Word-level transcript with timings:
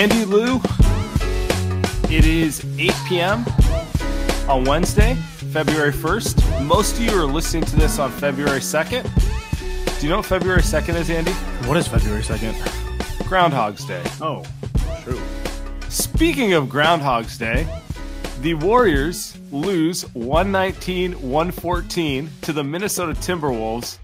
Andy 0.00 0.24
Lou, 0.24 0.58
it 2.08 2.24
is 2.24 2.64
8 2.78 2.90
p.m. 3.06 3.44
on 4.48 4.64
Wednesday, 4.64 5.14
February 5.52 5.92
1st. 5.92 6.64
Most 6.64 6.94
of 6.94 7.00
you 7.00 7.10
are 7.20 7.26
listening 7.26 7.64
to 7.64 7.76
this 7.76 7.98
on 7.98 8.10
February 8.10 8.60
2nd. 8.60 9.04
Do 10.00 10.06
you 10.06 10.08
know 10.08 10.16
what 10.16 10.24
February 10.24 10.62
2nd 10.62 10.94
is, 10.94 11.10
Andy? 11.10 11.32
What 11.68 11.76
is 11.76 11.86
February 11.86 12.22
2nd? 12.22 13.28
Groundhog's 13.28 13.84
Day. 13.84 14.02
Oh, 14.22 14.42
true. 15.02 15.20
Speaking 15.90 16.54
of 16.54 16.70
Groundhog's 16.70 17.36
Day, 17.36 17.68
the 18.40 18.54
Warriors 18.54 19.36
lose 19.52 20.04
119 20.14 21.12
114 21.20 22.30
to 22.40 22.54
the 22.54 22.64
Minnesota 22.64 23.12
Timberwolves 23.12 23.98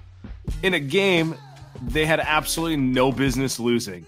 in 0.62 0.74
a 0.74 0.80
game 0.80 1.34
they 1.80 2.04
had 2.04 2.20
absolutely 2.20 2.76
no 2.76 3.10
business 3.10 3.58
losing. 3.58 4.06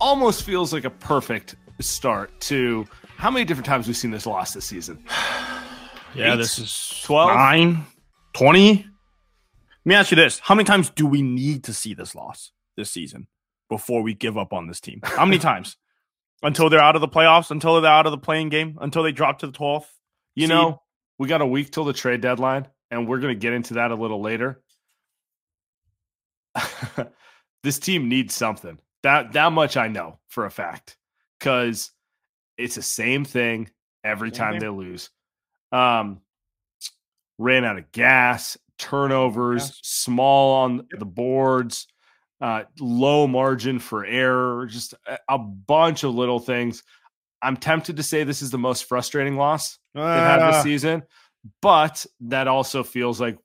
Almost 0.00 0.44
feels 0.44 0.72
like 0.72 0.84
a 0.84 0.90
perfect 0.90 1.56
start 1.80 2.38
to 2.40 2.86
how 3.16 3.30
many 3.30 3.44
different 3.44 3.66
times 3.66 3.86
we've 3.86 3.96
seen 3.96 4.10
this 4.10 4.26
loss 4.26 4.54
this 4.54 4.64
season? 4.64 5.04
Yeah, 6.12 6.32
Eight? 6.34 6.38
this 6.38 6.58
is 6.58 7.02
12? 7.04 7.36
9, 7.36 7.84
20. 8.32 8.74
Let 8.74 8.84
me 9.84 9.94
ask 9.94 10.10
you 10.10 10.16
this. 10.16 10.40
How 10.40 10.56
many 10.56 10.64
times 10.64 10.90
do 10.90 11.06
we 11.06 11.22
need 11.22 11.62
to 11.64 11.72
see 11.72 11.94
this 11.94 12.16
loss 12.16 12.50
this 12.76 12.90
season 12.90 13.28
before 13.68 14.02
we 14.02 14.14
give 14.14 14.36
up 14.36 14.52
on 14.52 14.66
this 14.66 14.80
team? 14.80 14.98
How 15.04 15.24
many 15.24 15.38
times? 15.50 15.76
Until 16.42 16.68
they're 16.68 16.82
out 16.82 16.96
of 16.96 17.00
the 17.00 17.06
playoffs, 17.06 17.52
until 17.52 17.80
they're 17.80 17.88
out 17.88 18.06
of 18.06 18.10
the 18.10 18.18
playing 18.18 18.48
game, 18.48 18.76
until 18.80 19.04
they 19.04 19.12
drop 19.12 19.38
to 19.38 19.46
the 19.46 19.52
12th? 19.52 19.86
You 20.34 20.48
See, 20.48 20.52
know, 20.52 20.82
we 21.20 21.28
got 21.28 21.42
a 21.42 21.46
week 21.46 21.70
till 21.70 21.84
the 21.84 21.92
trade 21.92 22.22
deadline, 22.22 22.66
and 22.90 23.06
we're 23.06 23.20
going 23.20 23.32
to 23.32 23.38
get 23.38 23.52
into 23.52 23.74
that 23.74 23.92
a 23.92 23.94
little 23.94 24.20
later. 24.20 24.60
this 27.62 27.78
team 27.78 28.08
needs 28.08 28.34
something. 28.34 28.80
That 29.02 29.32
that 29.32 29.52
much 29.52 29.76
I 29.76 29.88
know 29.88 30.18
for 30.28 30.44
a 30.46 30.50
fact 30.50 30.96
because 31.38 31.90
it's 32.58 32.74
the 32.74 32.82
same 32.82 33.24
thing 33.24 33.70
every 34.04 34.30
time 34.30 34.58
they 34.58 34.68
lose. 34.68 35.10
Um, 35.72 36.20
ran 37.38 37.64
out 37.64 37.78
of 37.78 37.90
gas, 37.92 38.58
turnovers, 38.78 39.62
Yes. 39.62 39.78
small 39.82 40.54
on 40.64 40.86
the 40.98 41.06
boards, 41.06 41.86
uh, 42.40 42.64
low 42.78 43.26
margin 43.26 43.78
for 43.78 44.04
error, 44.04 44.66
just 44.66 44.94
a, 45.06 45.18
a 45.28 45.38
bunch 45.38 46.04
of 46.04 46.14
little 46.14 46.38
things. 46.40 46.82
I'm 47.42 47.56
tempted 47.56 47.96
to 47.96 48.02
say 48.02 48.24
this 48.24 48.42
is 48.42 48.50
the 48.50 48.58
most 48.58 48.84
frustrating 48.84 49.36
loss 49.36 49.78
they've 49.94 50.04
had 50.04 50.40
this 50.40 50.56
Ah, 50.56 50.62
season, 50.62 51.02
but 51.62 52.04
that 52.20 52.48
also 52.48 52.82
feels 52.82 53.20
like 53.20 53.38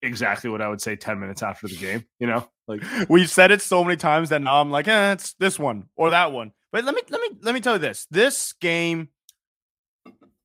exactly 0.00 0.48
what 0.48 0.62
I 0.62 0.68
would 0.68 0.80
say 0.80 0.96
10 0.96 1.20
minutes 1.20 1.42
after 1.42 1.68
the 1.68 1.76
game, 1.76 2.06
you 2.18 2.26
know? 2.26 2.48
Like 2.78 3.08
we've 3.08 3.30
said 3.30 3.50
it 3.50 3.62
so 3.62 3.84
many 3.84 3.96
times 3.96 4.30
that 4.30 4.42
now 4.42 4.60
I'm 4.60 4.70
like, 4.70 4.88
eh, 4.88 5.12
it's 5.12 5.34
this 5.34 5.58
one 5.58 5.88
or 5.96 6.10
that 6.10 6.32
one. 6.32 6.52
But 6.70 6.84
let 6.84 6.94
me 6.94 7.02
let 7.10 7.20
me 7.20 7.38
let 7.42 7.54
me 7.54 7.60
tell 7.60 7.74
you 7.74 7.78
this. 7.78 8.06
This 8.10 8.54
game 8.54 9.08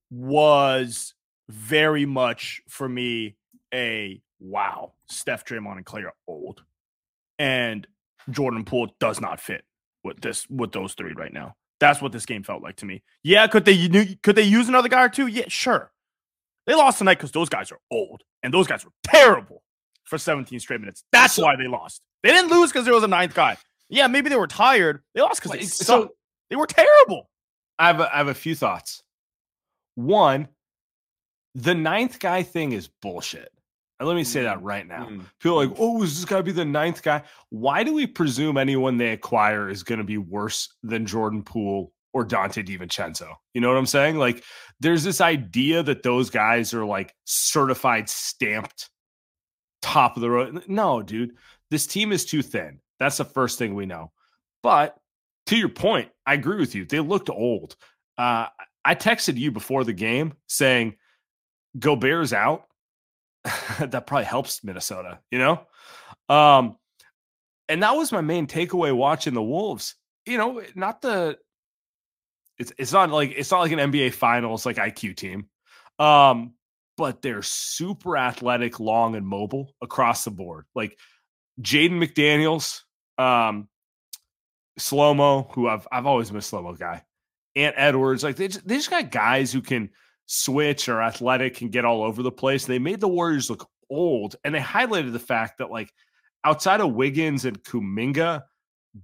was 0.10 1.14
very 1.50 2.06
much 2.06 2.62
for 2.68 2.88
me 2.88 3.36
a 3.74 4.22
wow. 4.40 4.94
Steph, 5.10 5.46
Draymond, 5.46 5.78
and 5.78 5.86
Klay 5.86 6.04
are 6.04 6.14
old, 6.28 6.64
and 7.40 7.88
Jordan 8.30 8.66
Poole 8.66 8.90
does 9.00 9.22
not 9.22 9.40
fit 9.40 9.64
with 10.04 10.22
this 10.22 10.48
with 10.50 10.72
those 10.72 10.94
three 10.94 11.14
right 11.14 11.34
now. 11.34 11.56
That's 11.80 12.02
what 12.02 12.12
this 12.12 12.26
game 12.26 12.44
felt 12.44 12.64
like 12.64 12.78
to 12.78 12.86
me. 12.86 13.04
Yeah, 13.24 13.48
could 13.48 13.66
they 13.66 14.18
could 14.24 14.36
they 14.36 14.44
use 14.44 14.68
another 14.68 14.90
guy 14.90 15.06
or 15.06 15.10
two? 15.10 15.28
Yeah, 15.28 15.46
sure. 15.48 15.92
They 16.66 16.76
lost 16.76 16.98
tonight 16.98 17.16
because 17.16 17.32
those 17.32 17.50
guys 17.50 17.72
are 17.72 17.80
old, 17.90 18.24
and 18.44 18.54
those 18.54 18.68
guys 18.68 18.84
were 18.84 18.92
terrible 19.04 19.64
for 20.04 20.18
17 20.18 20.60
straight 20.60 20.82
minutes. 20.82 21.04
That's 21.12 21.38
why 21.38 21.56
they 21.56 21.68
lost. 21.68 22.02
They 22.24 22.32
didn't 22.32 22.52
lose 22.52 22.72
because 22.72 22.86
there 22.86 22.94
was 22.94 23.04
a 23.04 23.08
ninth 23.08 23.34
guy. 23.34 23.58
Yeah, 23.90 24.08
maybe 24.08 24.30
they 24.30 24.36
were 24.36 24.48
tired. 24.48 25.02
They 25.14 25.22
lost 25.22 25.42
because 25.42 25.58
they 25.58 25.66
so- 25.66 26.14
They 26.50 26.56
were 26.56 26.68
terrible. 26.68 27.30
I 27.80 27.88
have 27.88 28.00
a, 28.00 28.14
I 28.14 28.18
have 28.18 28.28
a 28.28 28.34
few 28.34 28.56
thoughts. 28.56 29.04
One, 29.96 30.48
the 31.56 31.76
ninth 31.76 32.20
guy 32.20 32.44
thing 32.44 32.72
is 32.72 32.90
bullshit. 33.02 33.50
And 34.00 34.08
let 34.08 34.16
me 34.16 34.24
say 34.24 34.44
that 34.44 34.60
mm, 34.60 34.64
right 34.64 34.88
now. 34.88 35.08
Mm, 35.08 35.26
People 35.40 35.60
are 35.60 35.66
like, 35.66 35.76
mm. 35.76 35.80
oh, 35.80 36.04
is 36.04 36.22
this 36.22 36.30
to 36.30 36.44
be 36.44 36.52
the 36.52 36.66
ninth 36.66 37.02
guy? 37.02 37.24
Why 37.50 37.84
do 37.84 37.94
we 37.94 38.06
presume 38.06 38.58
anyone 38.58 38.98
they 38.98 39.12
acquire 39.12 39.70
is 39.70 39.84
going 39.84 39.98
to 39.98 40.06
be 40.06 40.18
worse 40.18 40.72
than 40.84 41.06
Jordan 41.06 41.44
Poole 41.44 41.92
or 42.14 42.26
Donte 42.26 42.66
DiVincenzo? 42.66 43.34
You 43.54 43.62
know 43.62 43.70
what 43.70 43.78
I'm 43.78 43.88
saying? 43.88 44.18
Like, 44.18 44.44
there's 44.80 45.04
this 45.04 45.20
idea 45.20 45.82
that 45.82 46.04
those 46.04 46.30
guys 46.30 46.74
are 46.76 46.86
like 46.86 47.14
certified, 47.26 48.08
stamped, 48.08 48.90
top 49.82 50.16
of 50.16 50.22
the 50.22 50.30
road. 50.30 50.64
No, 50.68 51.02
dude, 51.02 51.32
this 51.72 51.88
team 51.88 52.12
is 52.12 52.26
too 52.26 52.42
thin. 52.42 52.80
That's 53.00 53.18
the 53.18 53.26
first 53.26 53.60
thing 53.60 53.76
we 53.76 53.86
know. 53.86 54.12
But 54.64 54.98
to 55.48 55.56
your 55.56 55.70
point, 55.70 56.10
I 56.26 56.34
agree 56.34 56.60
with 56.60 56.76
you. 56.76 56.86
They 56.86 57.00
looked 57.00 57.30
old. 57.30 57.76
Uh, 58.18 58.48
I 58.84 58.96
texted 58.96 59.38
you 59.38 59.52
before 59.52 59.84
the 59.84 59.94
game 59.94 60.34
saying, 60.48 60.96
"Go 61.78 61.96
Bears 61.96 62.34
out." 62.34 62.68
that 63.80 64.08
probably 64.08 64.26
helps 64.26 64.64
Minnesota, 64.64 65.20
you 65.32 65.40
know. 65.40 65.62
Um, 66.30 66.78
and 67.70 67.84
that 67.84 67.96
was 67.96 68.12
my 68.12 68.22
main 68.22 68.48
takeaway 68.48 68.96
watching 68.96 69.34
the 69.34 69.44
Wolves. 69.44 69.96
You 70.26 70.38
know, 70.38 70.62
not 70.76 71.02
the. 71.02 71.38
It's 72.58 72.74
it's 72.78 72.92
not 72.92 73.12
like 73.12 73.34
it's 73.36 73.52
not 73.52 73.60
like 73.60 73.72
an 73.72 73.92
NBA 73.92 74.14
Finals 74.14 74.66
like 74.66 74.78
IQ 74.78 75.16
team, 75.16 75.48
um, 76.00 76.54
but 76.98 77.22
they're 77.22 77.44
super 77.44 78.18
athletic, 78.18 78.80
long 78.80 79.16
and 79.16 79.28
mobile 79.28 79.76
across 79.82 80.24
the 80.24 80.32
board. 80.32 80.66
Like 80.74 80.98
Jaden 81.62 82.04
McDaniels, 82.04 82.82
um, 83.18 83.68
slow 84.78 85.14
mo, 85.14 85.50
who 85.54 85.68
I've 85.68 85.88
I've 85.92 86.06
always 86.06 86.30
been 86.30 86.38
a 86.38 86.42
slow 86.42 86.62
mo 86.62 86.74
guy. 86.74 87.04
Ant 87.56 87.76
Edwards, 87.78 88.24
like 88.24 88.36
they 88.36 88.50
just, 88.50 88.68
they 88.68 88.76
just 88.76 88.92
got 88.92 89.12
guys 89.12 89.52
who 89.52 89.62
can 89.62 89.90
switch 90.28 90.88
or 90.90 91.02
athletic 91.02 91.62
and 91.62 91.72
get 91.72 91.86
all 91.86 92.04
over 92.04 92.22
the 92.22 92.32
place. 92.32 92.66
They 92.66 92.80
made 92.80 93.00
the 93.00 93.08
Warriors 93.08 93.50
look 93.50 93.68
old, 93.90 94.36
and 94.44 94.54
they 94.54 94.60
highlighted 94.60 95.14
the 95.14 95.20
fact 95.20 95.58
that 95.58 95.72
like 95.72 95.92
outside 96.44 96.82
of 96.82 96.94
Wiggins 96.94 97.46
and 97.46 97.62
Kuminga, 97.64 98.44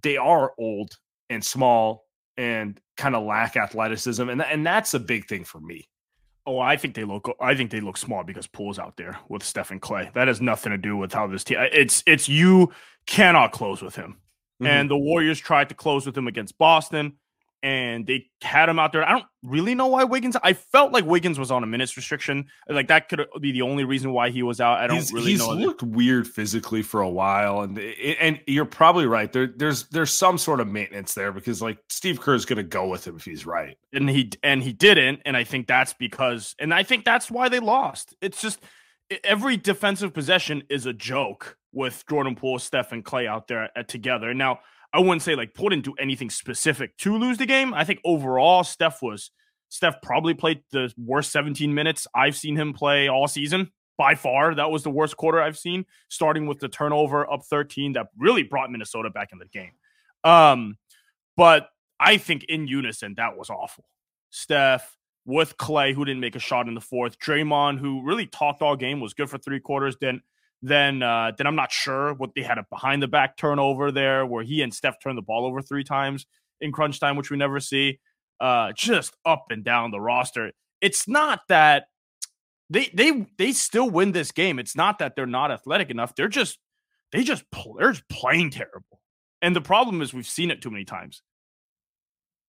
they 0.04 0.18
are 0.18 0.54
old 0.60 0.96
and 1.30 1.44
small 1.44 2.06
and 2.38 2.80
kind 2.98 3.16
of 3.16 3.24
lack 3.24 3.58
athleticism, 3.58 4.30
and 4.30 4.42
and 4.42 4.66
that's 4.66 4.94
a 4.94 5.00
big 5.00 5.28
thing 5.28 5.44
for 5.44 5.60
me. 5.60 5.88
Oh, 6.46 6.60
I 6.60 6.76
think 6.76 6.94
they 6.96 7.06
look. 7.06 7.34
I 7.40 7.56
think 7.56 7.72
they 7.72 7.80
look 7.80 7.98
small 7.98 8.24
because 8.24 8.48
Poole's 8.48 8.78
out 8.78 8.98
there 8.98 9.18
with 9.30 9.44
Stephen 9.44 9.80
Klay. 9.80 10.12
That 10.14 10.28
has 10.28 10.42
nothing 10.42 10.72
to 10.72 10.78
do 10.78 10.98
with 10.98 11.14
how 11.14 11.26
this 11.28 11.44
team. 11.46 11.58
It's 11.72 12.04
it's 12.06 12.28
you 12.28 12.72
cannot 13.08 13.52
close 13.54 13.82
with 13.82 13.96
him, 13.96 14.18
Mhm. 14.62 14.68
and 14.68 14.90
the 14.92 14.98
Warriors 14.98 15.40
tried 15.40 15.70
to 15.70 15.76
close 15.76 16.06
with 16.06 16.18
him 16.18 16.28
against 16.28 16.58
Boston, 16.58 17.14
and 17.64 18.06
they 18.06 18.28
had 18.42 18.68
him 18.68 18.78
out 18.78 18.92
there. 18.92 19.08
I 19.08 19.14
don't 19.14 19.26
really 19.42 19.74
know 19.74 19.88
why 19.88 20.04
Wiggins. 20.04 20.36
I 20.44 20.52
felt 20.52 20.92
like 20.92 21.06
Wiggins 21.06 21.40
was 21.40 21.50
on 21.50 21.64
a 21.64 21.66
minutes 21.66 21.96
restriction. 21.96 22.48
Like 22.68 22.90
that 22.90 23.08
could 23.08 23.26
be 23.40 23.54
the 23.54 23.62
only 23.62 23.86
reason 23.86 24.12
why 24.12 24.32
he 24.32 24.44
was 24.44 24.60
out. 24.60 24.80
I 24.80 24.88
don't 24.88 24.98
he's, 24.98 25.14
really 25.14 25.32
he's 25.32 25.40
know. 25.40 25.56
He's 25.56 25.66
looked 25.66 25.82
weird 25.82 26.28
physically 26.28 26.82
for 26.82 27.02
a 27.02 27.10
while, 27.10 27.62
and 27.62 27.80
and 27.80 28.42
you're 28.46 28.66
probably 28.66 29.06
right. 29.06 29.32
There, 29.32 29.48
there's 29.48 29.88
there's 29.88 30.12
some 30.12 30.38
sort 30.38 30.60
of 30.60 30.68
maintenance 30.68 31.14
there 31.14 31.32
because 31.32 31.62
like 31.62 31.78
Steve 31.88 32.20
Kerr 32.20 32.36
is 32.36 32.46
going 32.46 32.58
to 32.58 32.64
go 32.64 32.88
with 32.88 33.08
him 33.08 33.16
if 33.16 33.24
he's 33.24 33.46
right, 33.46 33.78
and 33.94 34.10
he 34.10 34.30
and 34.44 34.62
he 34.62 34.74
didn't, 34.74 35.22
and 35.26 35.38
I 35.38 35.46
think 35.46 35.68
that's 35.68 35.94
because, 35.94 36.56
and 36.60 36.74
I 36.74 36.84
think 36.84 37.06
that's 37.06 37.32
why 37.32 37.48
they 37.48 37.60
lost. 37.60 38.14
It's 38.22 38.42
just 38.42 38.60
every 39.24 39.56
defensive 39.56 40.14
possession 40.14 40.64
is 40.70 40.86
a 40.86 40.94
joke 40.94 41.58
with 41.72 42.04
Jordan 42.10 42.36
Poole, 42.36 42.60
Steph, 42.60 42.92
and 42.92 43.06
Klay 43.06 43.26
out 43.26 43.48
there 43.48 43.70
at, 43.76 43.88
together. 43.88 44.34
Now 44.34 44.60
I 44.94 45.00
wouldn't 45.00 45.24
say 45.24 45.36
like 45.36 45.56
Poole 45.56 45.70
didn't 45.70 45.86
do 45.86 45.96
anything 46.00 46.30
specific 46.30 46.96
to 46.98 47.18
lose 47.18 47.38
the 47.38 47.48
game. 47.48 47.74
I 47.74 47.84
think 47.84 48.00
overall 48.06 48.64
Steph 48.64 49.02
was 49.02 49.32
Steph 49.70 50.02
probably 50.04 50.36
played 50.36 50.62
the 50.72 50.94
worst 50.98 51.32
17 51.32 51.74
minutes 51.74 52.06
I've 52.14 52.36
seen 52.36 52.56
him 52.56 52.74
play 52.74 53.08
all 53.08 53.28
season. 53.28 53.72
By 53.98 54.16
far, 54.16 54.56
that 54.56 54.72
was 54.72 54.84
the 54.84 54.90
worst 54.90 55.18
quarter 55.18 55.42
I've 55.42 55.58
seen, 55.58 55.86
starting 56.10 56.48
with 56.48 56.60
the 56.60 56.68
turnover 56.68 57.32
up 57.32 57.44
13 57.46 57.94
that 57.94 58.08
really 58.18 58.44
brought 58.44 58.72
Minnesota 58.72 59.10
back 59.10 59.30
in 59.32 59.40
the 59.40 59.46
game. 59.46 59.72
Um, 60.24 60.78
but 61.38 61.70
I 62.00 62.18
think 62.18 62.44
in 62.46 62.68
unison, 62.68 63.16
that 63.18 63.38
was 63.38 63.50
awful. 63.50 63.86
Steph 64.30 64.96
with 65.26 65.58
Klay, 65.58 65.94
who 65.94 66.06
didn't 66.06 66.22
make 66.22 66.36
a 66.36 66.40
shot 66.40 66.68
in 66.68 66.74
the 66.74 66.82
fourth, 66.82 67.20
Draymond, 67.20 67.80
who 67.80 68.04
really 68.04 68.26
talked 68.26 68.62
all 68.62 68.76
game, 68.76 69.00
was 69.00 69.14
good 69.14 69.30
for 69.30 69.38
three 69.38 69.60
quarters, 69.60 69.96
then 70.02 70.22
then 70.66 71.04
uh, 71.04 71.34
then 71.38 71.46
I'm 71.46 71.58
not 71.58 71.74
sure 71.74 72.14
what 72.14 72.32
they 72.36 72.42
had 72.42 72.58
a 72.58 72.66
behind 72.70 73.04
the 73.04 73.08
back 73.08 73.36
turnover 73.36 73.92
there 73.92 74.26
where 74.26 74.44
he 74.44 74.62
and 74.62 74.74
Steph 74.74 74.96
turned 75.04 75.18
the 75.18 75.22
ball 75.22 75.46
over 75.46 75.62
three 75.62 75.84
times 75.84 76.26
in 76.62 76.72
crunch 76.72 77.02
time, 77.02 77.18
which 77.18 77.30
we 77.30 77.36
never 77.36 77.60
see. 77.60 78.00
Uh, 78.40 78.72
just 78.76 79.14
up 79.26 79.46
and 79.50 79.64
down 79.64 79.92
the 79.92 80.00
roster. 80.00 80.52
It's 80.80 81.06
not 81.06 81.42
that 81.50 81.88
they 82.70 82.90
they 82.94 83.28
they 83.38 83.52
still 83.52 83.90
win 83.90 84.14
this 84.14 84.32
game. 84.32 84.58
It's 84.58 84.76
not 84.76 85.00
that 85.00 85.18
they're 85.18 85.26
not 85.26 85.52
athletic 85.52 85.90
enough. 85.90 86.16
They're 86.16 86.30
just 86.30 86.60
they 87.12 87.24
just 87.24 87.44
they're 87.78 87.92
just 87.92 88.08
playing 88.08 88.52
terrible. 88.52 89.02
And 89.42 89.54
the 89.54 89.62
problem 89.62 90.02
is 90.02 90.14
we've 90.14 90.26
seen 90.26 90.50
it 90.50 90.62
too 90.62 90.72
many 90.72 90.86
times. 90.86 91.22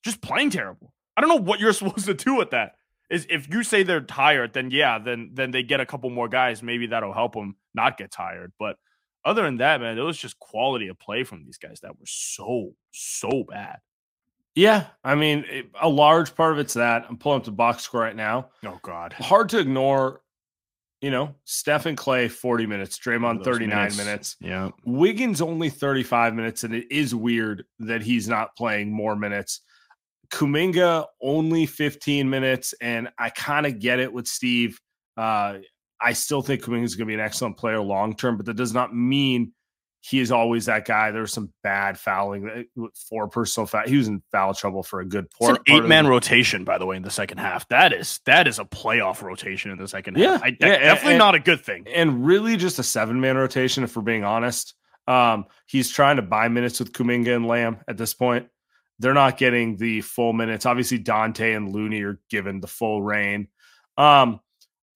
Just 0.05 0.22
playing 0.22 0.50
terrible. 0.50 0.94
I 1.16 1.20
don't 1.20 1.31
know 1.31 1.43
what 1.43 1.58
you're 1.58 1.72
supposed 1.75 2.06
to 2.06 2.14
do 2.14 2.37
with 2.37 2.50
that 2.50 2.76
is 3.11 3.26
if 3.28 3.52
you 3.52 3.64
say 3.64 3.82
they're 3.82 4.00
tired, 4.00 4.52
then 4.52 4.70
yeah, 4.70 5.00
then 5.00 5.31
then 5.34 5.50
they 5.50 5.64
get 5.64 5.81
a 5.81 5.87
couple 5.87 6.11
more 6.11 6.28
guys. 6.28 6.62
Maybe 6.62 6.87
that'll 6.87 7.12
help 7.12 7.34
them 7.34 7.56
not 7.75 7.99
get 7.99 8.11
tired. 8.11 8.53
But 8.59 8.76
other 9.25 9.43
than 9.43 9.59
that, 9.59 9.81
man, 9.81 9.99
it 9.99 10.03
was 10.03 10.19
just 10.19 10.38
quality 10.38 10.88
of 10.88 10.99
play 10.99 11.25
from 11.25 11.44
these 11.44 11.59
guys 11.59 11.81
that 11.81 11.99
were 11.99 12.06
so 12.06 12.75
so 12.93 13.44
bad. 13.49 13.79
Yeah, 14.55 14.87
I 15.03 15.17
mean, 15.17 15.44
it, 15.49 15.67
a 15.81 15.88
large 15.88 16.35
part 16.35 16.53
of 16.53 16.59
it's 16.59 16.75
that 16.75 17.06
I'm 17.09 17.17
pulling 17.17 17.38
up 17.38 17.44
the 17.44 17.50
box 17.50 17.82
score 17.82 18.03
right 18.03 18.15
now. 18.15 18.50
Oh 18.65 18.79
God, 18.82 19.12
hard 19.12 19.49
to 19.50 19.59
ignore. 19.59 20.21
You 21.00 21.11
know, 21.11 21.35
Stephen 21.44 21.97
Klay 21.97 22.31
40 22.31 22.65
minutes, 22.65 22.99
Draymond 22.99 23.44
39 23.44 23.69
minutes. 23.69 23.99
minutes. 23.99 24.37
Yeah, 24.41 24.71
Wiggins 24.87 25.43
only 25.43 25.69
35 25.69 26.35
minutes, 26.35 26.65
and 26.65 26.75
it 26.75 26.87
is 26.91 27.15
weird 27.15 27.65
that 27.81 28.03
he's 28.03 28.26
not 28.26 28.56
playing 28.56 28.91
more 28.91 29.15
minutes. 29.15 29.61
Kuminga 30.32 31.05
only 31.21 31.67
15 31.67 32.31
minutes, 32.31 32.75
and 32.81 33.09
I 33.19 33.31
kind 33.31 33.67
of 33.67 33.81
get 33.81 34.00
it 34.00 34.12
with 34.12 34.26
Steve. 34.26 34.81
Uh, 35.17 35.59
I 36.04 36.12
still 36.12 36.42
think 36.42 36.62
Kuminga 36.62 36.84
is 36.84 36.94
going 36.96 37.06
to 37.06 37.10
be 37.10 37.14
an 37.14 37.20
excellent 37.20 37.56
player 37.56 37.80
long 37.80 38.14
term, 38.14 38.36
but 38.36 38.46
that 38.46 38.54
does 38.54 38.74
not 38.74 38.94
mean 38.94 39.52
he 40.00 40.20
is 40.20 40.30
always 40.30 40.66
that 40.66 40.84
guy. 40.84 41.10
There's 41.10 41.32
some 41.32 41.50
bad 41.62 41.98
fouling 41.98 42.66
for 43.08 43.26
personal 43.26 43.66
foul. 43.66 43.86
He 43.86 43.96
was 43.96 44.06
in 44.06 44.22
foul 44.30 44.52
trouble 44.52 44.82
for 44.82 45.00
a 45.00 45.06
good 45.06 45.30
part. 45.30 45.60
It's 45.64 45.70
an 45.70 45.76
eight 45.76 45.88
man 45.88 46.06
rotation, 46.06 46.64
by 46.64 46.76
the 46.76 46.84
way, 46.84 46.96
in 46.96 47.02
the 47.02 47.10
second 47.10 47.38
half. 47.38 47.66
That 47.68 47.94
is 47.94 48.20
that 48.26 48.46
is 48.46 48.58
a 48.58 48.64
playoff 48.64 49.22
rotation 49.22 49.70
in 49.70 49.78
the 49.78 49.88
second 49.88 50.18
yeah, 50.18 50.32
half. 50.32 50.42
I, 50.42 50.56
yeah, 50.60 50.78
definitely 50.78 51.14
and, 51.14 51.18
not 51.18 51.34
a 51.34 51.40
good 51.40 51.62
thing. 51.62 51.86
And 51.94 52.26
really, 52.26 52.58
just 52.58 52.78
a 52.78 52.82
seven 52.82 53.20
man 53.20 53.36
rotation, 53.36 53.82
if 53.82 53.96
we're 53.96 54.02
being 54.02 54.24
honest. 54.24 54.74
Um, 55.06 55.46
he's 55.66 55.90
trying 55.90 56.16
to 56.16 56.22
buy 56.22 56.48
minutes 56.48 56.80
with 56.80 56.92
Kuminga 56.92 57.36
and 57.36 57.46
Lamb 57.46 57.78
at 57.86 57.98
this 57.98 58.14
point 58.14 58.48
they're 58.98 59.14
not 59.14 59.38
getting 59.38 59.76
the 59.76 60.00
full 60.02 60.32
minutes. 60.32 60.66
Obviously, 60.66 60.98
Donte 60.98 61.56
and 61.56 61.72
Looney 61.72 62.02
are 62.02 62.20
given 62.30 62.60
the 62.60 62.66
full 62.66 63.02
reign. 63.02 63.48
Um, 63.96 64.40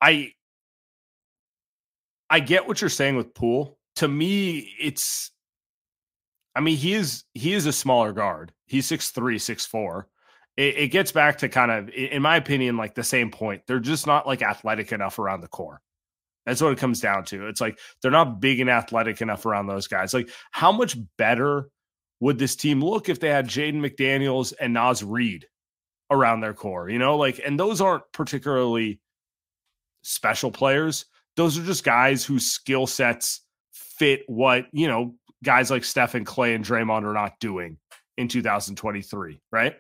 I 0.01 0.33
I 2.31 2.41
get 2.41 2.67
what 2.67 2.81
you're 2.81 2.91
saying 2.91 3.17
with 3.17 3.35
Poole. 3.35 3.79
To 3.97 4.09
me, 4.09 4.75
it's 4.81 5.33
I 6.55 6.61
mean, 6.61 6.77
he 6.77 6.95
is 6.95 7.25
he 7.35 7.55
is 7.55 7.67
a 7.67 7.73
smaller 7.73 8.13
guard. 8.13 8.53
He's 8.67 8.87
six 8.87 9.11
three, 9.11 9.39
six 9.39 9.65
four. 9.65 10.09
It, 10.57 10.77
it 10.77 10.89
gets 10.89 11.13
back 11.13 11.39
to 11.39 11.49
kind 11.49 11.71
of, 11.71 11.89
in 11.91 12.21
my 12.21 12.37
opinion, 12.37 12.77
like 12.77 12.95
the 12.95 13.05
same 13.05 13.31
point. 13.31 13.63
They're 13.67 13.79
just 13.79 14.07
not 14.07 14.27
like 14.27 14.43
athletic 14.43 14.91
enough 14.91 15.19
around 15.19 15.41
the 15.41 15.49
core. 15.49 15.81
That's 16.47 16.61
what 16.61 16.73
it 16.73 16.79
comes 16.79 17.01
down 17.01 17.25
to. 17.27 17.47
It's 17.47 17.61
like 17.61 17.79
they're 18.03 18.11
not 18.11 18.41
big 18.41 18.59
and 18.59 18.71
athletic 18.71 19.21
enough 19.21 19.47
around 19.47 19.67
those 19.67 19.87
guys. 19.87 20.13
Like, 20.13 20.31
how 20.51 20.73
much 20.73 20.97
better 21.17 21.69
would 22.21 22.39
this 22.39 22.57
team 22.57 22.83
look 22.83 23.09
if 23.09 23.21
they 23.21 23.29
had 23.29 23.47
Jaden 23.47 23.75
McDaniels 23.81 24.53
and 24.59 24.73
Naz 24.73 25.05
Reid 25.05 25.47
around 26.11 26.41
their 26.41 26.55
core? 26.55 26.89
You 26.89 26.99
know, 26.99 27.17
like, 27.17 27.41
and 27.45 27.61
those 27.61 27.81
aren't 27.81 28.11
particularly 28.13 28.99
special 30.03 30.51
players. 30.51 31.05
Those 31.39 31.57
are 31.57 31.63
just 31.63 31.85
guys 31.85 32.25
whose 32.25 32.47
skill 32.47 32.89
sets 32.89 33.43
fit 33.71 34.23
what, 34.27 34.67
you 34.73 34.89
know, 34.89 35.15
guys 35.45 35.71
like 35.71 35.85
Stephen 35.85 36.25
Klay 36.25 36.57
and 36.57 36.65
Draymond 36.65 37.05
are 37.05 37.15
not 37.15 37.39
doing 37.39 37.79
in 38.17 38.27
2023, 38.27 39.41
right? 39.53 39.77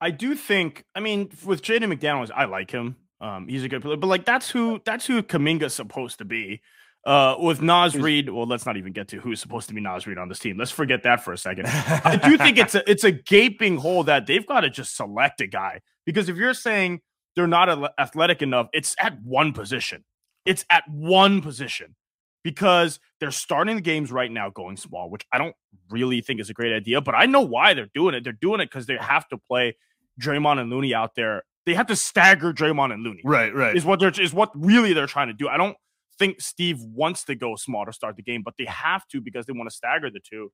I 0.00 0.10
do 0.10 0.34
think, 0.34 0.84
I 0.94 1.00
mean, 1.00 1.30
with 1.44 1.60
Jaden 1.60 1.92
McDaniels, 1.92 2.30
I 2.34 2.46
like 2.46 2.70
him. 2.70 2.96
Um, 3.20 3.48
he's 3.48 3.64
a 3.64 3.68
good 3.68 3.82
player, 3.82 3.98
but 3.98 4.06
like 4.06 4.24
that's 4.24 4.50
who 4.50 4.80
that's 4.86 5.06
who 5.06 5.22
Kuminga's 5.22 5.74
supposed 5.74 6.18
to 6.18 6.24
be. 6.24 6.62
Uh, 7.04 7.34
with 7.38 7.60
Naz 7.60 7.96
Reid, 7.96 8.30
well, 8.30 8.46
let's 8.46 8.64
not 8.64 8.76
even 8.76 8.92
get 8.92 9.08
to 9.08 9.20
who's 9.20 9.40
supposed 9.40 9.68
to 9.68 9.74
be 9.74 9.80
Naz 9.80 10.06
Reid 10.06 10.18
on 10.18 10.28
this 10.28 10.38
team. 10.38 10.56
Let's 10.56 10.70
forget 10.70 11.02
that 11.02 11.22
for 11.22 11.32
a 11.32 11.38
second. 11.38 11.66
I 11.68 12.16
do 12.16 12.38
think 12.38 12.58
it's 12.58 12.74
a 12.74 12.88
it's 12.90 13.04
a 13.04 13.12
gaping 13.12 13.76
hole 13.76 14.04
that 14.04 14.26
they've 14.26 14.46
got 14.46 14.60
to 14.60 14.70
just 14.70 14.96
select 14.96 15.40
a 15.40 15.46
guy 15.46 15.80
because 16.06 16.28
if 16.28 16.36
you're 16.36 16.54
saying 16.54 17.00
they're 17.36 17.46
not 17.46 17.92
athletic 17.98 18.40
enough, 18.40 18.68
it's 18.72 18.96
at 18.98 19.20
one 19.22 19.52
position. 19.52 20.04
It's 20.44 20.64
at 20.70 20.84
one 20.88 21.40
position 21.42 21.94
because 22.42 22.98
they're 23.20 23.30
starting 23.30 23.76
the 23.76 23.82
games 23.82 24.10
right 24.10 24.30
now 24.30 24.50
going 24.50 24.76
small, 24.76 25.10
which 25.10 25.24
I 25.32 25.38
don't 25.38 25.54
really 25.90 26.20
think 26.20 26.40
is 26.40 26.50
a 26.50 26.54
great 26.54 26.72
idea. 26.72 27.00
But 27.00 27.14
I 27.14 27.26
know 27.26 27.40
why 27.40 27.74
they're 27.74 27.90
doing 27.94 28.14
it. 28.14 28.24
They're 28.24 28.32
doing 28.32 28.60
it 28.60 28.66
because 28.66 28.86
they 28.86 28.96
have 29.00 29.28
to 29.28 29.38
play 29.38 29.76
Draymond 30.20 30.60
and 30.60 30.70
Looney 30.70 30.94
out 30.94 31.14
there. 31.14 31.44
They 31.64 31.74
have 31.74 31.86
to 31.86 31.96
stagger 31.96 32.52
Draymond 32.52 32.92
and 32.92 33.02
Looney. 33.02 33.22
Right, 33.24 33.54
right. 33.54 33.76
Is 33.76 33.84
what 33.84 34.00
they're 34.00 34.20
is 34.20 34.34
what 34.34 34.50
really 34.54 34.92
they're 34.92 35.06
trying 35.06 35.28
to 35.28 35.34
do. 35.34 35.48
I 35.48 35.56
don't 35.56 35.76
think 36.18 36.40
Steve 36.40 36.80
wants 36.80 37.24
to 37.24 37.34
go 37.34 37.56
small 37.56 37.86
to 37.86 37.92
start 37.92 38.16
the 38.16 38.22
game, 38.22 38.42
but 38.44 38.54
they 38.58 38.64
have 38.64 39.06
to 39.08 39.20
because 39.20 39.46
they 39.46 39.52
want 39.52 39.70
to 39.70 39.74
stagger 39.74 40.10
the 40.10 40.20
two. 40.20 40.50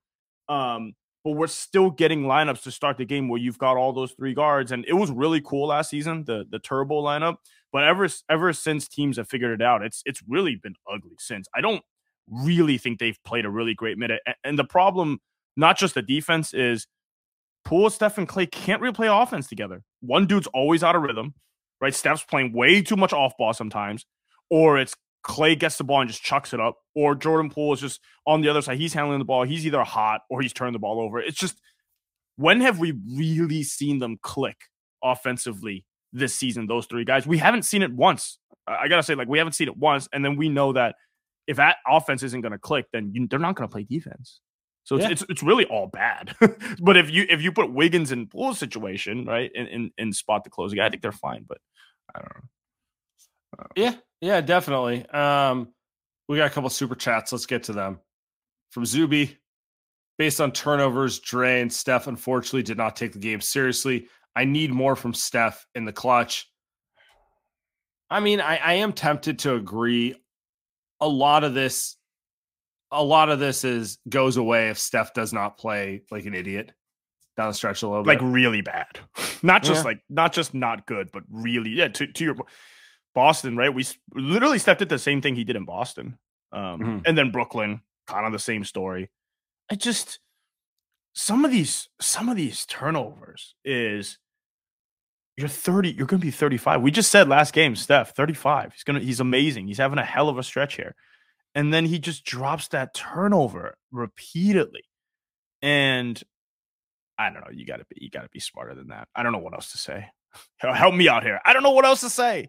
Um, 0.49 0.92
but 1.25 1.33
we're 1.33 1.47
still 1.47 1.90
getting 1.90 2.25
lineups 2.25 2.62
to 2.62 2.71
start 2.71 2.97
the 2.97 3.04
game 3.04 3.28
where 3.28 3.40
you've 3.40 3.59
got 3.59 3.76
all 3.76 3.92
those 3.92 4.12
three 4.12 4.35
guards, 4.35 4.71
and 4.71 4.85
it 4.87 4.92
was 4.92 5.11
really 5.11 5.40
cool 5.40 5.68
last 5.68 5.90
season, 5.90 6.25
the 6.25 6.45
the 6.50 6.59
turbo 6.59 7.02
lineup. 7.02 7.37
But 7.73 7.85
ever 7.85 8.09
ever 8.31 8.53
since 8.53 8.89
teams 8.89 9.19
have 9.19 9.29
figured 9.29 9.61
it 9.61 9.65
out, 9.65 9.83
it's 9.83 10.03
it's 10.07 10.23
really 10.27 10.57
been 10.57 10.75
ugly 10.91 11.17
since. 11.19 11.47
I 11.55 11.61
don't 11.61 11.83
really 12.27 12.79
think 12.79 12.99
they've 12.99 13.19
played 13.25 13.45
a 13.45 13.51
really 13.51 13.75
great 13.75 13.99
minute, 13.99 14.21
and 14.45 14.59
the 14.59 14.65
problem, 14.65 15.19
not 15.57 15.79
just 15.79 15.95
the 15.95 16.03
defense, 16.03 16.55
is 16.55 16.87
Poole, 17.65 17.91
Steph, 17.91 18.19
and 18.19 18.29
Klay 18.29 18.51
can't 18.51 18.81
really 18.81 18.95
play 18.95 19.09
offense 19.09 19.47
together. 19.47 19.83
One 20.01 20.27
dude's 20.27 20.47
always 20.49 20.83
out 20.83 20.97
of 20.97 21.03
rhythm, 21.03 21.35
right? 21.81 21.95
Steph's 21.95 22.25
playing 22.25 22.53
way 22.53 22.81
too 22.81 22.97
much 22.97 23.13
off 23.13 23.37
ball 23.39 23.53
sometimes, 23.53 24.07
or 24.51 24.79
it's 24.79 24.95
Klay 25.27 25.59
gets 25.59 25.77
the 25.77 25.85
ball 25.85 26.01
and 26.01 26.09
just 26.09 26.23
chucks 26.23 26.55
it 26.55 26.61
up, 26.61 26.77
or 26.95 27.15
Jordan 27.15 27.51
Poole 27.51 27.75
is 27.75 27.81
just 27.81 28.01
on 28.27 28.41
the 28.41 28.49
other 28.49 28.63
side. 28.63 28.79
He's 28.79 28.95
handling 28.95 29.19
the 29.19 29.25
ball. 29.25 29.45
He's 29.45 29.67
either 29.67 29.85
hot 29.85 30.23
or 30.31 30.41
he's 30.41 30.53
turned 30.53 30.75
the 30.75 30.79
ball 30.79 31.01
over. 31.01 31.19
It's 31.21 31.39
just 31.39 31.61
when 32.37 32.61
have 32.61 32.79
we 32.79 32.95
really 33.15 33.63
seen 33.63 33.99
them 33.99 34.17
click 34.23 34.57
offensively 35.03 35.85
this 36.12 36.35
season? 36.35 36.67
Those 36.67 36.87
three 36.87 37.05
guys, 37.05 37.27
we 37.27 37.38
haven't 37.38 37.62
seen 37.62 37.83
it 37.83 37.93
once. 37.93 38.38
I 38.67 38.88
gotta 38.88 39.03
say, 39.03 39.15
like 39.15 39.29
we 39.29 39.38
haven't 39.38 39.55
seen 39.55 39.69
it 39.69 39.77
once, 39.77 40.09
and 40.12 40.25
then 40.25 40.37
we 40.37 40.49
know 40.49 40.73
that 40.75 40.95
if 41.49 41.57
that 41.57 41.79
offense 41.88 42.23
isn't 42.23 42.43
going 42.43 42.53
to 42.53 42.59
click, 42.59 42.87
then 42.93 43.11
you, 43.12 43.27
they're 43.27 43.38
not 43.38 43.57
going 43.57 43.67
to 43.67 43.73
play 43.73 43.83
defense. 43.83 44.41
So 44.85 44.97
it's, 44.97 45.05
yeah. 45.05 45.11
it's, 45.11 45.25
it's 45.29 45.43
really 45.43 45.65
all 45.65 45.87
bad. 45.87 46.37
but 46.81 46.97
if 46.97 47.11
you 47.11 47.27
if 47.29 47.43
you 47.43 47.50
put 47.50 47.73
Wiggins 47.73 48.12
in 48.12 48.27
Poole 48.27 48.55
situation, 48.55 49.25
right, 49.25 49.50
in, 49.55 49.67
in, 49.67 49.91
in 49.99 50.12
spot 50.12 50.45
the 50.45 50.50
closing, 50.50 50.79
I 50.79 50.88
think 50.88 51.03
they're 51.03 51.12
fine. 51.12 51.45
But 51.49 51.59
I 52.15 52.21
don't 52.21 52.33
know. 52.37 53.67
Yeah, 53.77 53.95
yeah, 54.21 54.41
definitely. 54.41 55.05
Um, 55.07 55.69
we 56.29 56.37
got 56.37 56.47
a 56.47 56.50
couple 56.50 56.71
super 56.71 56.95
chats. 56.95 57.33
Let's 57.33 57.47
get 57.47 57.65
to 57.65 57.73
them. 57.73 57.99
From 58.71 58.85
Zuby, 58.85 59.37
based 60.19 60.41
on 60.41 60.53
turnovers, 60.53 61.19
Dre 61.19 61.61
and 61.62 61.73
Steph 61.73 62.07
unfortunately 62.07 62.62
did 62.62 62.77
not 62.77 62.95
take 62.95 63.12
the 63.12 63.19
game 63.19 63.41
seriously. 63.41 64.07
I 64.37 64.44
need 64.44 64.70
more 64.73 64.94
from 64.97 65.14
Steph 65.14 65.66
in 65.75 65.85
the 65.85 65.92
clutch. 65.92 66.49
I 68.11 68.20
mean, 68.20 68.40
I, 68.40 68.56
I 68.56 68.73
am 68.75 68.92
tempted 68.92 69.40
to 69.40 69.54
agree. 69.54 70.14
A 71.00 71.08
lot 71.08 71.44
of 71.44 71.54
this, 71.54 71.97
a 72.90 73.02
lot 73.04 73.28
of 73.28 73.38
this 73.38 73.64
is 73.64 73.99
goes 74.08 74.37
away 74.37 74.70
if 74.70 74.78
Steph 74.78 75.12
does 75.14 75.32
not 75.32 75.58
play 75.58 76.02
like 76.11 76.25
an 76.25 76.35
idiot. 76.35 76.73
down 77.37 77.49
the 77.50 77.54
stretch 77.54 77.82
a 77.82 77.88
little 77.88 78.04
like 78.04 78.18
bit. 78.20 78.26
really 78.26 78.62
bad. 78.62 78.99
not 79.42 79.62
just 79.62 79.80
Yeah. 79.80 79.90
like 79.90 80.00
not 80.08 80.32
just 80.32 80.54
not 80.54 80.87
good, 80.87 81.11
but 81.12 81.23
really 81.30 81.70
yeah. 81.70 81.88
To 81.88 82.06
to 82.06 82.25
your 82.25 82.37
Boston, 83.14 83.56
right? 83.56 83.73
We 83.73 83.85
literally 84.14 84.58
stepped 84.58 84.82
at 84.82 84.88
the 84.88 84.99
same 84.99 85.20
thing 85.20 85.35
he 85.37 85.44
did 85.44 85.56
in 85.56 85.64
Boston, 85.64 86.18
um, 86.52 86.80
Mhm. 86.80 87.02
and 87.06 87.16
then 87.18 87.30
Brooklyn, 87.30 87.80
kind 88.06 88.26
of 88.26 88.32
the 88.32 88.38
same 88.38 88.64
story. 88.64 89.11
I 89.70 89.75
just 89.75 90.18
some 91.19 91.45
of 91.45 91.51
these 91.51 91.89
some 92.01 92.29
of 92.29 92.37
these 92.37 92.65
turnovers 92.67 93.57
is 93.65 94.19
you're 95.37 95.49
30 95.49 95.91
you're 95.91 96.07
going 96.07 96.21
to 96.21 96.27
be 96.27 96.31
35 96.31 96.81
we 96.81 96.93
just 96.93 97.11
said 97.11 97.29
last 97.29 97.53
game 97.53 97.75
steph 97.75 98.15
35 98.15 98.73
he's 98.73 98.85
going 98.85 99.01
to 99.01 99.05
he's 99.05 99.19
amazing. 99.19 99.67
He's 99.67 99.79
having 99.79 99.99
a 99.99 100.05
hell 100.05 100.29
of 100.29 100.39
a 100.39 100.45
stretch 100.45 100.77
here. 100.77 100.95
And 101.57 101.75
then 101.75 101.87
he 101.87 101.99
just 101.99 102.25
drops 102.25 102.69
that 102.69 102.95
turnover 102.95 103.77
repeatedly. 103.91 104.85
And 105.61 106.23
i 107.19 107.31
don't 107.31 107.41
know 107.41 107.51
you 107.53 107.67
got 107.67 107.79
to 107.79 107.87
be 107.91 107.97
you 108.01 108.11
got 108.11 108.23
to 108.23 108.31
be 108.33 108.39
smarter 108.39 108.77
than 108.77 108.89
that. 108.89 109.09
I 109.13 109.25
don't 109.25 109.33
know 109.33 109.39
what 109.39 109.55
else 109.55 109.73
to 109.73 109.79
say. 109.79 110.07
Help 110.59 110.95
me 110.95 111.09
out 111.09 111.25
here. 111.25 111.41
I 111.45 111.53
don't 111.53 111.65
know 111.65 111.73
what 111.73 111.85
else 111.85 112.03
to 112.03 112.11
say. 112.11 112.49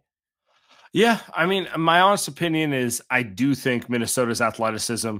Yeah, 0.94 1.20
I 1.34 1.46
mean, 1.48 1.68
my 1.78 2.02
honest 2.02 2.28
opinion 2.28 2.74
is 2.74 3.02
I 3.10 3.24
do 3.24 3.56
think 3.56 3.90
Minnesota's 3.90 4.42
athleticism 4.42 5.18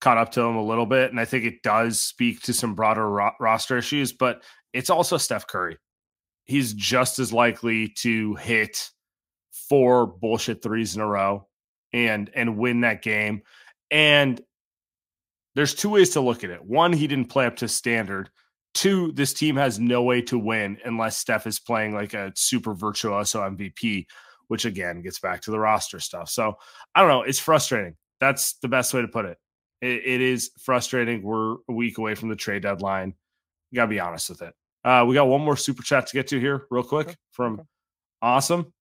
caught 0.00 0.18
up 0.18 0.32
to 0.32 0.40
him 0.40 0.56
a 0.56 0.64
little 0.64 0.86
bit, 0.86 1.10
and 1.10 1.20
I 1.20 1.24
think 1.24 1.44
it 1.44 1.62
does 1.62 2.00
speak 2.00 2.42
to 2.42 2.52
some 2.52 2.74
broader 2.74 3.08
ro- 3.08 3.32
roster 3.40 3.76
issues. 3.78 4.12
But 4.12 4.42
it's 4.72 4.90
also 4.90 5.16
Steph 5.16 5.46
Curry. 5.46 5.78
He's 6.44 6.72
just 6.72 7.18
as 7.18 7.32
likely 7.32 7.88
to 7.98 8.34
hit 8.36 8.90
four 9.68 10.06
bullshit 10.06 10.62
threes 10.62 10.94
in 10.94 11.02
a 11.02 11.06
row 11.06 11.46
and 11.92 12.30
and 12.34 12.56
win 12.56 12.82
that 12.82 13.02
game. 13.02 13.42
And 13.90 14.40
there's 15.54 15.74
two 15.74 15.90
ways 15.90 16.10
to 16.10 16.20
look 16.20 16.44
at 16.44 16.50
it. 16.50 16.64
One, 16.64 16.92
he 16.92 17.06
didn't 17.06 17.30
play 17.30 17.46
up 17.46 17.56
to 17.56 17.68
standard. 17.68 18.30
Two, 18.74 19.12
this 19.12 19.32
team 19.32 19.56
has 19.56 19.80
no 19.80 20.02
way 20.02 20.22
to 20.22 20.38
win 20.38 20.78
unless 20.84 21.18
Steph 21.18 21.46
is 21.46 21.58
playing 21.58 21.94
like 21.94 22.14
a 22.14 22.32
super 22.36 22.74
virtuoso 22.74 23.40
MVP 23.40 24.06
which 24.48 24.64
again 24.64 25.02
gets 25.02 25.20
back 25.20 25.42
to 25.42 25.50
the 25.50 25.58
roster 25.58 26.00
stuff. 26.00 26.28
So 26.28 26.54
I 26.94 27.00
don't 27.00 27.10
know. 27.10 27.22
It's 27.22 27.38
frustrating. 27.38 27.94
That's 28.20 28.54
the 28.54 28.68
best 28.68 28.92
way 28.92 29.02
to 29.02 29.08
put 29.08 29.26
it. 29.26 29.38
It, 29.80 30.02
it 30.04 30.20
is 30.20 30.50
frustrating. 30.58 31.22
We're 31.22 31.54
a 31.68 31.72
week 31.72 31.98
away 31.98 32.14
from 32.14 32.28
the 32.28 32.36
trade 32.36 32.62
deadline. 32.62 33.14
You 33.70 33.76
got 33.76 33.84
to 33.84 33.88
be 33.88 34.00
honest 34.00 34.28
with 34.30 34.42
it. 34.42 34.54
Uh, 34.84 35.04
we 35.06 35.14
got 35.14 35.28
one 35.28 35.42
more 35.42 35.56
super 35.56 35.82
chat 35.82 36.06
to 36.06 36.14
get 36.14 36.28
to 36.28 36.40
here, 36.40 36.66
real 36.70 36.82
quick, 36.82 37.16
from 37.32 37.54
okay. 37.54 37.62
Awesome. 38.22 38.72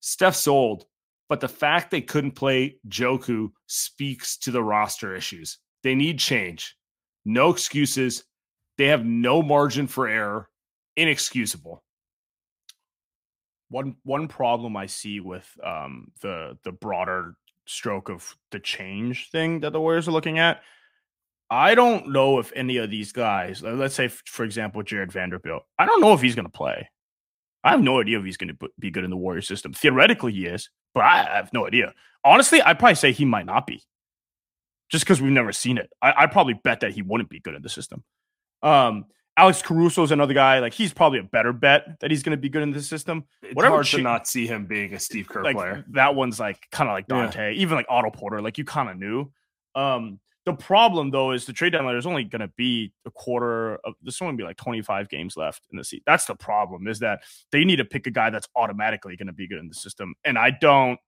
Steph 0.00 0.36
sold, 0.36 0.84
but 1.28 1.40
the 1.40 1.48
fact 1.48 1.90
they 1.90 2.00
couldn't 2.00 2.32
play 2.32 2.78
Joku 2.88 3.50
speaks 3.66 4.36
to 4.38 4.50
the 4.50 4.62
roster 4.62 5.14
issues. 5.14 5.58
They 5.82 5.94
need 5.94 6.18
change. 6.18 6.76
No 7.24 7.50
excuses. 7.50 8.24
They 8.76 8.86
have 8.86 9.04
no 9.04 9.42
margin 9.42 9.86
for 9.86 10.06
error. 10.08 10.48
Inexcusable. 10.96 11.82
one 13.70 13.96
one 14.04 14.28
problem 14.28 14.76
I 14.76 14.86
see 14.86 15.20
with 15.20 15.48
um 15.64 16.10
the 16.22 16.58
the 16.64 16.72
broader 16.72 17.34
stroke 17.68 18.08
of 18.08 18.36
the 18.50 18.58
change 18.58 19.30
thing 19.30 19.60
that 19.60 19.72
the 19.72 19.80
Warriors 19.80 20.08
are 20.08 20.12
looking 20.12 20.38
at. 20.38 20.62
I 21.50 21.74
don't 21.74 22.08
know 22.08 22.38
if 22.38 22.52
any 22.54 22.78
of 22.78 22.90
these 22.90 23.12
guys, 23.12 23.62
let's 23.62 23.94
say 23.94 24.08
for 24.08 24.44
example 24.44 24.82
Jarred 24.82 25.12
Vanderbilt, 25.12 25.64
I 25.78 25.86
don't 25.86 26.00
know 26.00 26.12
if 26.12 26.20
he's 26.20 26.34
going 26.34 26.46
to 26.46 26.50
play. 26.50 26.88
I 27.64 27.70
have 27.70 27.82
no 27.82 28.00
idea 28.00 28.18
if 28.18 28.24
he's 28.24 28.36
going 28.36 28.56
to 28.56 28.68
be 28.78 28.90
good 28.90 29.04
in 29.04 29.10
the 29.10 29.16
Warrior 29.16 29.42
system. 29.42 29.72
Theoretically, 29.72 30.32
he 30.32 30.46
is, 30.46 30.70
but 30.94 31.04
I 31.04 31.22
have 31.22 31.52
no 31.52 31.66
idea. 31.66 31.92
Honestly, 32.24 32.60
I'd 32.62 32.78
probably 32.78 32.94
say 32.94 33.12
he 33.12 33.24
might 33.24 33.46
not 33.46 33.66
be, 33.66 33.82
just 34.90 35.04
because 35.04 35.20
we've 35.20 35.32
never 35.32 35.52
seen 35.52 35.78
it. 35.78 35.90
I, 36.00 36.14
I'd 36.18 36.32
probably 36.32 36.54
bet 36.54 36.80
that 36.80 36.92
he 36.92 37.02
wouldn't 37.02 37.30
be 37.30 37.40
good 37.40 37.54
in 37.54 37.62
the 37.62 37.68
system. 37.68 38.04
Um, 38.62 39.06
Alex 39.38 39.62
Caruso 39.62 40.02
is 40.02 40.10
another 40.10 40.34
guy. 40.34 40.58
Like 40.58 40.74
he's 40.74 40.92
probably 40.92 41.20
a 41.20 41.22
better 41.22 41.52
bet 41.52 42.00
that 42.00 42.10
he's 42.10 42.24
going 42.24 42.36
to 42.36 42.40
be 42.40 42.48
good 42.48 42.62
in 42.62 42.72
the 42.72 42.82
system 42.82 43.24
It's 43.42 43.54
Whatever 43.54 43.76
hard 43.76 43.86
to 43.86 44.02
not 44.02 44.26
see 44.26 44.46
him 44.48 44.66
being 44.66 44.92
a 44.94 44.98
Steve 44.98 45.28
Kerr 45.28 45.44
like 45.44 45.54
player. 45.56 45.84
that 45.92 46.16
one's 46.16 46.40
like 46.40 46.58
kind 46.72 46.90
of 46.90 46.94
like 46.94 47.04
Yeah. 47.08 47.30
Donte, 47.30 47.54
even 47.54 47.76
like 47.76 47.86
Otto 47.88 48.10
Porter, 48.10 48.42
like 48.42 48.58
you 48.58 48.64
kind 48.64 48.90
of 48.90 48.98
knew. 48.98 49.30
Um, 49.76 50.18
the 50.44 50.54
problem 50.54 51.10
though 51.10 51.30
is 51.32 51.46
the 51.46 51.52
trade 51.52 51.70
deadline. 51.72 51.94
There's 51.94 52.06
only 52.06 52.24
going 52.24 52.40
to 52.40 52.50
be 52.56 52.92
a 53.06 53.10
quarter 53.12 53.76
of. 53.84 53.94
There's 54.02 54.20
only 54.20 54.32
gonna 54.32 54.38
be 54.38 54.44
like 54.44 54.56
25 54.56 55.08
games 55.08 55.36
left 55.36 55.62
in 55.70 55.78
the 55.78 55.84
season. 55.84 56.02
That's 56.06 56.24
the 56.24 56.34
problem. 56.34 56.88
Is 56.88 56.98
that 57.00 57.20
they 57.52 57.64
need 57.64 57.76
to 57.76 57.84
pick 57.84 58.06
a 58.06 58.10
guy 58.10 58.30
that's 58.30 58.48
automatically 58.56 59.16
going 59.16 59.26
to 59.28 59.32
be 59.32 59.46
good 59.46 59.58
in 59.58 59.68
the 59.68 59.74
system, 59.74 60.14
and 60.24 60.36
I 60.38 60.50
don't 60.50 60.98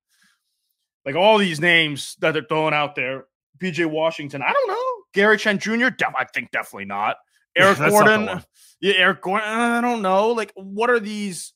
like 1.06 1.16
all 1.16 1.38
these 1.38 1.58
names 1.58 2.16
that 2.20 2.32
they're 2.32 2.44
throwing 2.48 2.74
out 2.74 2.94
there. 2.94 3.24
PJ 3.58 3.86
Washington, 3.86 4.42
I 4.42 4.52
don't 4.52 4.68
know. 4.68 5.04
Gary 5.14 5.36
Trent 5.38 5.60
Jr. 5.62 5.88
Def- 5.88 6.14
I 6.16 6.24
think 6.24 6.50
definitely 6.50 6.84
not. 6.84 7.16
Eric 7.56 7.78
the 7.78 7.88
Gordon, 7.90 8.42
yeah, 8.80 8.94
Eric 8.96 9.22
Gordon. 9.22 9.48
I 9.48 9.80
don't 9.80 10.02
know. 10.02 10.28
Like, 10.30 10.52
what 10.54 10.90
are 10.90 11.00
these? 11.00 11.52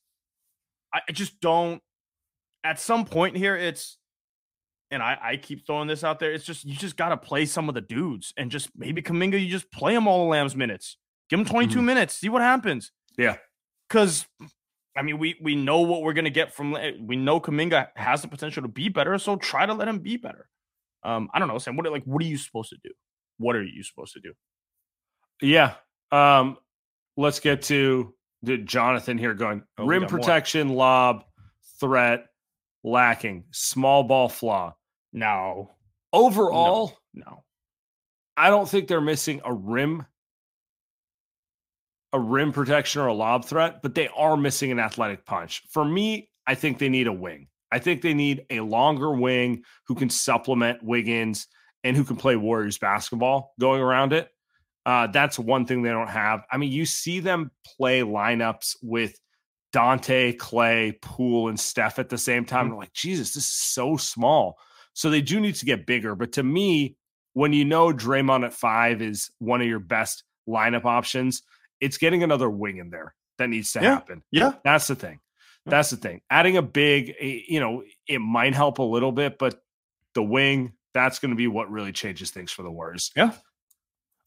I, 0.92 1.00
just 1.12 1.40
don't. 1.40 1.80
At 2.64 2.80
some 2.80 3.04
point 3.04 3.36
here, 3.36 3.56
it's, 3.56 3.98
and 4.90 5.02
I, 5.02 5.18
I 5.22 5.36
keep 5.36 5.66
throwing 5.66 5.86
this 5.88 6.02
out 6.04 6.18
there. 6.18 6.32
It's 6.32 6.44
just 6.44 6.64
you 6.64 6.74
just 6.74 6.96
got 6.96 7.10
to 7.10 7.16
play 7.16 7.46
some 7.46 7.68
of 7.68 7.74
the 7.74 7.80
dudes, 7.80 8.32
and 8.36 8.50
just 8.50 8.70
maybe 8.76 9.02
Kuminga, 9.02 9.40
you 9.42 9.50
just 9.50 9.70
play 9.70 9.94
him 9.94 10.06
all 10.08 10.24
the 10.24 10.30
Lambs 10.30 10.56
minutes. 10.56 10.96
Give 11.30 11.38
him 11.38 11.46
22 11.46 11.78
Mhm. 11.80 11.84
minutes. 11.84 12.14
See 12.14 12.28
what 12.28 12.42
happens. 12.42 12.90
Yeah. 13.16 13.36
Because, 13.88 14.26
I 14.96 15.02
mean, 15.02 15.18
we 15.18 15.36
we 15.40 15.54
know 15.56 15.80
what 15.80 16.02
we're 16.02 16.12
gonna 16.14 16.30
get 16.30 16.54
from. 16.54 16.72
La- 16.72 16.90
We 17.00 17.16
know 17.16 17.40
Kuminga 17.40 17.88
has 17.96 18.22
the 18.22 18.28
potential 18.28 18.62
to 18.62 18.68
be 18.68 18.88
better, 18.88 19.18
so 19.18 19.36
try 19.36 19.66
to 19.66 19.74
let 19.74 19.88
him 19.88 19.98
be 20.00 20.16
better. 20.16 20.48
Um, 21.02 21.28
I 21.34 21.38
don't 21.38 21.48
know, 21.48 21.58
Sam. 21.58 21.76
What 21.76 21.90
like 21.90 22.04
what 22.04 22.22
are 22.22 22.26
you 22.26 22.38
supposed 22.38 22.70
to 22.70 22.76
do? 22.82 22.90
What 23.38 23.56
are 23.56 23.62
you 23.64 23.82
supposed 23.82 24.14
to 24.14 24.20
do? 24.20 24.32
Yeah. 25.42 25.74
Um, 26.14 26.56
let's 27.16 27.40
get 27.40 27.62
to 27.62 28.14
the 28.42 28.58
Jonathan 28.58 29.18
here 29.18 29.34
going 29.34 29.62
Oh, 29.78 29.86
rim 29.86 30.02
got 30.02 30.10
more. 30.12 30.20
protection, 30.20 30.68
lob, 30.70 31.24
threat, 31.80 32.26
lacking, 32.84 33.44
small 33.50 34.04
ball 34.04 34.28
flaw. 34.28 34.74
No, 35.12 35.70
Overall, 36.12 36.96
no. 37.12 37.44
I 38.36 38.50
don't 38.50 38.68
think 38.68 38.88
they're 38.88 39.00
missing 39.00 39.40
a 39.44 39.52
rim, 39.52 40.04
a 42.12 42.18
rim 42.20 42.52
protection 42.52 43.00
or 43.02 43.08
a 43.08 43.14
lob 43.14 43.44
threat, 43.44 43.82
but 43.82 43.94
they 43.94 44.08
are 44.16 44.36
missing 44.36 44.70
an 44.70 44.78
athletic 44.78 45.24
punch. 45.24 45.62
For 45.70 45.84
me, 45.84 46.30
I 46.46 46.54
think 46.54 46.78
they 46.78 46.88
need 46.88 47.06
a 47.06 47.12
wing. 47.12 47.48
I 47.72 47.78
think 47.78 48.02
they 48.02 48.14
need 48.14 48.44
a 48.50 48.60
longer 48.60 49.12
wing 49.12 49.62
who 49.86 49.94
can 49.94 50.10
supplement 50.10 50.82
Wiggins 50.82 51.48
and 51.82 51.96
who 51.96 52.04
can 52.04 52.16
play 52.16 52.36
Warriors 52.36 52.78
basketball 52.78 53.54
going 53.58 53.80
around 53.80 54.12
it. 54.12 54.28
Uh, 54.86 55.06
that's 55.06 55.38
one 55.38 55.64
thing 55.66 55.82
they 55.82 55.90
don't 55.90 56.08
have. 56.08 56.44
I 56.50 56.58
mean, 56.58 56.70
you 56.70 56.84
see 56.84 57.20
them 57.20 57.50
play 57.64 58.00
lineups 58.00 58.76
with 58.82 59.18
Donte, 59.74 60.36
Klay, 60.36 61.00
Poole, 61.00 61.48
and 61.48 61.58
Steph 61.58 61.98
at 61.98 62.08
the 62.08 62.18
same 62.18 62.44
time. 62.44 62.66
I'm 62.70 62.76
like, 62.76 62.92
Jesus, 62.92 63.32
this 63.34 63.44
is 63.44 63.50
so 63.52 63.96
small. 63.96 64.58
So 64.92 65.10
they 65.10 65.20
do 65.22 65.40
need 65.40 65.56
to 65.56 65.64
get 65.64 65.86
bigger. 65.86 66.14
But 66.14 66.32
to 66.32 66.42
me, 66.42 66.96
when 67.32 67.52
you 67.52 67.64
know 67.64 67.92
Draymond 67.92 68.44
at 68.44 68.52
five 68.52 69.02
is 69.02 69.30
one 69.38 69.60
of 69.60 69.66
your 69.66 69.80
best 69.80 70.22
lineup 70.48 70.84
options, 70.84 71.42
it's 71.80 71.98
getting 71.98 72.22
another 72.22 72.48
wing 72.48 72.76
in 72.76 72.90
there 72.90 73.14
that 73.38 73.48
needs 73.48 73.72
to 73.72 73.80
Yeah. 73.82 73.94
happen. 73.94 74.22
Yeah, 74.30 74.52
That's 74.64 74.86
the 74.86 74.94
thing. 74.94 75.18
That's 75.66 75.88
the 75.90 75.96
thing. 75.96 76.20
Adding 76.30 76.58
a 76.58 76.62
big, 76.62 77.14
eh, 77.18 77.40
you 77.48 77.58
know, 77.58 77.82
it 78.06 78.18
might 78.18 78.54
help 78.54 78.78
a 78.78 78.82
little 78.82 79.12
bit, 79.12 79.38
but 79.38 79.60
the 80.12 80.22
wing, 80.22 80.74
that's 80.92 81.18
going 81.18 81.30
to 81.30 81.36
be 81.36 81.48
what 81.48 81.70
really 81.70 81.90
changes 81.90 82.30
things 82.30 82.52
for 82.52 82.62
the 82.62 82.70
Warriors. 82.70 83.10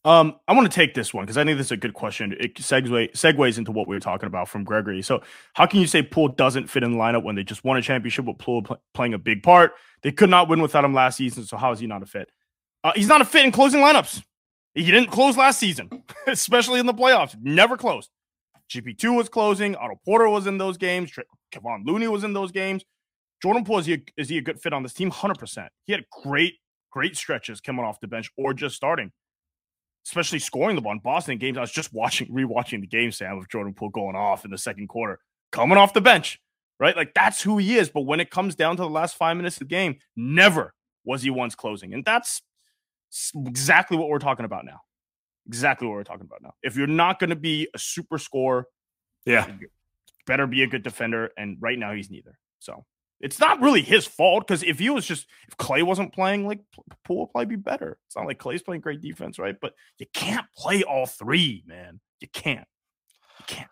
Um, 0.04 0.36
I 0.46 0.54
want 0.54 0.70
to 0.70 0.74
take 0.74 0.94
this 0.94 1.12
one 1.12 1.24
because 1.24 1.36
I 1.36 1.44
think 1.44 1.58
this 1.58 1.66
is 1.66 1.72
a 1.72 1.76
good 1.76 1.92
question. 1.92 2.34
It 2.38 2.54
segue 2.54 3.12
segues 3.12 3.58
into 3.58 3.72
what 3.72 3.88
we 3.88 3.96
were 3.96 4.00
talking 4.00 4.28
about 4.28 4.48
from 4.48 4.62
Gregory. 4.62 5.02
So, 5.02 5.22
how 5.54 5.66
can 5.66 5.80
you 5.80 5.86
say 5.86 6.02
Poole 6.02 6.28
doesn't 6.28 6.68
fit 6.68 6.84
in 6.84 6.92
the 6.92 6.96
lineup 6.96 7.24
when 7.24 7.34
they 7.34 7.42
just 7.42 7.64
won 7.64 7.76
a 7.76 7.82
championship 7.82 8.24
with 8.24 8.38
Poole 8.38 8.62
pl- 8.62 8.80
playing 8.94 9.14
a 9.14 9.18
big 9.18 9.42
part? 9.42 9.72
They 10.02 10.12
could 10.12 10.30
not 10.30 10.48
win 10.48 10.62
without 10.62 10.84
him 10.84 10.94
last 10.94 11.16
season. 11.16 11.44
So, 11.44 11.56
how 11.56 11.72
is 11.72 11.80
he 11.80 11.86
not 11.88 12.02
a 12.02 12.06
fit? 12.06 12.30
Uh, 12.84 12.92
he's 12.94 13.08
not 13.08 13.20
a 13.20 13.24
fit 13.24 13.44
in 13.44 13.50
closing 13.50 13.80
lineups. 13.80 14.22
He 14.74 14.84
didn't 14.84 15.10
close 15.10 15.36
last 15.36 15.58
season, 15.58 15.90
especially 16.28 16.78
in 16.78 16.86
the 16.86 16.94
playoffs. 16.94 17.36
Never 17.42 17.76
closed. 17.76 18.10
GP2 18.70 19.16
was 19.16 19.28
closing. 19.28 19.74
Otto 19.74 19.98
Porter 20.04 20.28
was 20.28 20.46
in 20.46 20.58
those 20.58 20.76
games. 20.76 21.10
Kevon 21.52 21.84
Looney 21.84 22.06
was 22.06 22.22
in 22.22 22.34
those 22.34 22.52
games. 22.52 22.84
Jordan 23.42 23.64
Poole, 23.64 23.78
is 23.78 23.86
he, 23.86 23.94
a, 23.94 23.98
is 24.16 24.28
he 24.28 24.38
a 24.38 24.42
good 24.42 24.60
fit 24.60 24.72
on 24.72 24.82
this 24.82 24.92
team? 24.92 25.10
100%. 25.10 25.68
He 25.84 25.92
had 25.92 26.04
great, 26.22 26.54
great 26.90 27.16
stretches 27.16 27.60
coming 27.60 27.84
off 27.84 28.00
the 28.00 28.06
bench 28.08 28.30
or 28.36 28.54
just 28.54 28.76
starting 28.76 29.10
especially 30.08 30.38
scoring 30.38 30.74
the 30.74 30.80
ball 30.80 30.92
in 30.92 30.98
Boston 31.00 31.36
games. 31.36 31.58
I 31.58 31.60
was 31.60 31.70
just 31.70 31.92
watching, 31.92 32.28
rewatching 32.28 32.80
the 32.80 32.86
game, 32.86 33.12
Sam, 33.12 33.36
of 33.36 33.48
Jordan 33.48 33.74
Poole 33.74 33.90
going 33.90 34.16
off 34.16 34.44
in 34.44 34.50
the 34.50 34.56
second 34.56 34.88
quarter, 34.88 35.18
coming 35.52 35.76
off 35.76 35.92
the 35.92 36.00
bench, 36.00 36.40
right? 36.80 36.96
Like 36.96 37.12
that's 37.14 37.42
who 37.42 37.58
he 37.58 37.76
is. 37.76 37.90
But 37.90 38.02
when 38.02 38.18
it 38.18 38.30
comes 38.30 38.54
down 38.54 38.76
to 38.76 38.82
the 38.82 38.88
last 38.88 39.16
five 39.16 39.36
minutes 39.36 39.56
of 39.56 39.60
the 39.60 39.64
game, 39.66 39.98
never 40.16 40.72
was 41.04 41.22
he 41.22 41.30
once 41.30 41.54
closing. 41.54 41.92
And 41.92 42.04
that's 42.04 42.40
exactly 43.46 43.98
what 43.98 44.08
we're 44.08 44.18
talking 44.18 44.46
about 44.46 44.64
now. 44.64 44.80
Exactly 45.46 45.86
what 45.86 45.94
we're 45.94 46.04
talking 46.04 46.26
about 46.26 46.42
now. 46.42 46.54
If 46.62 46.76
you're 46.76 46.86
not 46.86 47.18
going 47.18 47.30
to 47.30 47.36
be 47.36 47.68
a 47.74 47.78
super 47.78 48.18
scorer, 48.18 48.66
Yeah. 49.26 49.46
better 50.26 50.46
be 50.46 50.62
a 50.62 50.66
good 50.66 50.82
defender. 50.82 51.30
And 51.36 51.58
right 51.60 51.78
now, 51.78 51.92
he's 51.92 52.10
neither. 52.10 52.38
So 52.60 52.84
it's 53.20 53.40
not 53.40 53.60
really 53.60 53.82
his 53.82 54.06
fault 54.06 54.46
because 54.46 54.62
if 54.62 54.78
he 54.78 54.90
was 54.90 55.06
just 55.06 55.26
if 55.48 55.56
Klay 55.56 55.82
wasn't 55.82 56.12
playing, 56.12 56.46
like 56.46 56.60
Poole 57.04 57.20
would 57.20 57.30
probably 57.30 57.56
be 57.56 57.60
better. 57.60 57.98
It's 58.06 58.16
not 58.16 58.26
like 58.26 58.38
Klay's 58.38 58.62
playing 58.62 58.80
great 58.80 59.00
defense, 59.00 59.38
right? 59.38 59.56
But 59.60 59.74
you 59.98 60.06
can't 60.14 60.46
play 60.56 60.82
all 60.82 61.06
three, 61.06 61.64
man. 61.66 62.00
You 62.20 62.28
can't. 62.32 62.66
You 63.40 63.44
can't. 63.46 63.70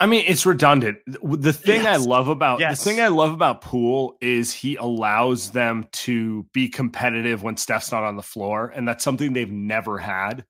I 0.00 0.06
mean, 0.06 0.24
it's 0.28 0.46
redundant. 0.46 0.98
The 1.06 1.52
thing 1.52 1.82
yes. 1.82 2.00
I 2.00 2.04
love 2.04 2.28
about 2.28 2.60
yes. 2.60 2.78
the 2.78 2.90
thing 2.90 3.00
I 3.00 3.08
love 3.08 3.32
about 3.32 3.62
Poole 3.62 4.16
is 4.20 4.52
he 4.52 4.76
allows 4.76 5.50
them 5.50 5.86
to 5.92 6.46
be 6.52 6.68
competitive 6.68 7.42
when 7.42 7.56
Steph's 7.56 7.90
not 7.90 8.04
on 8.04 8.16
the 8.16 8.22
floor, 8.22 8.72
and 8.74 8.86
that's 8.86 9.02
something 9.02 9.32
they've 9.32 9.50
never 9.50 9.98
had 9.98 10.44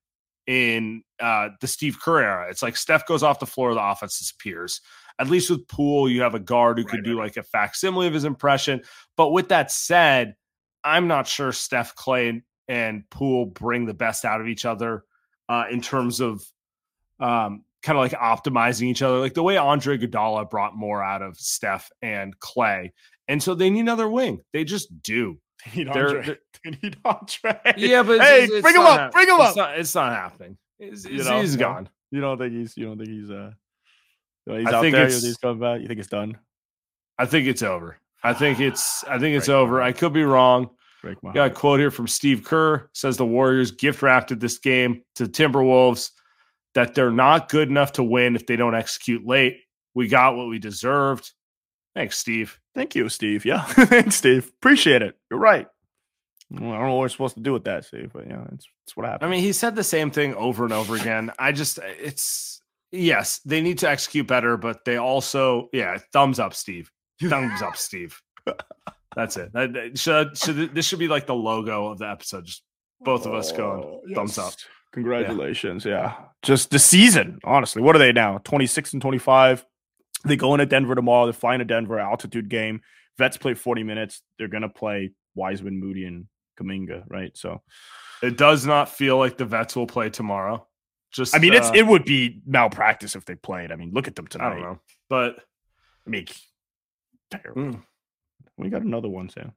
in 0.45 1.03
uh, 1.19 1.49
the 1.61 1.67
Steve 1.67 1.99
Kerr 1.99 2.19
era. 2.19 2.47
It's 2.49 2.61
like 2.61 2.77
Steph 2.77 3.07
goes 3.07 3.23
off 3.23 3.39
the 3.39 3.47
floor, 3.47 3.73
the 3.73 3.83
offense 3.83 4.19
disappears. 4.19 4.81
At 5.19 5.29
least 5.29 5.49
with 5.49 5.67
Poole, 5.67 6.09
you 6.09 6.21
have 6.21 6.35
a 6.35 6.39
guard 6.39 6.77
who 6.77 6.85
right, 6.85 6.91
could 6.91 7.03
do 7.03 7.17
right. 7.17 7.25
like 7.25 7.37
a 7.37 7.43
facsimile 7.43 8.07
of 8.07 8.13
his 8.13 8.23
impression. 8.23 8.81
But 9.17 9.31
with 9.31 9.49
that 9.49 9.71
said, 9.71 10.35
I'm 10.83 11.07
not 11.07 11.27
sure 11.27 11.51
Steph 11.51 11.95
Klay 11.95 12.41
and 12.67 13.09
Poole 13.09 13.45
bring 13.45 13.85
the 13.85 13.93
best 13.93 14.23
out 14.23 14.39
of 14.39 14.47
each 14.47 14.65
other 14.65 15.03
uh, 15.49 15.65
in 15.69 15.81
terms 15.81 16.21
of 16.21 16.41
um, 17.19 17.65
kind 17.81 17.97
of 17.97 18.03
like 18.03 18.13
optimizing 18.13 18.87
each 18.87 19.01
other, 19.01 19.19
like 19.19 19.33
the 19.33 19.43
way 19.43 19.57
Andre 19.57 19.97
Iguodala 19.97 20.49
brought 20.49 20.75
more 20.75 21.03
out 21.03 21.21
of 21.21 21.37
Steph 21.37 21.91
and 22.01 22.37
Klay. 22.39 22.91
And 23.27 23.41
so 23.41 23.55
they 23.55 23.69
need 23.69 23.81
another 23.81 24.09
wing. 24.09 24.41
They 24.53 24.63
just 24.63 25.01
do. 25.01 25.39
They 25.65 25.83
need 25.83 25.89
Andre. 25.89 26.25
They're, 26.25 26.37
they 26.63 26.77
need 26.81 26.97
Andre. 27.03 27.59
Yeah, 27.77 28.03
but 28.03 28.21
hey, 28.21 28.43
it's, 28.43 28.53
it's 28.53 28.61
bring 28.61 28.75
him 28.75 28.81
up. 28.81 29.11
bring 29.11 29.27
him 29.27 29.35
it's 29.35 29.49
up. 29.49 29.55
Not, 29.57 29.79
it's 29.79 29.95
not 29.95 30.13
happening. 30.13 30.57
It's, 30.79 31.05
you 31.05 31.23
know, 31.23 31.41
he's 31.41 31.57
gone. 31.57 31.89
You 32.11 32.21
don't 32.21 32.37
think 32.37 32.53
he's? 32.53 32.77
You 32.77 32.85
don't 32.85 32.97
think 32.97 33.09
he's? 33.09 33.29
Uh, 33.29 33.51
he's 34.45 34.67
I 34.67 34.73
out 34.73 34.81
think 34.81 34.95
there. 34.95 35.07
He's 35.07 35.37
coming 35.37 35.59
back. 35.59 35.81
You 35.81 35.87
think 35.87 35.99
it's 35.99 36.09
done? 36.09 36.37
I 37.17 37.25
think 37.25 37.47
it's 37.47 37.63
over. 37.63 37.97
I 38.23 38.33
think 38.33 38.59
it's. 38.59 39.03
I 39.05 39.19
think 39.19 39.37
it's 39.37 39.47
Break 39.47 39.55
over. 39.55 39.81
I 39.81 39.91
could 39.91 40.13
be 40.13 40.23
wrong. 40.23 40.69
Break 41.01 41.21
my 41.23 41.33
Got 41.33 41.51
a 41.51 41.53
quote 41.53 41.79
here 41.79 41.91
from 41.91 42.07
Steve 42.07 42.43
Kerr 42.43 42.89
says 42.93 43.17
the 43.17 43.25
Warriors 43.25 43.71
gift 43.71 44.01
wrapped 44.01 44.37
this 44.39 44.57
game 44.57 45.03
to 45.15 45.25
Timberwolves 45.25 46.11
that 46.75 46.93
they're 46.93 47.11
not 47.11 47.49
good 47.49 47.69
enough 47.69 47.93
to 47.93 48.03
win 48.03 48.35
if 48.35 48.45
they 48.45 48.55
don't 48.55 48.75
execute 48.75 49.25
late. 49.25 49.57
We 49.95 50.07
got 50.07 50.35
what 50.35 50.47
we 50.47 50.59
deserved. 50.59 51.31
Thanks, 51.95 52.17
Steve. 52.17 52.59
Thank 52.75 52.95
you, 52.95 53.09
Steve. 53.09 53.45
Yeah. 53.45 53.63
Thanks, 53.65 54.15
Steve. 54.15 54.51
Appreciate 54.59 55.01
it. 55.01 55.17
You're 55.29 55.39
right. 55.39 55.67
I 56.53 56.59
don't 56.59 56.69
know 56.69 56.95
what 56.95 56.99
we're 56.99 57.09
supposed 57.09 57.35
to 57.35 57.41
do 57.41 57.53
with 57.53 57.65
that, 57.65 57.85
Steve, 57.85 58.11
but 58.13 58.27
yeah, 58.27 58.43
it's, 58.53 58.67
it's 58.85 58.97
what 58.97 59.05
happened. 59.05 59.27
I 59.27 59.31
mean, 59.31 59.43
he 59.43 59.53
said 59.53 59.75
the 59.75 59.83
same 59.83 60.09
thing 60.09 60.33
over 60.35 60.63
and 60.63 60.73
over 60.73 60.95
again. 60.95 61.31
I 61.37 61.51
just, 61.51 61.79
it's, 61.83 62.58
yes, 62.91 63.39
they 63.45 63.61
need 63.61 63.79
to 63.79 63.89
execute 63.89 64.27
better, 64.27 64.57
but 64.57 64.85
they 64.85 64.97
also, 64.97 65.69
yeah, 65.73 65.97
thumbs 66.13 66.39
up, 66.39 66.53
Steve. 66.53 66.91
Thumbs 67.21 67.61
up, 67.61 67.77
Steve. 67.77 68.19
That's 69.15 69.37
it. 69.37 69.51
That, 69.53 69.97
should, 69.97 70.37
should, 70.37 70.73
this 70.73 70.85
should 70.85 70.99
be 70.99 71.07
like 71.07 71.25
the 71.25 71.35
logo 71.35 71.87
of 71.87 71.97
the 71.97 72.09
episode. 72.09 72.45
Just 72.45 72.63
both 73.01 73.25
of 73.25 73.33
us 73.33 73.51
going 73.51 73.83
oh, 73.83 74.01
yes. 74.07 74.15
thumbs 74.15 74.37
up. 74.37 74.53
Congratulations. 74.93 75.85
Yeah. 75.85 75.91
yeah. 75.91 76.15
Just 76.43 76.71
the 76.71 76.79
season, 76.79 77.39
honestly. 77.43 77.81
What 77.81 77.95
are 77.95 77.99
they 77.99 78.11
now? 78.11 78.39
26 78.39 78.93
and 78.93 79.01
25. 79.01 79.65
They 80.25 80.35
go 80.35 80.53
into 80.53 80.65
Denver 80.65 80.95
tomorrow. 80.95 81.25
They're 81.25 81.33
flying 81.33 81.59
to 81.59 81.65
Denver, 81.65 81.99
altitude 81.99 82.49
game. 82.49 82.81
Vets 83.17 83.37
play 83.37 83.53
40 83.53 83.83
minutes. 83.83 84.21
They're 84.37 84.47
going 84.47 84.63
to 84.63 84.69
play 84.69 85.11
Wiseman, 85.35 85.79
Moody, 85.79 86.05
and 86.05 86.27
Kuminga, 86.59 87.03
right? 87.07 87.35
So 87.37 87.61
it 88.21 88.37
does 88.37 88.65
not 88.65 88.89
feel 88.89 89.17
like 89.17 89.37
the 89.37 89.45
Vets 89.45 89.75
will 89.75 89.87
play 89.87 90.09
tomorrow. 90.09 90.65
Just 91.11 91.35
I 91.35 91.39
mean, 91.39 91.53
uh, 91.53 91.57
it's 91.57 91.71
it 91.73 91.85
would 91.87 92.05
be 92.05 92.41
malpractice 92.45 93.15
if 93.15 93.25
they 93.25 93.35
played. 93.35 93.71
I 93.71 93.75
mean, 93.75 93.91
look 93.93 94.07
at 94.07 94.15
them 94.15 94.27
tonight. 94.27 94.47
I 94.47 94.53
don't 94.53 94.61
know. 94.61 94.79
But 95.09 95.37
I 96.05 96.09
mean 96.09 96.27
terrible. 97.31 97.61
Mm. 97.61 97.83
We 98.57 98.69
got 98.69 98.81
another 98.81 99.09
one, 99.09 99.29
Sam. 99.29 99.53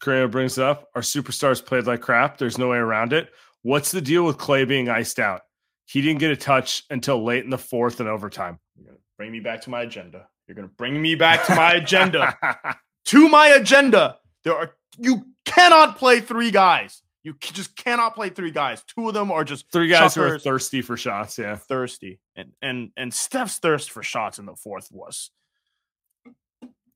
Carreno 0.00 0.30
brings 0.30 0.58
up 0.58 0.88
our 0.94 1.02
superstars 1.02 1.64
played 1.64 1.86
like 1.86 2.00
crap. 2.00 2.36
There's 2.36 2.58
no 2.58 2.68
way 2.68 2.78
around 2.78 3.12
it. 3.12 3.30
What's 3.62 3.90
the 3.90 4.00
deal 4.00 4.24
with 4.24 4.36
Klay 4.36 4.68
being 4.68 4.88
iced 4.88 5.18
out? 5.18 5.42
He 5.86 6.02
didn't 6.02 6.18
get 6.18 6.30
a 6.30 6.36
touch 6.36 6.84
until 6.90 7.24
late 7.24 7.44
in 7.44 7.50
the 7.50 7.58
fourth 7.58 8.00
and 8.00 8.08
overtime. 8.08 8.58
You're 8.76 8.86
gonna 8.86 8.98
bring 9.16 9.32
me 9.32 9.40
back 9.40 9.62
to 9.62 9.70
my 9.70 9.82
agenda. 9.82 10.26
You're 10.46 10.54
gonna 10.54 10.68
bring 10.68 11.00
me 11.00 11.14
back 11.14 11.46
to 11.46 11.54
my 11.54 11.74
agenda. 11.74 12.36
to 13.06 13.28
my 13.28 13.48
agenda. 13.48 14.18
There 14.42 14.54
are 14.54 14.74
you 14.98 15.26
cannot 15.44 15.98
play 15.98 16.20
three 16.20 16.50
guys. 16.50 17.02
You 17.24 17.34
just 17.40 17.74
cannot 17.74 18.14
play 18.14 18.28
three 18.28 18.50
guys. 18.50 18.84
Two 18.84 19.08
of 19.08 19.14
them 19.14 19.32
are 19.32 19.44
just 19.44 19.72
three 19.72 19.88
guys 19.88 20.14
chuckers, 20.14 20.30
who 20.30 20.36
are 20.36 20.38
thirsty 20.38 20.82
for 20.82 20.96
shots. 20.96 21.38
Yeah, 21.38 21.56
thirsty, 21.56 22.20
and 22.36 22.52
and 22.60 22.90
and 22.96 23.12
Steph's 23.12 23.58
thirst 23.58 23.90
for 23.90 24.02
shots 24.02 24.38
in 24.38 24.44
the 24.44 24.54
fourth 24.54 24.88
was 24.92 25.30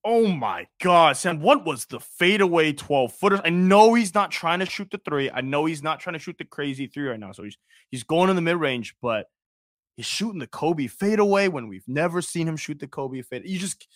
Oh 0.05 0.29
my 0.29 0.67
God, 0.81 1.17
Sam, 1.17 1.41
what 1.41 1.67
was 1.67 1.85
the 1.87 2.01
fadeaway 2.01 2.73
12 2.73 3.13
footers? 3.13 3.41
I 3.45 3.51
know 3.51 3.95
he's 3.95 4.15
not 4.15 4.31
trying 4.31 4.61
to 4.61 4.67
shoot 4.67 4.91
the 4.91 4.99
three. 4.99 5.31
I 5.31 5.41
know 5.41 5.65
he's 5.65 5.83
not 5.83 6.01
trying 6.01 6.15
to 6.15 6.21
shoot 6.21 6.39
the 6.39 6.45
crazy 6.45 6.87
three 6.87 7.09
right 7.09 7.19
now. 7.19 7.33
So 7.33 7.43
he's 7.43 7.59
he's 7.91 8.05
going 8.05 8.31
in 8.31 8.37
the 8.37 8.43
mid 8.43 8.57
range, 8.57 8.95
but 9.03 9.27
he's 9.97 10.07
shooting 10.07 10.39
the 10.39 10.47
Kobe 10.47 10.87
fadeaway 10.87 11.49
when 11.49 11.69
we've 11.69 11.87
never 11.87 12.23
seen 12.23 12.47
him 12.47 12.57
shoot 12.57 12.79
the 12.79 12.87
Kobe 12.87 13.23
fade. 13.23 13.43
You 13.45 13.59
just 13.59 13.87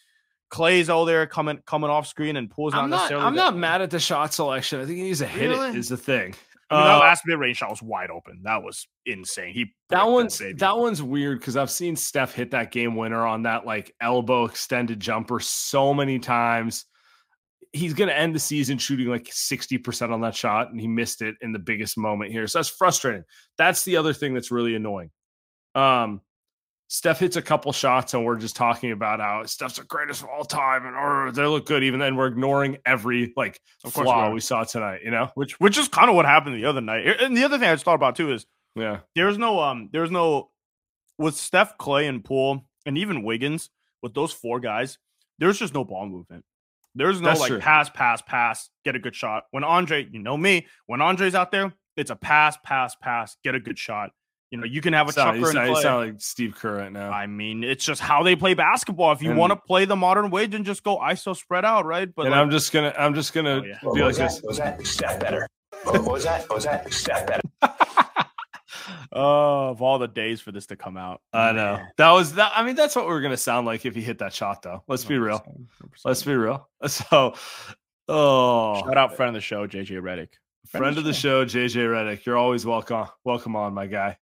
Klay's 0.52 0.90
all 0.90 1.06
there 1.06 1.26
coming 1.26 1.58
coming 1.66 1.88
off 1.88 2.06
screen 2.06 2.36
and 2.36 2.50
pulls 2.50 2.74
I'm 2.74 2.90
not, 2.90 2.96
necessarily. 2.96 3.26
I'm 3.26 3.34
not 3.34 3.56
mad 3.56 3.80
at 3.80 3.90
the 3.90 3.98
shot 3.98 4.34
selection. 4.34 4.80
I 4.80 4.84
think 4.84 4.98
he 4.98 5.04
needs 5.04 5.20
to 5.20 5.26
hit 5.26 5.48
really? 5.48 5.70
it 5.70 5.76
is 5.76 5.88
the 5.88 5.96
thing. 5.96 6.34
I 6.68 6.76
mean, 6.76 6.86
that 6.86 6.96
uh, 6.96 7.00
last 7.00 7.22
mid 7.26 7.38
range 7.38 7.56
shot 7.56 7.70
was 7.70 7.82
wide 7.82 8.10
open. 8.10 8.40
That 8.44 8.62
was 8.62 8.86
insane. 9.06 9.54
He 9.54 9.74
that 9.88 10.04
one's 10.04 10.38
that, 10.38 10.58
that 10.58 10.76
one's 10.76 11.02
weird 11.02 11.40
because 11.40 11.56
I've 11.56 11.70
seen 11.70 11.96
Steph 11.96 12.34
hit 12.34 12.50
that 12.50 12.70
game 12.70 12.96
winner 12.96 13.26
on 13.26 13.42
that 13.42 13.64
like 13.64 13.94
elbow 14.00 14.44
extended 14.44 15.00
jumper 15.00 15.40
so 15.40 15.94
many 15.94 16.18
times. 16.18 16.84
He's 17.74 17.94
going 17.94 18.08
to 18.08 18.16
end 18.16 18.34
the 18.34 18.38
season 18.38 18.76
shooting 18.76 19.08
like 19.08 19.24
60% 19.24 20.12
on 20.12 20.20
that 20.20 20.34
shot, 20.34 20.70
and 20.70 20.78
he 20.78 20.86
missed 20.86 21.22
it 21.22 21.36
in 21.40 21.52
the 21.52 21.58
biggest 21.58 21.96
moment 21.96 22.30
here. 22.30 22.46
So 22.46 22.58
that's 22.58 22.68
frustrating. 22.68 23.24
That's 23.56 23.82
the 23.84 23.96
other 23.96 24.12
thing 24.12 24.34
that's 24.34 24.50
really 24.50 24.74
annoying. 24.74 25.10
Um, 25.74 26.20
Steph 26.92 27.20
hits 27.20 27.36
a 27.36 27.42
couple 27.42 27.72
shots, 27.72 28.12
and 28.12 28.22
we're 28.22 28.36
just 28.36 28.54
talking 28.54 28.92
about 28.92 29.18
how 29.18 29.42
Steph's 29.46 29.78
the 29.78 29.84
greatest 29.84 30.22
of 30.22 30.28
all 30.28 30.44
time, 30.44 30.84
and 30.84 30.94
oh, 30.94 31.30
they 31.30 31.46
look 31.46 31.64
good. 31.64 31.82
Even 31.82 31.98
then, 31.98 32.16
we're 32.16 32.26
ignoring 32.26 32.76
every 32.84 33.32
like 33.34 33.58
of 33.82 33.94
flaw 33.94 34.28
we, 34.28 34.34
we 34.34 34.40
saw 34.40 34.62
tonight. 34.62 35.00
You 35.02 35.10
know, 35.10 35.30
which 35.34 35.58
which 35.58 35.78
is 35.78 35.88
kind 35.88 36.10
of 36.10 36.16
what 36.16 36.26
happened 36.26 36.54
the 36.54 36.66
other 36.66 36.82
night. 36.82 37.06
And 37.22 37.34
the 37.34 37.44
other 37.44 37.58
thing 37.58 37.66
I 37.66 37.72
just 37.72 37.86
thought 37.86 37.94
about 37.94 38.16
too 38.16 38.30
is, 38.30 38.44
yeah, 38.76 38.98
there's 39.14 39.38
no 39.38 39.58
um, 39.60 39.88
there's 39.90 40.10
no 40.10 40.50
with 41.16 41.34
Steph, 41.34 41.78
Klay, 41.78 42.10
and 42.10 42.22
Poole, 42.22 42.62
and 42.84 42.98
even 42.98 43.22
Wiggins 43.22 43.70
with 44.02 44.12
those 44.12 44.30
four 44.30 44.60
guys. 44.60 44.98
There's 45.38 45.58
just 45.58 45.72
no 45.72 45.84
ball 45.84 46.06
movement. 46.06 46.44
There's 46.94 47.22
no 47.22 47.28
That's 47.28 47.40
like 47.40 47.48
true. 47.48 47.58
pass, 47.58 47.88
pass, 47.88 48.20
pass, 48.20 48.68
get 48.84 48.96
a 48.96 48.98
good 48.98 49.16
shot. 49.16 49.44
When 49.50 49.64
Andre, 49.64 50.06
you 50.12 50.18
know 50.18 50.36
me, 50.36 50.66
when 50.84 51.00
Andre's 51.00 51.34
out 51.34 51.52
there, 51.52 51.72
it's 51.96 52.10
a 52.10 52.16
pass, 52.16 52.58
pass, 52.62 52.94
pass, 52.96 53.38
get 53.42 53.54
a 53.54 53.60
good 53.60 53.78
shot. 53.78 54.10
You 54.52 54.58
know, 54.58 54.64
you 54.66 54.82
can 54.82 54.92
have 54.92 55.08
a 55.08 55.12
sound, 55.12 55.40
chucker. 55.40 55.46
You 55.46 55.66
sound, 55.66 55.78
sound, 55.78 56.06
like 56.06 56.20
Steve 56.20 56.54
Kerr 56.54 56.76
right 56.76 56.92
now. 56.92 57.10
I 57.10 57.26
mean, 57.26 57.64
it's 57.64 57.86
just 57.86 58.02
how 58.02 58.22
they 58.22 58.36
play 58.36 58.52
basketball. 58.52 59.10
If 59.12 59.22
you 59.22 59.34
want 59.34 59.50
to 59.50 59.56
play 59.56 59.86
the 59.86 59.96
modern 59.96 60.28
way, 60.28 60.44
then 60.44 60.62
just 60.62 60.82
go 60.82 60.98
ISO 60.98 61.34
spread 61.34 61.64
out, 61.64 61.86
right? 61.86 62.14
But 62.14 62.26
and 62.26 62.32
like, 62.32 62.40
I'm 62.40 62.50
just 62.50 62.70
gonna, 62.70 62.92
I'm 62.98 63.14
just 63.14 63.32
gonna 63.32 63.62
oh, 63.62 63.64
yeah. 63.64 63.78
be 63.94 64.02
like 64.02 64.16
this. 64.16 64.42
Was 64.42 64.58
that 64.58 64.86
step 64.86 65.20
better? 65.20 65.48
What 65.84 66.04
was 66.04 66.24
that? 66.24 66.46
Was 66.50 66.64
that 66.64 66.92
step 66.92 67.26
better? 67.28 67.40
oh, 69.12 69.70
of 69.70 69.80
all 69.80 69.98
the 69.98 70.06
days 70.06 70.42
for 70.42 70.52
this 70.52 70.66
to 70.66 70.76
come 70.76 70.98
out, 70.98 71.22
I 71.32 71.52
know 71.52 71.80
that 71.96 72.10
was 72.10 72.34
that. 72.34 72.52
I 72.54 72.62
mean, 72.62 72.74
that's 72.74 72.94
what 72.94 73.06
we 73.06 73.12
are 73.14 73.22
gonna 73.22 73.38
sound 73.38 73.66
like 73.66 73.86
if 73.86 73.94
he 73.94 74.02
hit 74.02 74.18
that 74.18 74.34
shot, 74.34 74.60
though. 74.60 74.84
Let's 74.86 75.06
be 75.06 75.16
real. 75.16 75.38
100%. 75.38 75.64
Let's 76.04 76.22
be 76.22 76.34
real. 76.34 76.68
So, 76.88 77.36
oh, 78.06 78.80
shout 78.80 78.98
out 78.98 79.16
friend 79.16 79.30
of 79.30 79.34
the 79.34 79.40
show, 79.40 79.66
JJ 79.66 80.02
Redick. 80.02 80.28
Friend, 80.68 80.96
of 80.96 81.04
the 81.04 81.12
show, 81.12 81.44
JJ 81.44 81.86
Redick. 81.86 82.24
You're 82.24 82.38
always 82.38 82.64
welcome. 82.64 83.06
Welcome 83.24 83.56
on, 83.56 83.74
my 83.74 83.86
guy. 83.86 84.16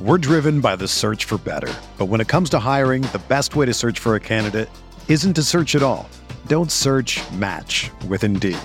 We're 0.00 0.18
driven 0.18 0.60
by 0.60 0.76
the 0.76 0.88
search 0.88 1.24
for 1.24 1.38
better. 1.38 1.72
But 1.96 2.06
when 2.06 2.20
it 2.20 2.28
comes 2.28 2.50
to 2.50 2.58
hiring, 2.58 3.02
the 3.02 3.22
best 3.28 3.56
way 3.56 3.64
to 3.64 3.72
search 3.72 3.98
for 3.98 4.14
a 4.14 4.20
candidate 4.20 4.68
isn't 5.08 5.32
to 5.34 5.42
search 5.42 5.74
at 5.74 5.82
all. 5.82 6.06
Don't 6.48 6.70
search 6.70 7.20
match 7.32 7.90
with 8.08 8.24
Indeed. 8.24 8.58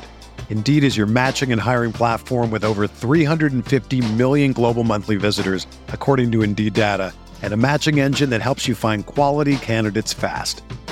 Indeed 0.49 0.83
is 0.83 0.97
your 0.97 1.05
matching 1.05 1.51
and 1.51 1.61
hiring 1.61 1.93
platform 1.93 2.51
with 2.51 2.65
over 2.65 2.87
350 2.87 4.13
million 4.13 4.51
global 4.51 4.83
monthly 4.83 5.15
visitors, 5.15 5.67
according 5.89 6.31
to 6.33 6.41
Indeed 6.41 6.73
data, 6.73 7.13
and 7.43 7.53
a 7.53 7.57
matching 7.57 7.99
engine 7.99 8.29
that 8.31 8.41
helps 8.41 8.67
you 8.67 8.75
find 8.75 9.05
quality 9.05 9.57
candidates 9.57 10.11
fast. 10.11 10.63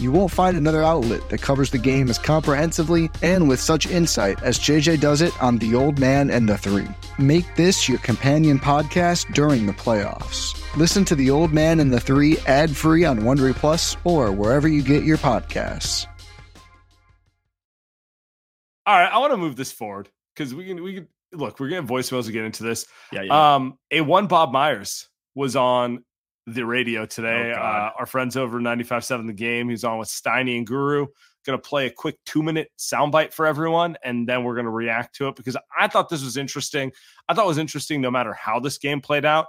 You 0.00 0.12
won't 0.12 0.30
find 0.30 0.56
another 0.56 0.84
outlet 0.84 1.28
that 1.28 1.42
covers 1.42 1.70
the 1.70 1.78
game 1.78 2.08
as 2.08 2.18
comprehensively 2.18 3.10
and 3.20 3.48
with 3.48 3.60
such 3.60 3.88
insight 3.88 4.40
as 4.44 4.58
JJ 4.58 5.00
does 5.00 5.22
it 5.22 5.32
on 5.42 5.58
The 5.58 5.74
Old 5.74 5.98
Man 5.98 6.30
and 6.30 6.48
the 6.48 6.56
Three. 6.56 6.86
Make 7.18 7.56
this 7.56 7.88
your 7.88 7.98
companion 7.98 8.60
podcast 8.60 9.34
during 9.34 9.66
the 9.66 9.72
playoffs. 9.72 10.54
Listen 10.76 11.04
to 11.06 11.16
The 11.16 11.30
Old 11.30 11.52
Man 11.52 11.80
and 11.80 11.92
the 11.92 11.98
Three 11.98 12.38
ad 12.46 12.76
free 12.76 13.04
on 13.04 13.20
Wondery 13.20 13.54
Plus 13.54 13.96
or 14.04 14.30
wherever 14.30 14.68
you 14.68 14.82
get 14.82 15.02
your 15.02 15.18
podcasts. 15.18 16.06
All 18.86 18.98
right, 18.98 19.12
I 19.12 19.18
want 19.18 19.32
to 19.32 19.36
move 19.36 19.56
this 19.56 19.72
forward 19.72 20.08
because 20.34 20.54
we 20.54 20.64
can 20.64 20.82
we 20.82 20.94
can 20.94 21.08
look. 21.32 21.58
We're 21.58 21.68
getting 21.68 21.88
voicemails 21.88 22.26
to 22.26 22.32
get 22.32 22.44
into 22.44 22.62
this. 22.62 22.86
Yeah, 23.12 23.22
yeah. 23.22 23.56
Um, 23.56 23.78
a 23.90 24.00
one 24.00 24.28
Bob 24.28 24.52
Myers 24.52 25.08
was 25.34 25.56
on 25.56 26.04
the 26.54 26.64
radio 26.64 27.06
today. 27.06 27.52
Oh, 27.54 27.60
uh, 27.60 27.90
our 27.98 28.06
friends 28.06 28.36
over 28.36 28.60
95.7 28.60 29.26
The 29.26 29.32
Game. 29.32 29.68
He's 29.68 29.84
on 29.84 29.98
with 29.98 30.08
Steiny 30.08 30.56
and 30.56 30.66
Guru. 30.66 31.06
Going 31.46 31.58
to 31.58 31.66
play 31.66 31.86
a 31.86 31.90
quick 31.90 32.16
two 32.26 32.42
minute 32.42 32.70
soundbite 32.78 33.32
for 33.32 33.46
everyone, 33.46 33.96
and 34.04 34.28
then 34.28 34.44
we're 34.44 34.54
going 34.54 34.66
to 34.66 34.70
react 34.70 35.16
to 35.16 35.28
it 35.28 35.36
because 35.36 35.56
I 35.78 35.86
thought 35.86 36.08
this 36.08 36.22
was 36.22 36.36
interesting. 36.36 36.92
I 37.28 37.34
thought 37.34 37.44
it 37.44 37.48
was 37.48 37.58
interesting 37.58 38.00
no 38.00 38.10
matter 38.10 38.34
how 38.34 38.60
this 38.60 38.76
game 38.76 39.00
played 39.00 39.24
out, 39.24 39.46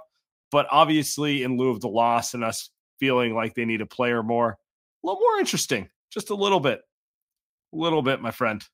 but 0.50 0.66
obviously 0.70 1.42
in 1.42 1.58
lieu 1.58 1.70
of 1.70 1.80
the 1.80 1.88
loss 1.88 2.32
and 2.32 2.42
us 2.42 2.70
feeling 3.00 3.34
like 3.34 3.54
they 3.54 3.64
need 3.64 3.80
a 3.82 3.86
player 3.86 4.22
more, 4.22 4.50
a 4.50 5.06
little 5.06 5.20
more 5.20 5.38
interesting, 5.40 5.90
just 6.10 6.30
a 6.30 6.34
little 6.34 6.60
bit, 6.60 6.80
a 7.74 7.76
little 7.76 8.02
bit, 8.02 8.20
my 8.20 8.30
friend. 8.30 8.64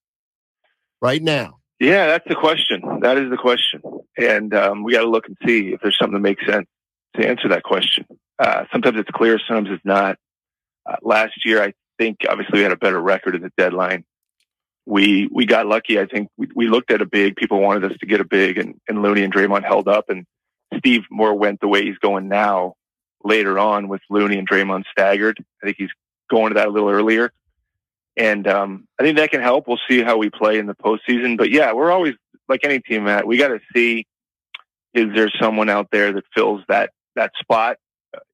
right 1.00 1.22
now. 1.22 1.58
Yeah, 1.80 2.06
that's 2.06 2.28
the 2.28 2.36
question. 2.36 3.00
That 3.00 3.18
is 3.18 3.28
the 3.30 3.36
question, 3.36 3.82
and 4.16 4.54
um, 4.54 4.82
we 4.84 4.92
got 4.92 5.00
to 5.00 5.08
look 5.08 5.26
and 5.26 5.36
see 5.44 5.72
if 5.72 5.80
there's 5.80 5.98
something 5.98 6.14
that 6.14 6.20
makes 6.20 6.46
sense 6.46 6.66
to 7.16 7.26
answer 7.26 7.48
that 7.48 7.62
question. 7.62 8.06
Uh, 8.38 8.64
sometimes 8.72 8.98
it's 8.98 9.10
clear, 9.10 9.38
sometimes 9.46 9.74
it's 9.74 9.84
not. 9.84 10.18
Uh, 10.84 10.96
last 11.02 11.44
year, 11.44 11.62
I 11.62 11.72
think 11.98 12.18
obviously 12.28 12.58
we 12.58 12.62
had 12.62 12.72
a 12.72 12.76
better 12.76 13.00
record 13.00 13.34
at 13.34 13.42
the 13.42 13.52
deadline. 13.56 14.04
We 14.84 15.28
we 15.32 15.46
got 15.46 15.66
lucky. 15.66 15.98
I 15.98 16.06
think 16.06 16.28
we, 16.36 16.48
we 16.54 16.68
looked 16.68 16.92
at 16.92 17.02
a 17.02 17.06
big. 17.06 17.36
People 17.36 17.60
wanted 17.60 17.90
us 17.90 17.98
to 17.98 18.06
get 18.06 18.20
a 18.20 18.24
big, 18.24 18.58
and, 18.58 18.80
and 18.88 19.02
Looney 19.02 19.22
and 19.22 19.34
Draymond 19.34 19.64
held 19.64 19.88
up, 19.88 20.10
and 20.10 20.24
Steve 20.78 21.02
Moore 21.10 21.34
went 21.34 21.60
the 21.60 21.68
way 21.68 21.84
he's 21.84 21.98
going 21.98 22.28
now. 22.28 22.74
Later 23.24 23.58
on, 23.58 23.88
with 23.88 24.02
Looney 24.08 24.38
and 24.38 24.48
Draymond 24.48 24.84
staggered, 24.92 25.44
I 25.60 25.66
think 25.66 25.78
he's 25.78 25.90
going 26.30 26.50
to 26.50 26.54
that 26.54 26.68
a 26.68 26.70
little 26.70 26.90
earlier. 26.90 27.32
And 28.16 28.46
um, 28.46 28.86
I 29.00 29.02
think 29.02 29.16
that 29.16 29.30
can 29.30 29.40
help. 29.42 29.66
We'll 29.66 29.80
see 29.88 30.02
how 30.02 30.16
we 30.16 30.30
play 30.30 30.58
in 30.58 30.66
the 30.66 30.76
postseason. 30.76 31.36
But 31.36 31.50
yeah, 31.50 31.72
we're 31.72 31.90
always 31.90 32.14
like 32.48 32.60
any 32.64 32.78
team, 32.78 33.04
Matt. 33.04 33.26
We 33.26 33.36
got 33.36 33.48
to 33.48 33.60
see 33.74 34.06
is 34.94 35.14
there 35.14 35.30
someone 35.40 35.68
out 35.68 35.88
there 35.92 36.12
that 36.12 36.24
fills 36.34 36.62
that 36.68 36.90
that 37.16 37.32
spot? 37.38 37.78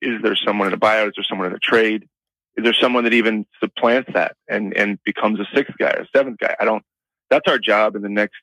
Is 0.01 0.23
there 0.23 0.37
someone 0.37 0.69
in 0.69 0.75
a 0.75 0.79
buyout? 0.79 1.09
Is 1.09 1.15
there 1.17 1.25
someone 1.25 1.49
in 1.49 1.55
a 1.55 1.59
trade? 1.59 2.09
Is 2.57 2.65
there 2.65 2.75
someone 2.75 3.05
that 3.05 3.15
even 3.15 3.47
supplants 3.61 4.11
that 4.13 4.37
and 4.49 4.77
and 4.77 4.99
becomes 5.05 5.41
a 5.41 5.47
sixth 5.55 5.75
guy 5.79 5.91
or 5.91 6.07
seventh 6.15 6.39
guy? 6.39 6.55
I 6.61 6.65
don't. 6.65 6.85
That's 7.31 7.49
our 7.49 7.59
job 7.59 7.97
in 7.97 8.03
the 8.03 8.11
next 8.11 8.37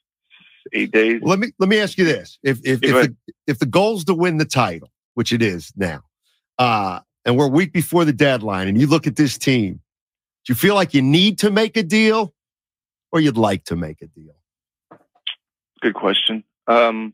eight 0.74 0.92
days. 0.92 1.22
Let 1.24 1.40
me 1.40 1.52
let 1.60 1.70
me 1.70 1.80
ask 1.80 1.98
you 1.98 2.06
this: 2.06 2.40
if 2.44 2.60
if 2.66 2.84
if 2.84 2.92
the, 2.92 3.16
if 3.46 3.60
the 3.60 3.66
goal's 3.66 4.04
to 4.06 4.16
win 4.16 4.38
the 4.38 4.46
title, 4.46 4.90
which 5.14 5.32
it 5.32 5.42
is 5.42 5.72
now, 5.76 6.02
uh, 6.58 7.02
and 7.24 7.38
we're 7.38 7.46
a 7.46 7.50
week 7.50 7.72
before 7.72 8.04
the 8.04 8.14
deadline, 8.14 8.68
and 8.68 8.80
you 8.80 8.88
look 8.88 9.06
at 9.06 9.16
this 9.16 9.38
team, 9.38 9.74
do 10.46 10.54
you 10.54 10.56
feel 10.56 10.76
like 10.76 10.94
you 10.94 11.04
need 11.04 11.38
to 11.40 11.52
make 11.52 11.78
a 11.78 11.84
deal, 11.84 12.34
or 13.12 13.20
you'd 13.20 13.38
like 13.38 13.66
to 13.66 13.76
make 13.76 14.02
a 14.02 14.08
deal? 14.08 14.36
Good 15.82 15.94
question. 15.94 16.44
Um, 16.68 17.14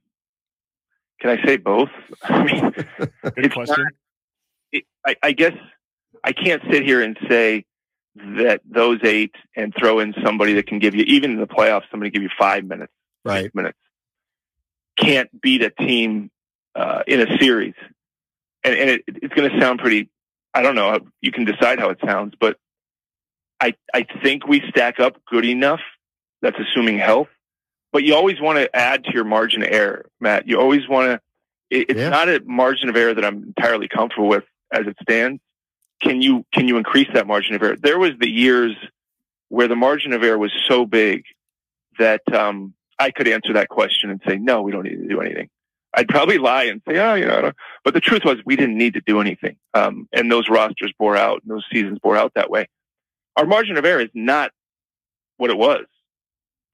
can 1.19 1.29
I 1.37 1.45
say 1.45 1.57
both? 1.57 1.89
I 2.23 2.43
mean, 2.43 2.73
Good 3.35 3.53
question. 3.53 3.85
it, 4.71 4.83
I, 5.05 5.15
I 5.23 5.31
guess 5.31 5.53
I 6.23 6.31
can't 6.33 6.61
sit 6.71 6.83
here 6.83 7.01
and 7.01 7.17
say 7.29 7.65
that 8.15 8.61
those 8.65 8.99
eight 9.03 9.35
and 9.55 9.73
throw 9.77 9.99
in 9.99 10.13
somebody 10.23 10.53
that 10.53 10.67
can 10.67 10.79
give 10.79 10.95
you, 10.95 11.03
even 11.07 11.31
in 11.31 11.39
the 11.39 11.47
playoffs, 11.47 11.83
somebody 11.91 12.09
give 12.11 12.23
you 12.23 12.29
five 12.37 12.63
minutes, 12.65 12.93
Right. 13.23 13.53
minutes, 13.53 13.77
can't 14.97 15.29
beat 15.41 15.61
a 15.61 15.69
team 15.69 16.31
uh, 16.75 17.03
in 17.07 17.21
a 17.21 17.37
series. 17.37 17.73
And, 18.63 18.73
and 18.75 18.89
it, 18.89 19.03
it's 19.07 19.33
going 19.33 19.49
to 19.51 19.59
sound 19.59 19.79
pretty, 19.79 20.09
I 20.53 20.61
don't 20.61 20.75
know, 20.75 20.99
you 21.21 21.31
can 21.31 21.45
decide 21.45 21.79
how 21.79 21.89
it 21.89 21.99
sounds, 22.05 22.33
but 22.39 22.57
I, 23.59 23.73
I 23.93 24.05
think 24.23 24.47
we 24.47 24.61
stack 24.69 24.99
up 24.99 25.17
good 25.25 25.45
enough. 25.45 25.81
That's 26.41 26.57
assuming 26.59 26.99
health. 26.99 27.27
But 27.95 28.03
you 28.03 28.13
always 28.13 28.41
want 28.41 28.57
to 28.57 28.75
add 28.75 29.05
to 29.05 29.13
your 29.13 29.23
margin 29.23 29.63
of 29.63 29.69
error, 29.71 30.09
Matt. 30.19 30.49
You 30.49 30.59
always 30.59 30.85
want 30.85 31.11
to, 31.11 31.21
it, 31.69 31.91
it's 31.91 31.97
Yeah. 31.97 32.09
not 32.09 32.27
a 32.27 32.41
margin 32.43 32.89
of 32.89 32.97
error 32.97 33.13
that 33.13 33.23
I'm 33.23 33.41
entirely 33.55 33.87
comfortable 33.87 34.27
with 34.27 34.43
as 34.69 34.85
it 34.85 34.97
stands. 35.01 35.41
Can 36.01 36.21
you 36.21 36.45
can 36.53 36.67
you 36.67 36.75
increase 36.75 37.07
that 37.13 37.25
margin 37.25 37.55
of 37.55 37.63
error? 37.63 37.77
There 37.77 37.97
was 37.97 38.11
the 38.19 38.29
years 38.29 38.75
where 39.47 39.69
the 39.69 39.77
margin 39.77 40.11
of 40.11 40.23
error 40.23 40.37
was 40.37 40.51
so 40.67 40.85
big 40.85 41.23
that 41.97 42.21
um, 42.33 42.73
I 42.99 43.11
could 43.11 43.29
answer 43.29 43.53
that 43.53 43.69
question 43.69 44.09
and 44.09 44.19
say, 44.27 44.39
no, 44.39 44.61
we 44.61 44.73
don't 44.73 44.83
need 44.83 44.97
to 45.01 45.07
do 45.07 45.21
anything. 45.21 45.47
I'd 45.93 46.09
probably 46.09 46.37
lie 46.37 46.63
and 46.63 46.81
say, 46.85 46.97
oh, 46.99 47.13
you 47.13 47.25
know, 47.27 47.37
I 47.37 47.41
don't-" 47.43 47.55
but 47.85 47.93
the 47.93 48.01
truth 48.01 48.25
was 48.25 48.39
we 48.45 48.57
didn't 48.57 48.77
need 48.77 48.95
to 48.95 49.01
do 49.05 49.21
anything. 49.21 49.55
Um, 49.73 50.09
and 50.11 50.29
those 50.29 50.49
rosters 50.49 50.91
bore 50.99 51.15
out 51.15 51.43
and 51.43 51.49
those 51.49 51.63
seasons 51.71 51.99
bore 51.99 52.17
out 52.17 52.33
that 52.35 52.49
way. 52.49 52.67
Our 53.37 53.45
margin 53.45 53.77
of 53.77 53.85
error 53.85 54.01
is 54.01 54.09
not 54.13 54.51
what 55.37 55.49
it 55.49 55.57
was. 55.57 55.85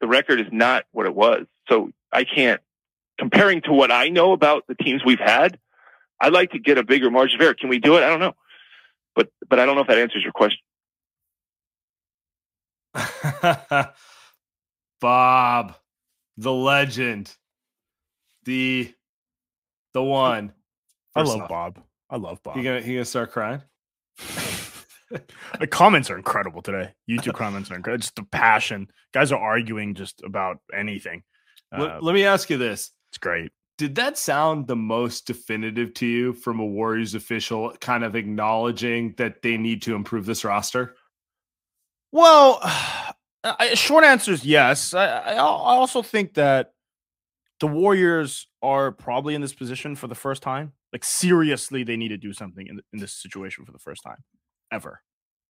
The 0.01 0.07
record 0.07 0.39
is 0.41 0.47
not 0.51 0.85
what 0.91 1.05
it 1.05 1.15
was. 1.15 1.45
So 1.69 1.91
I 2.11 2.23
can't, 2.23 2.59
comparing 3.17 3.61
to 3.61 3.71
what 3.71 3.91
I 3.91 4.09
know 4.09 4.33
about 4.33 4.65
the 4.67 4.75
teams 4.75 5.03
we've 5.05 5.19
had, 5.19 5.59
I'd 6.19 6.33
like 6.33 6.51
to 6.51 6.59
get 6.59 6.77
a 6.77 6.83
bigger 6.83 7.09
margin 7.09 7.39
of 7.39 7.45
error. 7.45 7.53
Can 7.53 7.69
we 7.69 7.79
do 7.79 7.95
it? 7.97 8.03
I 8.03 8.09
don't 8.09 8.19
know. 8.19 8.33
But, 9.15 9.29
but 9.49 9.59
I 9.59 9.65
don't 9.65 9.75
know 9.75 9.81
if 9.81 9.87
that 9.87 9.97
answers 9.97 10.23
your 10.23 10.33
question. 10.33 10.59
Bob, 15.01 15.75
the 16.37 16.51
legend, 16.51 17.35
the 18.43 18.93
the 19.93 20.03
one. 20.03 20.53
I 21.15 21.21
love 21.21 21.41
off, 21.41 21.49
Bob. 21.49 21.79
I 22.09 22.17
love 22.17 22.43
Bob. 22.43 22.57
He 22.57 22.63
gonna 22.63 22.81
he 22.81 22.93
gonna 22.93 23.05
start 23.05 23.31
crying? 23.31 23.61
the 25.59 25.67
comments 25.67 26.09
are 26.09 26.17
incredible 26.17 26.61
today. 26.61 26.93
YouTube 27.09 27.33
comments 27.33 27.71
are 27.71 27.75
incredible. 27.75 28.01
Just 28.01 28.15
the 28.15 28.23
passion. 28.23 28.87
Guys 29.13 29.31
are 29.31 29.39
arguing 29.39 29.95
just 29.95 30.21
about 30.23 30.57
anything. 30.73 31.23
Uh, 31.71 31.81
let, 31.81 32.03
let 32.03 32.13
me 32.13 32.25
ask 32.25 32.49
you 32.49 32.57
this: 32.57 32.91
it's 33.11 33.17
great. 33.17 33.51
Did 33.77 33.95
that 33.95 34.17
sound 34.17 34.67
the 34.67 34.75
most 34.75 35.25
definitive 35.25 35.93
to 35.95 36.05
you 36.05 36.33
from 36.33 36.59
a 36.59 36.65
Warriors 36.65 37.15
official, 37.15 37.73
kind 37.81 38.03
of 38.03 38.15
acknowledging 38.15 39.15
that 39.17 39.41
they 39.41 39.57
need 39.57 39.81
to 39.83 39.95
improve 39.95 40.25
this 40.25 40.43
roster? 40.43 40.95
Well, 42.11 42.59
I, 43.43 43.73
short 43.73 44.03
answer 44.03 44.31
is 44.31 44.45
yes. 44.45 44.93
I, 44.93 45.07
I 45.07 45.33
I 45.33 45.37
also 45.37 46.01
think 46.03 46.35
that 46.35 46.73
the 47.59 47.67
Warriors 47.67 48.47
are 48.61 48.91
probably 48.91 49.33
in 49.33 49.41
this 49.41 49.53
position 49.53 49.95
for 49.95 50.07
the 50.07 50.15
first 50.15 50.43
time. 50.43 50.73
Like 50.93 51.03
seriously, 51.03 51.83
they 51.83 51.97
need 51.97 52.09
to 52.09 52.17
do 52.17 52.33
something 52.33 52.67
in, 52.67 52.81
in 52.93 52.99
this 52.99 53.13
situation 53.13 53.65
for 53.65 53.71
the 53.71 53.79
first 53.79 54.03
time 54.03 54.17
ever. 54.71 55.01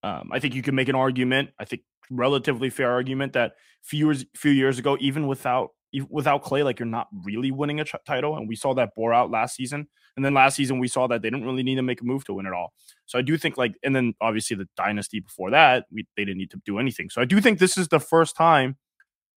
Um, 0.03 0.29
I 0.31 0.39
think 0.39 0.55
you 0.55 0.61
can 0.61 0.75
make 0.75 0.89
an 0.89 0.95
argument. 0.95 1.51
I 1.59 1.65
think 1.65 1.83
relatively 2.09 2.69
fair 2.69 2.91
argument 2.91 3.33
that 3.33 3.53
few 3.83 4.07
years 4.07 4.25
few 4.35 4.51
years 4.51 4.79
ago, 4.79 4.97
even 4.99 5.27
without 5.27 5.69
without 6.09 6.43
Klay, 6.43 6.63
like 6.63 6.79
you're 6.79 6.85
not 6.85 7.07
really 7.23 7.51
winning 7.51 7.79
a 7.79 7.85
title, 8.05 8.37
and 8.37 8.47
we 8.47 8.55
saw 8.55 8.73
that 8.75 8.95
bore 8.95 9.13
out 9.13 9.29
last 9.29 9.55
season. 9.55 9.87
And 10.15 10.25
then 10.25 10.33
last 10.33 10.55
season, 10.55 10.79
we 10.79 10.87
saw 10.87 11.07
that 11.07 11.21
they 11.21 11.29
didn't 11.29 11.45
really 11.45 11.63
need 11.63 11.75
to 11.75 11.81
make 11.81 12.01
a 12.01 12.03
move 12.03 12.25
to 12.25 12.33
win 12.33 12.45
it 12.45 12.53
all. 12.53 12.73
So 13.05 13.17
I 13.17 13.21
do 13.21 13.37
think 13.37 13.57
like, 13.57 13.75
and 13.83 13.95
then 13.95 14.13
obviously 14.19 14.57
the 14.57 14.67
dynasty 14.75 15.21
before 15.21 15.51
that, 15.51 15.85
we 15.91 16.05
they 16.17 16.25
didn't 16.25 16.37
need 16.37 16.51
to 16.51 16.61
do 16.65 16.79
anything. 16.79 17.09
So 17.09 17.21
I 17.21 17.25
do 17.25 17.39
think 17.39 17.59
this 17.59 17.77
is 17.77 17.87
the 17.87 17.99
first 17.99 18.35
time 18.35 18.77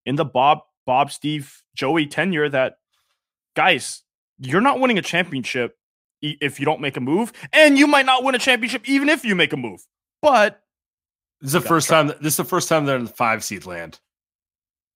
in 0.07 0.17
the 0.17 0.25
Bob, 0.25 0.61
Bob, 0.87 1.11
Steve, 1.13 1.63
Joey 1.75 2.07
tenure 2.07 2.49
that 2.49 2.75
guys, 3.55 4.03
you're 4.39 4.61
not 4.61 4.81
winning 4.81 4.99
a 4.99 5.03
championship 5.03 5.77
if 6.41 6.59
you 6.59 6.67
don't 6.67 6.81
make 6.81 6.97
a 6.97 7.01
move, 7.01 7.33
and 7.53 7.79
you 7.79 7.87
might 7.87 8.07
not 8.07 8.25
win 8.25 8.35
a 8.35 8.39
championship 8.39 8.89
even 8.89 9.09
if 9.09 9.25
you 9.25 9.35
make 9.35 9.53
a 9.53 9.57
move. 9.57 9.87
But 10.23 10.61
this 11.41 11.49
is 11.49 11.53
the 11.53 11.61
first 11.61 11.89
time. 11.89 12.09
This 12.09 12.33
is 12.33 12.37
the 12.37 12.45
first 12.45 12.69
time 12.69 12.87
they're 12.87 12.97
in 12.97 13.05
the 13.05 13.11
five 13.11 13.45
seed 13.45 13.67
land. 13.67 14.01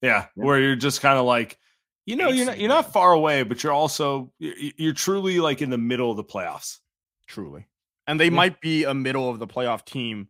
Yeah, 0.00 0.26
yeah. 0.36 0.44
where 0.44 0.60
you're 0.60 0.76
just 0.76 1.00
kind 1.00 1.18
of 1.18 1.24
like, 1.24 1.58
you 2.06 2.16
know, 2.16 2.28
you 2.28 2.36
you're 2.36 2.46
not 2.46 2.58
you're 2.58 2.68
not 2.68 2.92
far 2.92 3.12
away, 3.12 3.42
but 3.42 3.62
you're 3.62 3.72
also 3.72 4.32
you're, 4.38 4.54
you're, 4.76 4.92
truly 4.92 5.40
like 5.40 5.60
in 5.60 5.70
the 5.70 5.78
middle 5.78 6.10
of 6.10 6.16
the 6.16 6.24
playoffs. 6.24 6.78
Truly, 7.26 7.66
and 8.06 8.18
they 8.18 8.26
yeah. 8.26 8.30
might 8.30 8.60
be 8.60 8.84
a 8.84 8.94
middle 8.94 9.28
of 9.28 9.38
the 9.38 9.46
playoff 9.46 9.84
team 9.84 10.28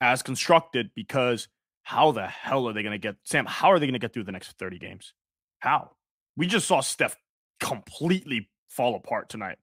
as 0.00 0.22
constructed 0.22 0.90
because 0.94 1.48
how 1.82 2.12
the 2.12 2.26
hell 2.26 2.68
are 2.68 2.72
they 2.72 2.82
going 2.82 2.92
to 2.92 2.98
get 2.98 3.16
Sam? 3.24 3.46
How 3.46 3.72
are 3.72 3.78
they 3.78 3.86
going 3.86 3.94
to 3.94 3.98
get 3.98 4.12
through 4.12 4.24
the 4.24 4.32
next 4.32 4.52
thirty 4.58 4.78
games? 4.78 5.14
How? 5.60 5.92
We 6.36 6.46
just 6.46 6.68
saw 6.68 6.80
Steph 6.80 7.16
completely 7.60 8.50
fall 8.68 8.94
apart 8.94 9.28
tonight, 9.28 9.56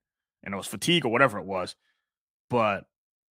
and 0.46 0.54
it 0.54 0.58
was 0.58 0.68
fatigue 0.68 1.06
or 1.06 1.10
whatever 1.10 1.40
it 1.40 1.46
was. 1.46 1.76
But 2.50 2.86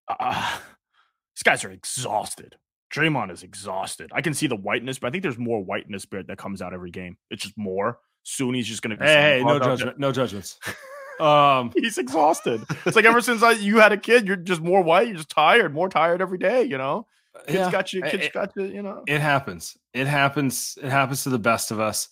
uh, 0.09 0.59
these 1.37 1.42
guys 1.42 1.64
are 1.64 1.70
exhausted. 1.70 2.57
Draymond 2.92 3.33
is 3.33 3.42
exhausted. 3.42 4.11
I 4.14 4.20
can 4.20 4.35
see 4.35 4.46
the 4.46 4.57
whiteness, 4.57 4.98
but 4.98 5.09
I 5.09 5.11
think 5.11 5.22
there's 5.22 5.38
more 5.38 5.64
whiteness 5.64 6.03
spirit 6.03 6.29
that 6.29 6.38
comes 6.38 6.62
out 6.62 6.74
every 6.74 6.90
game. 6.90 7.16
It's 7.31 7.42
just 7.42 7.59
more. 7.59 7.98
Soon 8.22 8.55
he's 8.55 8.66
just 8.66 8.83
going 8.83 8.92
to 8.92 8.96
be. 8.96 9.05
Hey, 9.05 9.38
hey 9.38 9.44
no 9.44 9.59
judgment. 9.59 9.98
No 9.98 10.12
judgments. 10.12 10.59
um, 11.20 11.72
he's 11.74 11.98
exhausted. 11.98 12.62
It's 12.85 12.96
like 12.96 13.05
ever 13.05 13.20
since 13.20 13.42
I, 13.42 13.53
you 13.53 13.79
had 13.79 13.92
a 13.92 13.96
kid, 13.96 14.27
you're 14.27 14.37
just 14.37 14.61
more 14.61 14.83
white. 14.83 15.09
You're 15.09 15.16
just 15.16 15.31
tired, 15.31 15.74
more 15.74 15.88
tired 15.88 16.20
every 16.20 16.38
day. 16.38 16.64
You 16.64 16.79
know, 16.79 17.07
kids 17.46 17.59
yeah, 17.59 17.70
got 17.70 17.92
you. 17.92 18.03
Kids 18.03 18.27
it, 18.27 18.33
got 18.33 18.53
you. 18.57 18.64
You 18.64 18.83
know, 18.83 19.03
it 19.07 19.20
happens. 19.20 19.77
It 19.92 20.07
happens. 20.07 20.79
It 20.83 20.90
happens 20.90 21.24
to 21.24 21.31
the 21.31 21.38
best 21.38 21.70
of 21.70 21.81
us. 21.81 22.09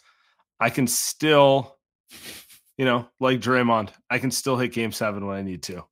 I 0.61 0.71
can 0.71 0.87
still, 0.87 1.77
you 2.83 2.87
know, 2.87 3.07
like 3.21 3.41
Draymond, 3.41 3.91
I 4.11 4.19
can 4.19 4.33
still 4.33 4.57
hit 4.57 4.73
Game 4.73 4.91
Seven 4.91 5.25
when 5.25 5.37
I 5.37 5.43
need 5.43 5.63
to, 5.63 5.85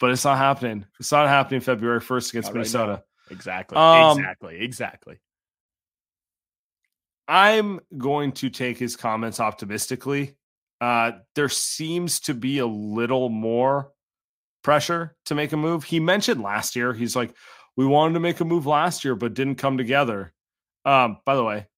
but 0.00 0.10
it's 0.10 0.24
not 0.24 0.38
happening. 0.38 0.84
It's 0.98 1.12
not 1.12 1.28
happening 1.28 1.60
February 1.60 2.00
first 2.00 2.30
against 2.30 2.48
not 2.48 2.54
Minnesota. 2.54 2.92
Right 2.94 3.02
Exactly. 3.30 3.78
Um, 3.78 4.18
exactly. 4.18 4.58
Exactly. 4.60 5.20
I'm 7.28 7.78
going 7.96 8.32
to 8.32 8.50
take 8.50 8.76
his 8.76 8.96
comments 8.96 9.38
optimistically. 9.38 10.34
Uh, 10.80 11.12
there 11.36 11.48
seems 11.48 12.18
to 12.22 12.34
be 12.34 12.58
a 12.58 12.66
little 12.66 13.28
more 13.28 13.92
pressure 14.64 15.14
to 15.26 15.36
make 15.36 15.52
a 15.52 15.56
move. 15.56 15.84
He 15.84 16.00
mentioned 16.00 16.42
last 16.42 16.74
year, 16.74 16.92
he's 16.92 17.14
like, 17.14 17.32
we 17.76 17.86
wanted 17.86 18.14
to 18.14 18.20
make 18.20 18.40
a 18.40 18.44
move 18.44 18.66
last 18.66 19.04
year, 19.04 19.14
but 19.14 19.34
didn't 19.34 19.58
come 19.58 19.78
together. 19.78 20.32
Um, 20.84 21.18
by 21.24 21.36
the 21.36 21.44
way, 21.44 21.68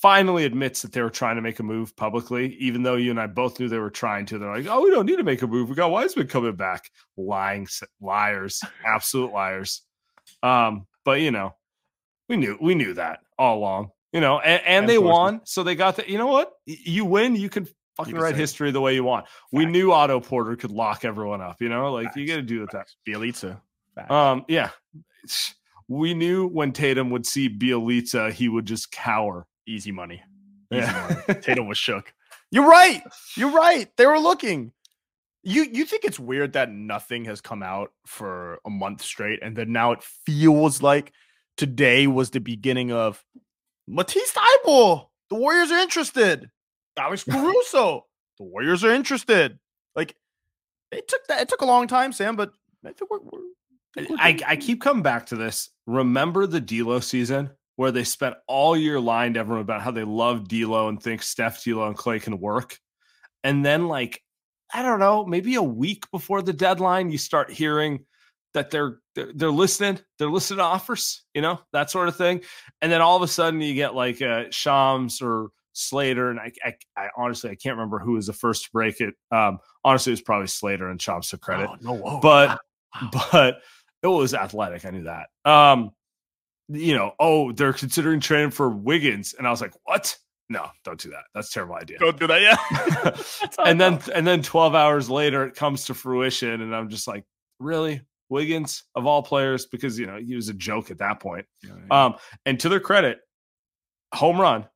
finally 0.00 0.44
admits 0.44 0.82
that 0.82 0.92
they 0.92 1.02
were 1.02 1.10
trying 1.10 1.36
to 1.36 1.42
make 1.42 1.58
a 1.58 1.62
move 1.62 1.94
publicly, 1.96 2.54
even 2.56 2.82
though 2.82 2.96
you 2.96 3.10
and 3.10 3.20
I 3.20 3.26
both 3.26 3.58
knew 3.58 3.68
they 3.68 3.78
were 3.78 3.90
trying 3.90 4.26
to. 4.26 4.38
They're 4.38 4.54
like, 4.54 4.66
oh, 4.66 4.82
we 4.82 4.90
don't 4.90 5.06
need 5.06 5.16
to 5.16 5.22
make 5.22 5.42
a 5.42 5.46
move. 5.46 5.68
We 5.68 5.74
got 5.74 5.90
Wiseman 5.90 6.26
coming 6.26 6.56
back. 6.56 6.90
Lying 7.16 7.68
liars, 8.00 8.62
absolute 8.84 9.32
liars. 9.32 9.82
Um, 10.42 10.86
but 11.04 11.20
you 11.20 11.30
know, 11.30 11.54
we 12.28 12.36
knew 12.36 12.56
we 12.60 12.74
knew 12.74 12.94
that 12.94 13.20
all 13.38 13.58
along. 13.58 13.90
You 14.12 14.20
know, 14.20 14.40
and, 14.40 14.62
and 14.66 14.88
they 14.88 14.98
won, 14.98 15.40
so 15.44 15.62
they 15.62 15.74
got 15.74 15.96
the. 15.96 16.10
You 16.10 16.18
know 16.18 16.26
what? 16.26 16.52
You 16.66 17.04
win, 17.04 17.36
you 17.36 17.48
can 17.48 17.68
fucking 17.96 18.16
write 18.16 18.36
history 18.36 18.70
the 18.70 18.80
way 18.80 18.94
you 18.94 19.04
want. 19.04 19.26
Facts. 19.26 19.36
We 19.52 19.66
knew 19.66 19.92
Otto 19.92 20.20
Porter 20.20 20.56
could 20.56 20.72
lock 20.72 21.04
everyone 21.04 21.40
up. 21.40 21.60
You 21.60 21.68
know, 21.68 21.92
like 21.92 22.06
Facts. 22.06 22.16
you 22.16 22.26
got 22.26 22.36
to 22.36 22.42
do 22.42 22.60
with 22.60 22.70
that. 22.70 22.88
Bjelica. 23.06 23.60
Um, 24.08 24.44
yeah, 24.48 24.70
we 25.88 26.14
knew 26.14 26.46
when 26.46 26.72
Tatum 26.72 27.10
would 27.10 27.26
see 27.26 27.48
Bjelica, 27.48 28.32
he 28.32 28.48
would 28.48 28.64
just 28.64 28.90
cower. 28.90 29.46
Easy 29.70 29.92
money. 29.92 30.20
Easy 30.72 30.82
yeah. 30.82 31.22
money. 31.26 31.40
Tatum 31.42 31.68
was 31.68 31.78
shook. 31.78 32.12
You're 32.50 32.68
right. 32.68 33.02
You're 33.36 33.52
right. 33.52 33.88
They 33.96 34.04
were 34.04 34.18
looking. 34.18 34.72
You 35.44 35.62
you 35.62 35.84
think 35.84 36.04
it's 36.04 36.18
weird 36.18 36.54
that 36.54 36.70
nothing 36.70 37.24
has 37.26 37.40
come 37.40 37.62
out 37.62 37.92
for 38.04 38.58
a 38.66 38.70
month 38.70 39.00
straight, 39.02 39.38
and 39.42 39.56
then 39.56 39.70
now 39.70 39.92
it 39.92 40.02
feels 40.02 40.82
like 40.82 41.12
today 41.56 42.08
was 42.08 42.30
the 42.30 42.40
beginning 42.40 42.90
of 42.90 43.24
Matisse 43.86 44.32
Thybulle. 44.32 45.06
The 45.28 45.36
Warriors 45.36 45.70
are 45.70 45.78
interested. 45.78 46.50
Alex 46.98 47.22
Caruso. 47.30 48.06
the 48.38 48.44
Warriors 48.44 48.82
are 48.82 48.92
interested. 48.92 49.58
Like 49.94 50.16
it 50.90 51.06
took 51.06 51.24
that. 51.28 51.42
It 51.42 51.48
took 51.48 51.62
a 51.62 51.66
long 51.66 51.86
time, 51.86 52.12
Sam, 52.12 52.34
but 52.34 52.50
I 52.84 52.92
think 52.92 53.08
we're. 53.08 53.20
we're 53.20 53.40
I, 54.18 54.38
I 54.46 54.56
keep 54.56 54.80
coming 54.80 55.02
back 55.02 55.26
to 55.26 55.36
this. 55.36 55.70
Remember 55.86 56.46
the 56.46 56.60
D'Lo 56.60 57.00
season 57.00 57.50
where 57.80 57.90
they 57.90 58.04
spent 58.04 58.34
all 58.46 58.76
year 58.76 59.00
lying 59.00 59.32
to 59.32 59.40
everyone 59.40 59.62
about 59.62 59.80
how 59.80 59.90
they 59.90 60.04
love 60.04 60.46
D'Lo 60.46 60.90
and 60.90 61.02
think 61.02 61.22
Steph, 61.22 61.64
D'Lo, 61.64 61.86
and 61.86 61.96
Klay 61.96 62.20
can 62.20 62.38
work, 62.38 62.78
and 63.42 63.64
then 63.64 63.88
like 63.88 64.22
I 64.74 64.82
don't 64.82 65.00
know, 65.00 65.24
maybe 65.24 65.54
a 65.54 65.62
week 65.62 66.04
before 66.10 66.42
the 66.42 66.52
deadline, 66.52 67.10
you 67.10 67.16
start 67.16 67.50
hearing 67.50 68.04
that 68.52 68.70
they're 68.70 68.98
they're, 69.14 69.32
they're 69.34 69.50
listening, 69.50 69.98
they're 70.18 70.28
listening 70.28 70.58
to 70.58 70.64
offers, 70.64 71.24
you 71.32 71.40
know, 71.40 71.58
that 71.72 71.90
sort 71.90 72.08
of 72.08 72.16
thing. 72.16 72.42
And 72.82 72.92
then 72.92 73.00
all 73.00 73.16
of 73.16 73.22
a 73.22 73.28
sudden 73.28 73.62
you 73.62 73.72
get 73.72 73.94
like 73.94 74.20
uh 74.20 74.50
Shams 74.50 75.22
or 75.22 75.48
Slater, 75.72 76.28
and 76.28 76.38
I, 76.38 76.52
I, 76.62 76.74
I, 76.98 77.08
honestly 77.16 77.48
I 77.48 77.54
can't 77.54 77.76
remember 77.76 77.98
who 77.98 78.12
was 78.12 78.26
the 78.26 78.34
first 78.34 78.64
to 78.64 78.70
break 78.74 79.00
it. 79.00 79.14
Um, 79.30 79.58
honestly, 79.86 80.10
it 80.10 80.20
was 80.20 80.20
probably 80.20 80.48
Slater 80.48 80.90
and 80.90 81.00
Shams 81.00 81.30
to 81.30 81.38
credit. 81.38 81.70
Oh, 81.70 81.78
no, 81.80 82.20
but 82.20 82.58
wow. 83.00 83.10
but 83.32 83.60
it 84.02 84.08
was 84.08 84.34
athletic. 84.34 84.84
I 84.84 84.90
knew 84.90 85.04
that. 85.04 85.28
Um, 85.50 85.92
you 86.70 86.96
know, 86.96 87.12
oh, 87.18 87.52
they're 87.52 87.72
considering 87.72 88.20
trading 88.20 88.50
for 88.50 88.70
Wiggins, 88.70 89.34
and 89.34 89.46
I 89.46 89.50
was 89.50 89.60
like, 89.60 89.74
what? 89.84 90.16
no, 90.50 90.68
don't 90.84 91.00
do 91.00 91.10
that. 91.10 91.24
That's 91.32 91.48
a 91.48 91.52
terrible 91.52 91.76
idea. 91.76 91.98
Don't 92.00 92.18
do 92.18 92.26
that. 92.26 92.42
Yeah. 92.42 93.64
and 93.64 93.80
then 93.80 94.00
and 94.12 94.26
then 94.26 94.42
12 94.42 94.74
hours 94.74 95.08
later 95.08 95.44
it 95.44 95.54
comes 95.54 95.84
to 95.86 95.94
fruition 95.94 96.60
and 96.60 96.74
I'm 96.74 96.90
just 96.90 97.06
like, 97.06 97.24
really? 97.60 98.02
Wiggins 98.28 98.84
of 98.94 99.06
all 99.06 99.22
players 99.22 99.66
because 99.66 99.98
you 99.98 100.06
know, 100.06 100.18
he 100.18 100.34
was 100.34 100.48
a 100.48 100.54
joke 100.54 100.90
at 100.90 100.98
that 100.98 101.20
point. 101.20 101.46
Yeah, 101.62 101.72
yeah. 101.88 102.04
Um 102.04 102.14
and 102.44 102.58
to 102.60 102.68
their 102.68 102.80
credit, 102.80 103.20
home 104.12 104.40
run. 104.40 104.66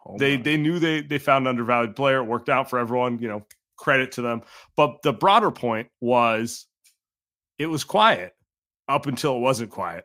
Home 0.00 0.18
they 0.18 0.34
run. 0.34 0.42
they 0.42 0.56
knew 0.58 0.78
they 0.78 1.00
they 1.00 1.18
found 1.18 1.46
an 1.46 1.50
undervalued 1.50 1.96
player. 1.96 2.18
It 2.18 2.24
worked 2.24 2.50
out 2.50 2.68
for 2.68 2.78
everyone, 2.78 3.18
you 3.18 3.28
know, 3.28 3.46
credit 3.76 4.12
to 4.12 4.22
them. 4.22 4.42
But 4.76 5.00
the 5.02 5.14
broader 5.14 5.50
point 5.50 5.88
was 6.02 6.66
it 7.58 7.66
was 7.66 7.84
quiet 7.84 8.34
up 8.86 9.06
until 9.06 9.36
it 9.36 9.40
wasn't 9.40 9.70
quiet. 9.70 10.04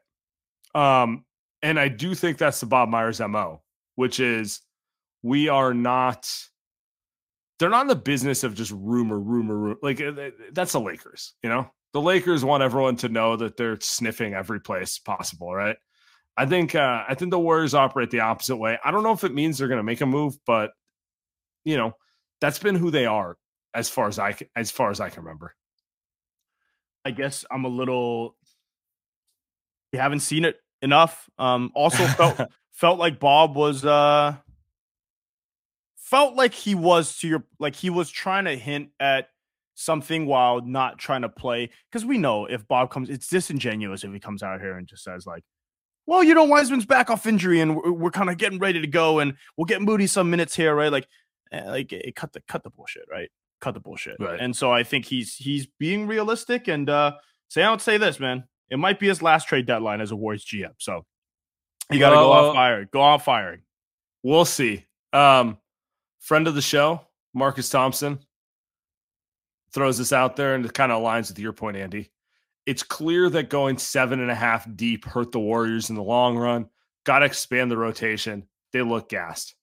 Um 0.74 1.26
and 1.62 1.80
I 1.80 1.88
do 1.88 2.14
think 2.16 2.38
that's 2.38 2.60
the 2.60 2.66
Bob 2.66 2.90
Myers 2.90 3.20
MO, 3.20 3.62
which 3.96 4.20
is 4.20 4.62
we 5.24 5.50
are 5.50 5.74
not 5.74 6.30
they're 7.60 7.70
not 7.70 7.82
in 7.82 7.88
the 7.88 7.96
business 7.96 8.44
of 8.44 8.54
just 8.54 8.72
rumor, 8.72 9.20
rumor, 9.20 9.58
rumor. 9.58 9.78
Like 9.82 10.00
uh, 10.00 10.30
that's 10.52 10.74
the 10.74 10.80
Lakers, 10.80 11.34
you 11.44 11.50
know. 11.50 11.70
The 11.94 12.02
Lakers 12.02 12.46
want 12.46 12.62
everyone 12.62 12.98
to 12.98 13.10
know 13.10 13.38
that 13.38 13.58
they're 13.58 13.80
sniffing 13.82 14.34
every 14.34 14.60
place 14.60 15.00
possible, 15.00 15.54
right? 15.54 15.78
I 16.36 16.46
think 16.46 16.76
uh, 16.76 17.04
I 17.08 17.16
think 17.16 17.32
the 17.32 17.40
Warriors 17.40 17.74
operate 17.74 18.12
the 18.12 18.20
opposite 18.20 18.58
way. 18.58 18.78
I 18.84 18.92
don't 18.92 19.04
know 19.04 19.14
if 19.14 19.24
it 19.24 19.34
means 19.34 19.58
they're 19.58 19.68
going 19.68 19.80
to 19.80 19.84
make 19.84 20.02
a 20.02 20.06
move, 20.06 20.38
but 20.46 20.72
you 21.66 21.78
know, 21.78 21.94
that's 22.40 22.60
been 22.60 22.76
who 22.76 22.92
they 22.92 23.08
are 23.08 23.38
as 23.74 23.90
far 23.90 24.08
as 24.08 24.20
I 24.20 24.36
as 24.56 24.70
far 24.70 24.92
as 24.92 25.00
I 25.00 25.10
can 25.10 25.24
remember. 25.24 25.56
I 27.04 27.12
guess 27.12 27.44
I'm 27.50 27.66
a 27.66 27.70
little. 27.70 28.36
You 29.92 30.00
haven't 30.00 30.20
seen 30.20 30.46
it 30.46 30.58
enough. 30.82 31.30
Um, 31.38 31.72
also 31.74 32.06
felt 32.06 32.40
felt 32.72 33.00
like 33.00 33.20
Bob 33.20 33.56
was 33.56 33.86
uh 33.86 34.36
felt 35.98 36.36
like 36.36 36.54
he 36.54 36.76
was 36.76 37.18
to 37.20 37.28
your 37.28 37.44
like 37.60 37.76
he 37.76 37.90
was 37.90 38.10
trying 38.10 38.46
to 38.46 38.56
hint 38.56 38.90
at 39.00 39.30
something 39.76 40.26
while 40.26 40.62
not 40.62 40.98
trying 40.98 41.22
to 41.22 41.30
play 41.30 41.70
because 41.92 42.06
we 42.06 42.18
know 42.18 42.46
if 42.46 42.68
Bob 42.68 42.90
comes, 42.90 43.10
it's 43.10 43.28
disingenuous 43.28 44.04
if 44.04 44.12
he 44.12 44.20
comes 44.20 44.42
out 44.42 44.60
here 44.60 44.78
and 44.78 44.88
just 44.88 45.04
says 45.04 45.26
like, 45.28 45.44
"Well, 46.06 46.24
you 46.24 46.34
know, 46.34 46.46
Wiseman's 46.46 46.86
back 46.86 47.10
off 47.10 47.28
injury 47.28 47.60
and 47.60 47.76
we're, 47.76 47.92
we're 47.92 48.12
kind 48.12 48.30
of 48.30 48.38
getting 48.38 48.60
ready 48.60 48.82
to 48.82 48.88
go 48.88 49.20
and 49.20 49.36
we'll 49.56 49.66
get 49.66 49.82
Moody 49.82 50.08
some 50.08 50.30
minutes 50.30 50.56
here, 50.56 50.74
right?" 50.74 50.92
Like, 50.92 51.08
eh, 51.52 51.70
like 51.70 51.94
it, 51.94 52.16
cut 52.16 52.34
the 52.34 52.42
cut 52.48 52.64
the 52.64 52.70
bullshit, 52.70 53.06
right? 53.12 53.30
Cut 53.60 53.74
the 53.74 53.80
bullshit. 53.80 54.18
Right. 54.20 54.40
And 54.40 54.56
so 54.56 54.72
I 54.72 54.84
think 54.84 55.06
he's 55.06 55.36
he's 55.36 55.68
being 55.80 56.08
realistic 56.08 56.68
and 56.68 56.90
uh 56.90 57.14
say 57.50 57.64
I 57.64 57.72
would 57.72 57.82
say 57.82 57.98
this, 57.98 58.20
man. 58.20 58.46
It 58.70 58.78
might 58.78 59.00
be 59.00 59.08
his 59.08 59.22
last 59.22 59.48
trade 59.48 59.66
deadline 59.66 60.02
as 60.02 60.12
a 60.12 60.16
Warriors 60.16 60.46
GM. 60.46 60.74
So 60.78 61.06
you 61.92 62.00
got 62.00 62.10
to 62.10 62.16
go 62.16 62.34
out 62.34 62.54
firing. 62.54 62.88
Go 62.92 63.02
out 63.02 63.24
firing. 63.24 63.62
We'll 64.24 64.46
see. 64.46 64.86
Um, 65.14 65.58
friend 66.20 66.48
of 66.48 66.56
the 66.56 66.62
show, 66.62 67.02
Marcus 67.34 67.70
Thompson, 67.70 68.20
throws 69.74 69.98
this 69.98 70.14
out 70.14 70.36
there 70.36 70.56
and 70.56 70.66
it 70.66 70.74
kind 70.74 70.92
of 70.92 71.02
aligns 71.02 71.30
with 71.30 71.40
your 71.40 71.54
point, 71.54 71.78
Andy. 71.78 72.12
It's 72.66 72.84
clear 72.84 73.30
that 73.30 73.50
going 73.50 73.78
seven 73.78 74.20
and 74.20 74.30
a 74.30 74.36
half 74.36 74.68
deep 74.76 75.06
hurt 75.06 75.32
the 75.32 75.40
Warriors 75.40 75.90
in 75.90 75.96
the 75.96 76.04
long 76.04 76.38
run. 76.38 76.68
Got 77.06 77.20
to 77.20 77.26
expand 77.26 77.72
the 77.72 77.78
rotation. 77.78 78.48
They 78.74 78.82
look 78.82 79.08
gassed. 79.08 79.56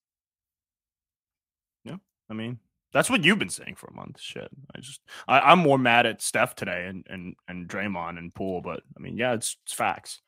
Yeah. 1.85 1.97
I 2.31 2.33
mean, 2.33 2.59
that's 2.95 3.11
what 3.11 3.25
you've 3.25 3.41
been 3.41 3.51
saying 3.51 3.75
for 3.75 3.89
a 3.89 3.93
month. 3.93 4.21
Shit. 4.21 4.49
I 4.75 4.81
just 4.81 5.01
I, 5.27 5.53
am 5.53 5.59
more 5.59 5.79
mad 5.79 6.07
at 6.07 6.23
Steph 6.23 6.55
today 6.55 6.87
and 6.89 7.05
and 7.11 7.35
and 7.49 7.69
Draymond 7.69 8.17
and 8.19 8.33
Poole, 8.33 8.63
but 8.63 8.81
I 8.97 9.01
mean, 9.01 9.19
yeah, 9.19 9.35
it's, 9.35 9.59
it's 9.65 9.75
facts. 9.75 10.23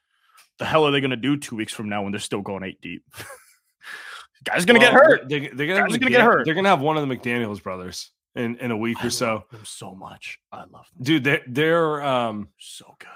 The 0.58 0.64
hell 0.64 0.86
are 0.86 0.90
they 0.90 1.00
gonna 1.00 1.16
do 1.16 1.36
two 1.36 1.54
weeks 1.54 1.72
from 1.72 1.88
now 1.88 2.02
when 2.02 2.12
they're 2.12 2.20
still 2.20 2.42
going 2.42 2.64
eight 2.64 2.80
deep? 2.82 3.04
Guy's 4.44 4.64
gonna 4.64 4.80
well, 4.80 4.90
get 4.90 4.94
hurt. 4.94 5.28
They, 5.28 5.36
are 5.36 5.48
gonna, 5.48 5.98
gonna 5.98 6.10
get 6.10 6.22
hurt. 6.22 6.44
They're 6.44 6.54
gonna 6.54 6.68
have 6.68 6.80
one 6.80 6.96
of 6.96 7.08
the 7.08 7.16
McDaniel's 7.16 7.60
brothers 7.60 8.10
in, 8.34 8.56
in 8.56 8.72
a 8.72 8.76
week 8.76 8.98
I 9.00 9.06
or 9.06 9.10
so. 9.10 9.44
Them 9.52 9.60
so 9.64 9.94
much. 9.94 10.40
I 10.50 10.58
love 10.58 10.86
them, 10.92 11.02
dude. 11.02 11.24
They're 11.24 11.42
they're 11.46 12.02
um 12.02 12.48
so 12.58 12.96
good. 12.98 13.08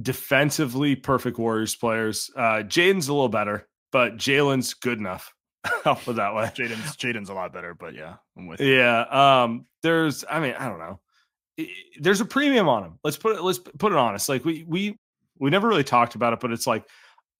Defensively, 0.00 0.94
perfect 0.94 1.36
Warriors 1.36 1.74
players. 1.74 2.30
Uh 2.36 2.62
Jaden's 2.62 3.08
a 3.08 3.12
little 3.12 3.28
better, 3.28 3.68
but 3.90 4.16
Jalen's 4.16 4.74
good 4.74 4.98
enough. 4.98 5.34
I'll 5.84 5.96
put 5.96 6.16
that 6.16 6.34
way. 6.34 6.44
Jaden's 6.54 6.96
Jaden's 6.96 7.28
a 7.28 7.34
lot 7.34 7.52
better, 7.52 7.74
but 7.74 7.94
yeah, 7.94 8.16
I'm 8.36 8.46
with. 8.46 8.60
You. 8.60 8.76
Yeah. 8.76 9.42
Um. 9.42 9.66
There's. 9.82 10.24
I 10.28 10.40
mean, 10.40 10.54
I 10.58 10.68
don't 10.68 10.78
know. 10.78 11.00
There's 12.00 12.20
a 12.20 12.24
premium 12.24 12.68
on 12.68 12.84
him. 12.84 12.98
Let's 13.04 13.16
put 13.16 13.36
it. 13.36 13.42
Let's 13.42 13.58
put 13.58 13.92
it 13.92 13.98
honest. 13.98 14.28
Like 14.28 14.44
we 14.44 14.64
we 14.66 14.98
we 15.38 15.50
never 15.50 15.68
really 15.68 15.84
talked 15.84 16.14
about 16.14 16.32
it, 16.32 16.40
but 16.40 16.52
it's 16.52 16.66
like 16.66 16.86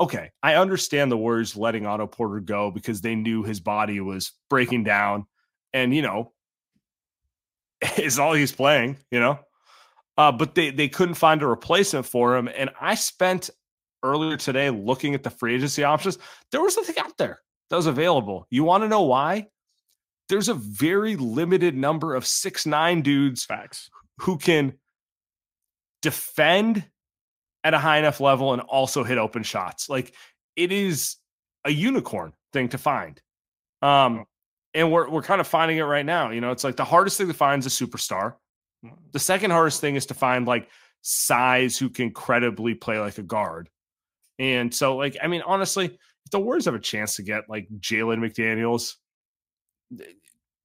okay, 0.01 0.31
I 0.43 0.55
understand 0.55 1.13
the 1.13 1.17
Warriors 1.17 1.57
letting 1.57 1.87
Otto 1.87 2.07
Porter 2.07 2.41
go 2.41 2.71
because 2.71 3.03
they 3.03 3.15
knew 3.15 3.43
his 3.43 3.61
body 3.61 4.01
was 4.01 4.33
breaking 4.49 4.85
down, 4.85 5.27
and 5.73 5.95
you 5.95 6.03
know, 6.03 6.33
is 7.99 8.19
all 8.19 8.33
he's 8.33 8.53
playing, 8.53 8.97
you 9.11 9.21
know. 9.21 9.39
Uh, 10.17 10.33
but 10.33 10.55
they 10.55 10.71
they 10.71 10.89
couldn't 10.89 11.15
find 11.15 11.43
a 11.43 11.47
replacement 11.47 12.07
for 12.07 12.37
him, 12.37 12.49
and 12.49 12.71
I 12.81 12.95
spent 12.95 13.51
earlier 14.03 14.37
today 14.37 14.71
looking 14.71 15.15
at 15.15 15.23
the 15.23 15.31
free 15.31 15.55
agency 15.55 15.85
options. 15.85 16.19
There 16.51 16.63
was 16.63 16.77
nothing 16.77 16.99
out 16.99 17.17
there 17.19 17.41
was 17.77 17.87
available. 17.87 18.47
You 18.51 18.65
want 18.65 18.83
to 18.85 18.89
know 18.89 19.03
why? 19.03 19.49
There's 20.29 20.49
a 20.49 20.55
very 20.55 21.17
limited 21.17 21.77
number 21.77 22.15
of 22.15 22.27
six 22.27 22.67
nine 22.67 23.03
dudes 23.03 23.45
Facts. 23.45 23.91
who 24.19 24.39
can 24.39 24.75
defend 26.03 26.85
at 27.65 27.75
a 27.75 27.79
high 27.79 27.99
enough 27.99 28.21
level 28.21 28.53
and 28.53 28.63
also 28.63 29.05
hit 29.05 29.19
open 29.19 29.43
shots. 29.43 29.89
Like 29.89 30.15
it 30.57 30.73
is 30.73 31.17
a 31.65 31.71
unicorn 31.71 32.33
thing 32.53 32.69
to 32.71 32.79
find. 32.79 33.21
Um, 33.83 34.25
and 34.73 34.93
we're 34.93 35.09
we're 35.09 35.23
kind 35.23 35.41
of 35.41 35.47
finding 35.47 35.79
it 35.79 35.83
right 35.83 36.07
now. 36.07 36.31
You 36.31 36.41
know, 36.41 36.53
it's 36.53 36.65
like 36.65 36.77
the 36.77 36.85
hardest 36.85 37.19
thing 37.19 37.29
to 37.29 37.35
find 37.35 37.65
is 37.65 37.67
a 37.67 37.87
superstar. 37.87 38.35
The 39.13 39.19
second 39.19 39.51
hardest 39.51 39.81
thing 39.81 39.97
is 39.97 40.07
to 40.07 40.15
find 40.15 40.47
like 40.47 40.69
size 41.03 41.77
who 41.77 41.91
can 41.91 42.13
credibly 42.13 42.75
play 42.75 42.99
like 42.99 43.19
a 43.19 43.23
guard. 43.23 43.69
And 44.39 44.73
so, 44.73 44.97
like, 44.97 45.17
I 45.23 45.27
mean, 45.27 45.43
honestly, 45.45 45.99
if 46.27 46.31
the 46.31 46.41
Warriors 46.41 46.67
have 46.67 46.75
a 46.75 46.81
chance 46.81 47.17
to 47.17 47.23
get 47.23 47.49
like 47.49 47.69
Jalen 47.79 48.19
McDaniels, 48.19 48.95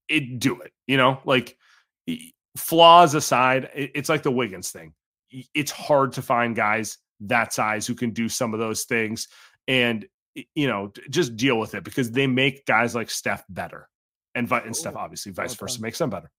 it 0.08 0.40
do 0.40 0.62
it. 0.62 0.72
You 0.88 0.98
know, 0.98 1.20
like 1.26 1.58
flaws 2.58 3.16
aside, 3.16 3.70
it's 3.74 4.10
like 4.10 4.24
the 4.24 4.32
Wiggins 4.32 4.72
thing 4.72 4.94
it's 5.54 5.72
hard 5.72 6.14
to 6.14 6.22
find 6.22 6.56
guys 6.56 6.98
that 7.22 7.54
size 7.54 7.88
who 7.88 7.96
can 7.96 8.12
do 8.12 8.30
some 8.30 8.54
of 8.54 8.60
those 8.60 8.84
things 8.84 9.28
and 9.68 10.06
you 10.54 10.68
know 10.68 10.92
just 11.10 11.36
deal 11.36 11.58
with 11.58 11.74
it 11.76 11.84
because 11.84 12.12
they 12.12 12.28
make 12.28 12.66
guys 12.66 12.94
like 12.94 13.10
Steph 13.10 13.44
better 13.50 13.90
and, 14.34 14.52
and 14.52 14.76
Steph 14.76 14.96
obviously 14.96 15.32
vice 15.32 15.56
versa 15.56 15.82
makes 15.82 15.98
them 15.98 16.10
better. 16.10 16.30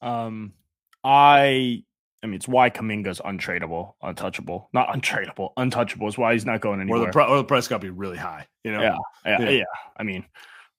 Um, 0.00 0.54
I 1.04 1.84
I 2.22 2.26
mean, 2.26 2.34
it's 2.34 2.46
why 2.46 2.70
Kuminga's 2.70 3.20
untradeable, 3.20 3.94
untouchable, 4.00 4.68
not 4.72 4.88
untradeable, 4.88 5.52
untouchable. 5.56 6.06
Is 6.06 6.16
why 6.16 6.34
he's 6.34 6.46
not 6.46 6.60
going 6.60 6.80
anywhere. 6.80 7.08
Or 7.08 7.12
the, 7.12 7.24
or 7.24 7.36
the 7.38 7.44
price 7.44 7.66
got 7.66 7.80
to 7.80 7.86
be 7.86 7.90
really 7.90 8.16
high. 8.16 8.46
You 8.62 8.72
know. 8.72 8.80
Yeah, 8.80 8.96
yeah, 9.26 9.40
yeah, 9.40 9.50
yeah. 9.50 9.64
I 9.96 10.04
mean, 10.04 10.24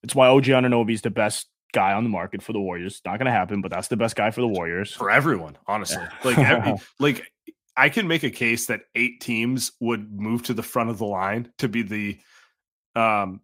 it's 0.04 0.16
why 0.16 0.28
OG 0.28 0.46
Anunoby 0.46 0.94
is 0.94 1.02
the 1.02 1.10
best 1.10 1.48
guy 1.74 1.94
on 1.94 2.04
the 2.04 2.10
market 2.10 2.42
for 2.42 2.54
the 2.54 2.62
Warriors. 2.62 3.02
Not 3.06 3.18
going 3.18 3.26
to 3.26 3.32
happen, 3.32 3.62
but 3.62 3.72
that's 3.72 3.90
the 3.90 3.98
best 3.98 4.16
guy 4.16 4.32
for 4.32 4.40
the 4.40 4.48
Warriors 4.48 4.94
for 4.94 5.12
everyone. 5.12 5.58
Honestly, 5.68 6.02
yeah. 6.02 6.12
like 6.24 6.38
every, 6.38 6.74
like 7.00 7.32
I 7.76 7.90
can 7.90 8.08
make 8.08 8.24
a 8.24 8.30
case 8.30 8.68
that 8.68 8.82
eight 8.96 9.20
teams 9.20 9.74
would 9.82 10.14
move 10.14 10.44
to 10.44 10.54
the 10.54 10.64
front 10.64 10.90
of 10.90 10.98
the 10.98 11.06
line 11.06 11.52
to 11.58 11.68
be 11.68 11.82
the 11.82 12.20
um 12.96 13.42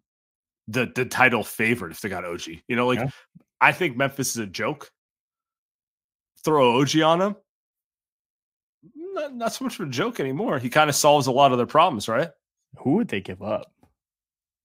the 0.68 0.90
the 0.94 1.04
title 1.04 1.44
favorite 1.44 1.92
if 1.92 2.00
they 2.00 2.08
got 2.08 2.24
OG. 2.24 2.46
You 2.66 2.76
know, 2.76 2.86
like 2.86 3.00
yeah. 3.00 3.10
I 3.60 3.72
think 3.72 3.96
Memphis 3.96 4.30
is 4.30 4.38
a 4.38 4.46
joke. 4.46 4.90
Throw 6.44 6.80
OG 6.80 6.98
on 7.00 7.20
him. 7.20 7.36
Not, 9.20 9.34
not 9.34 9.52
so 9.52 9.64
much 9.64 9.78
of 9.78 9.86
a 9.86 9.90
joke 9.90 10.18
anymore. 10.18 10.58
He 10.58 10.70
kind 10.70 10.88
of 10.88 10.96
solves 10.96 11.26
a 11.26 11.32
lot 11.32 11.52
of 11.52 11.58
their 11.58 11.66
problems, 11.66 12.08
right? 12.08 12.30
Who 12.78 12.94
would 12.94 13.08
they 13.08 13.20
give 13.20 13.42
up? 13.42 13.70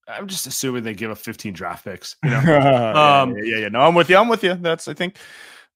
I'm 0.08 0.28
just 0.28 0.46
assuming 0.46 0.84
they 0.84 0.94
give 0.94 1.10
up 1.10 1.18
15 1.18 1.52
draft 1.52 1.84
picks. 1.84 2.16
You 2.24 2.30
know, 2.30 2.38
um, 2.38 3.36
yeah, 3.36 3.44
yeah, 3.44 3.56
yeah, 3.58 3.68
No, 3.68 3.80
I'm 3.80 3.94
with 3.94 4.08
you. 4.08 4.16
I'm 4.16 4.28
with 4.28 4.44
you. 4.44 4.54
That's 4.54 4.88
I 4.88 4.94
think 4.94 5.18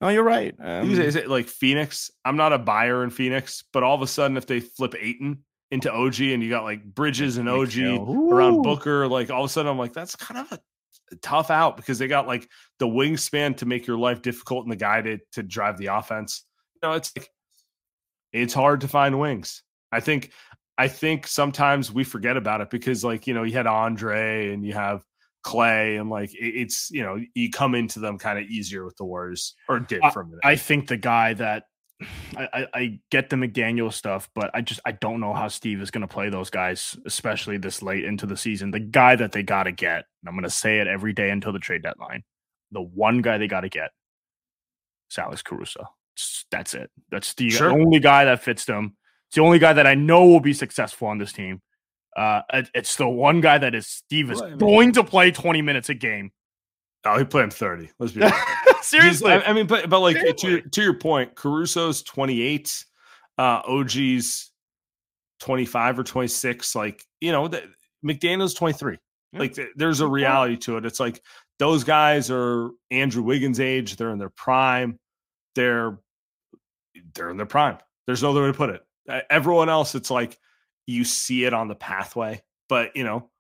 no, 0.00 0.08
you're 0.08 0.24
right. 0.24 0.54
Um, 0.58 0.90
is 0.90 1.14
it 1.16 1.28
like 1.28 1.46
Phoenix? 1.46 2.10
I'm 2.24 2.36
not 2.36 2.54
a 2.54 2.58
buyer 2.58 3.04
in 3.04 3.10
Phoenix, 3.10 3.64
but 3.70 3.82
all 3.82 3.94
of 3.94 4.00
a 4.00 4.06
sudden, 4.06 4.38
if 4.38 4.46
they 4.46 4.60
flip 4.60 4.94
Ayton 4.98 5.44
into 5.70 5.92
OG 5.92 6.20
and 6.20 6.42
you 6.42 6.48
got 6.48 6.64
like 6.64 6.82
Bridges 6.82 7.36
and 7.36 7.48
OG 7.48 7.76
around 7.78 8.62
Booker, 8.62 9.06
like 9.06 9.30
all 9.30 9.44
of 9.44 9.50
a 9.50 9.52
sudden, 9.52 9.70
I'm 9.70 9.78
like, 9.78 9.92
that's 9.92 10.16
kind 10.16 10.40
of 10.40 10.52
a, 10.52 10.60
tough 11.22 11.50
out 11.50 11.76
because 11.76 11.98
they 11.98 12.06
got 12.06 12.28
like 12.28 12.48
the 12.78 12.86
wingspan 12.86 13.56
to 13.56 13.66
make 13.66 13.84
your 13.84 13.98
life 13.98 14.22
difficult 14.22 14.64
and 14.64 14.70
the 14.70 14.76
guy 14.76 15.02
to, 15.02 15.18
to 15.32 15.42
drive 15.42 15.76
the 15.76 15.86
offense. 15.86 16.44
You 16.74 16.88
know, 16.88 16.94
it's 16.94 17.12
like, 17.16 17.28
it's 18.32 18.54
hard 18.54 18.82
to 18.82 18.88
find 18.88 19.18
wings. 19.18 19.62
I 19.92 20.00
think 20.00 20.32
I 20.78 20.88
think 20.88 21.26
sometimes 21.26 21.92
we 21.92 22.04
forget 22.04 22.36
about 22.36 22.60
it 22.60 22.70
because 22.70 23.04
like, 23.04 23.26
you 23.26 23.34
know, 23.34 23.42
you 23.42 23.52
had 23.52 23.66
Andre 23.66 24.52
and 24.52 24.64
you 24.64 24.72
have 24.72 25.04
Klay 25.44 26.00
and 26.00 26.10
like 26.10 26.30
it's 26.34 26.90
you 26.90 27.02
know 27.02 27.18
you 27.34 27.50
come 27.50 27.74
into 27.74 27.98
them 27.98 28.18
kind 28.18 28.38
of 28.38 28.44
easier 28.44 28.84
with 28.84 28.96
the 28.96 29.04
Warriors 29.04 29.54
or 29.68 29.80
did 29.80 30.02
from 30.12 30.32
it. 30.34 30.40
I 30.44 30.56
think 30.56 30.88
the 30.88 30.96
guy 30.96 31.34
that 31.34 31.64
I, 32.36 32.48
I, 32.52 32.66
I, 32.74 32.98
get 33.10 33.30
the 33.30 33.36
McDaniel 33.36 33.92
stuff, 33.92 34.28
but 34.34 34.50
I 34.54 34.60
just 34.60 34.80
I 34.84 34.92
don't 34.92 35.20
know 35.20 35.34
how 35.34 35.48
Steve 35.48 35.80
is 35.80 35.90
going 35.90 36.02
to 36.02 36.08
play 36.08 36.28
those 36.28 36.50
guys, 36.50 36.96
especially 37.06 37.58
this 37.58 37.82
late 37.82 38.04
into 38.04 38.26
the 38.26 38.36
season. 38.36 38.70
The 38.70 38.80
guy 38.80 39.16
that 39.16 39.32
they 39.32 39.42
got 39.42 39.64
to 39.64 39.72
get, 39.72 40.04
and 40.22 40.28
I'm 40.28 40.34
going 40.34 40.44
to 40.44 40.50
say 40.50 40.78
it 40.78 40.86
every 40.86 41.12
day 41.12 41.30
until 41.30 41.52
the 41.52 41.58
trade 41.58 41.82
deadline. 41.82 42.22
The 42.72 42.82
one 42.82 43.20
guy 43.20 43.38
they 43.38 43.48
got 43.48 43.62
to 43.62 43.68
get, 43.68 43.90
is 45.10 45.18
Alex 45.18 45.42
Caruso. 45.42 45.84
That's 46.50 46.74
it. 46.74 46.90
That's 47.10 47.34
the 47.34 47.50
sure. 47.50 47.70
only 47.70 48.00
guy 48.00 48.24
that 48.24 48.42
fits 48.42 48.64
them. 48.64 48.96
It's 49.28 49.36
the 49.36 49.42
only 49.42 49.58
guy 49.58 49.72
that 49.72 49.86
I 49.86 49.94
know 49.94 50.26
will 50.26 50.40
be 50.40 50.52
successful 50.52 51.08
on 51.08 51.18
this 51.18 51.32
team. 51.32 51.60
Uh, 52.16 52.42
it's 52.74 52.96
the 52.96 53.08
one 53.08 53.40
guy 53.40 53.58
that 53.58 53.74
is 53.74 53.86
Steve 53.86 54.30
is 54.30 54.42
going 54.58 54.92
to 54.92 55.04
play 55.04 55.30
20 55.30 55.62
minutes 55.62 55.88
a 55.88 55.94
game. 55.94 56.32
Oh, 57.04 57.18
he 57.18 57.24
played 57.24 57.44
him 57.44 57.50
30. 57.50 57.90
Let's 57.98 58.12
be 58.12 58.28
seriously. 58.82 59.32
I, 59.32 59.40
I, 59.40 59.52
mean, 59.52 59.66
but 59.66 59.88
but 59.88 60.00
like 60.00 60.16
to 60.36 60.50
your, 60.50 60.60
to 60.60 60.82
your 60.82 60.94
point, 60.94 61.34
Caruso's 61.34 62.02
28, 62.02 62.84
uh, 63.38 63.62
OG's 63.66 64.50
25 65.40 65.98
or 65.98 66.04
26. 66.04 66.74
Like 66.74 67.02
you 67.20 67.32
know, 67.32 67.48
the, 67.48 67.62
McDaniel's 68.04 68.54
23. 68.54 68.98
Yeah. 69.32 69.38
Like 69.38 69.58
there's 69.76 70.00
a 70.00 70.06
reality 70.06 70.56
to 70.58 70.76
it. 70.76 70.84
It's 70.84 71.00
like 71.00 71.22
those 71.58 71.84
guys 71.84 72.30
are 72.30 72.70
Andrew 72.90 73.22
Wiggins' 73.22 73.60
age. 73.60 73.96
They're 73.96 74.10
in 74.10 74.18
their 74.18 74.30
prime. 74.30 74.98
They're 75.54 75.98
they're 77.14 77.30
in 77.30 77.36
their 77.36 77.46
prime. 77.46 77.78
There's 78.06 78.22
no 78.22 78.30
other 78.30 78.42
way 78.42 78.48
to 78.48 78.54
put 78.54 78.70
it. 78.70 78.82
Everyone 79.30 79.68
else, 79.68 79.94
it's 79.94 80.10
like 80.10 80.38
you 80.86 81.04
see 81.04 81.44
it 81.44 81.54
on 81.54 81.68
the 81.68 81.74
pathway, 81.74 82.42
but 82.68 82.96
you 82.96 83.04
know, 83.04 83.30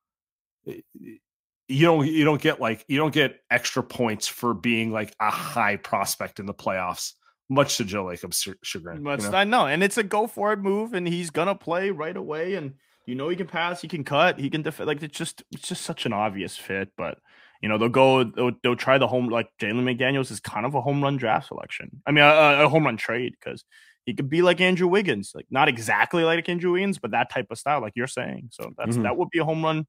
you 0.64 1.86
don't 1.86 2.06
you 2.06 2.24
don't 2.24 2.40
get 2.40 2.60
like 2.60 2.84
you 2.88 2.98
don't 2.98 3.14
get 3.14 3.40
extra 3.50 3.82
points 3.82 4.26
for 4.26 4.54
being 4.54 4.90
like 4.90 5.14
a 5.20 5.30
high 5.30 5.76
prospect 5.76 6.40
in 6.40 6.46
the 6.46 6.54
playoffs. 6.54 7.12
Much 7.48 7.78
to 7.78 7.84
Joe 7.84 8.04
Lacob's 8.04 8.46
chagrin. 8.62 9.02
Much, 9.02 9.22
you 9.22 9.30
know? 9.30 9.36
I 9.36 9.44
know, 9.44 9.66
and 9.66 9.82
it's 9.82 9.98
a 9.98 10.04
go 10.04 10.26
for 10.26 10.52
it 10.52 10.58
move, 10.58 10.94
and 10.94 11.06
he's 11.06 11.30
gonna 11.30 11.54
play 11.54 11.90
right 11.90 12.16
away, 12.16 12.54
and 12.54 12.74
you 13.06 13.14
know 13.14 13.28
he 13.28 13.36
can 13.36 13.48
pass, 13.48 13.80
he 13.80 13.88
can 13.88 14.04
cut, 14.04 14.38
he 14.38 14.50
can 14.50 14.62
defend. 14.62 14.86
Like 14.86 15.02
it's 15.02 15.16
just 15.16 15.42
it's 15.52 15.68
just 15.68 15.82
such 15.82 16.06
an 16.06 16.12
obvious 16.12 16.56
fit, 16.56 16.90
but 16.96 17.18
you 17.60 17.68
know 17.68 17.78
they'll 17.78 17.88
go 17.88 18.24
they'll, 18.24 18.52
they'll 18.62 18.76
try 18.76 18.98
the 18.98 19.06
home 19.06 19.28
like 19.28 19.48
Jalen 19.60 19.84
McDaniels 19.84 20.30
is 20.30 20.40
kind 20.40 20.66
of 20.66 20.74
a 20.74 20.80
home 20.80 21.02
run 21.02 21.16
draft 21.16 21.48
selection. 21.48 22.02
I 22.06 22.12
mean 22.12 22.24
a, 22.24 22.64
a 22.64 22.68
home 22.68 22.84
run 22.84 22.96
trade 22.96 23.34
because 23.38 23.64
he 24.06 24.14
could 24.14 24.30
be 24.30 24.42
like 24.42 24.60
Andrew 24.60 24.88
Wiggins, 24.88 25.32
like 25.34 25.46
not 25.50 25.68
exactly 25.68 26.24
like 26.24 26.48
Andrew 26.48 26.72
Wiggins, 26.72 26.98
but 26.98 27.10
that 27.12 27.30
type 27.30 27.46
of 27.50 27.58
style, 27.58 27.80
like 27.80 27.92
you're 27.94 28.06
saying. 28.06 28.48
So 28.52 28.72
that's 28.76 28.92
mm-hmm. 28.92 29.02
that 29.02 29.16
would 29.16 29.30
be 29.30 29.38
a 29.38 29.44
home 29.44 29.62
run 29.62 29.86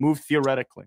move 0.00 0.20
theoretically. 0.20 0.86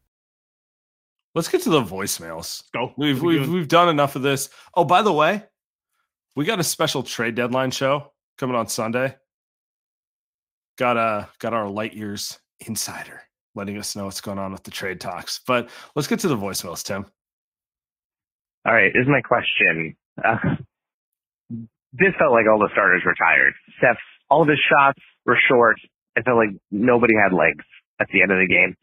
Let's 1.33 1.47
get 1.47 1.61
to 1.63 1.69
the 1.69 1.81
voicemails. 1.81 2.63
Go. 2.73 2.93
We've 2.97 3.21
we 3.21 3.35
we've 3.35 3.45
doing? 3.45 3.53
we've 3.53 3.67
done 3.67 3.89
enough 3.89 4.15
of 4.15 4.21
this. 4.21 4.49
Oh, 4.73 4.83
by 4.83 5.01
the 5.01 5.13
way, 5.13 5.43
we 6.35 6.45
got 6.45 6.59
a 6.59 6.63
special 6.63 7.03
trade 7.03 7.35
deadline 7.35 7.71
show 7.71 8.11
coming 8.37 8.55
on 8.55 8.67
Sunday. 8.67 9.15
Got 10.77 10.97
uh 10.97 11.25
got 11.39 11.53
our 11.53 11.69
light 11.69 11.93
years 11.93 12.39
insider 12.59 13.21
letting 13.55 13.77
us 13.77 13.95
know 13.95 14.05
what's 14.05 14.21
going 14.21 14.39
on 14.39 14.51
with 14.51 14.63
the 14.63 14.71
trade 14.71 14.99
talks. 14.99 15.39
But 15.45 15.69
let's 15.95 16.07
get 16.07 16.19
to 16.21 16.27
the 16.27 16.37
voicemails, 16.37 16.83
Tim. 16.83 17.05
All 18.65 18.73
right, 18.73 18.91
this 18.93 19.01
is 19.01 19.07
my 19.09 19.21
question. 19.21 19.95
Uh, 20.23 20.37
this 21.93 22.13
felt 22.19 22.31
like 22.31 22.45
all 22.49 22.59
the 22.59 22.69
starters 22.71 23.01
were 23.05 23.15
tired. 23.15 23.53
Steph's, 23.77 23.99
all 24.29 24.41
of 24.41 24.47
his 24.47 24.59
shots 24.69 24.99
were 25.25 25.37
short. 25.49 25.77
It 26.15 26.25
felt 26.25 26.37
like 26.37 26.55
nobody 26.69 27.13
had 27.15 27.35
legs 27.35 27.65
at 27.99 28.07
the 28.13 28.21
end 28.21 28.31
of 28.31 28.37
the 28.37 28.47
game. 28.47 28.75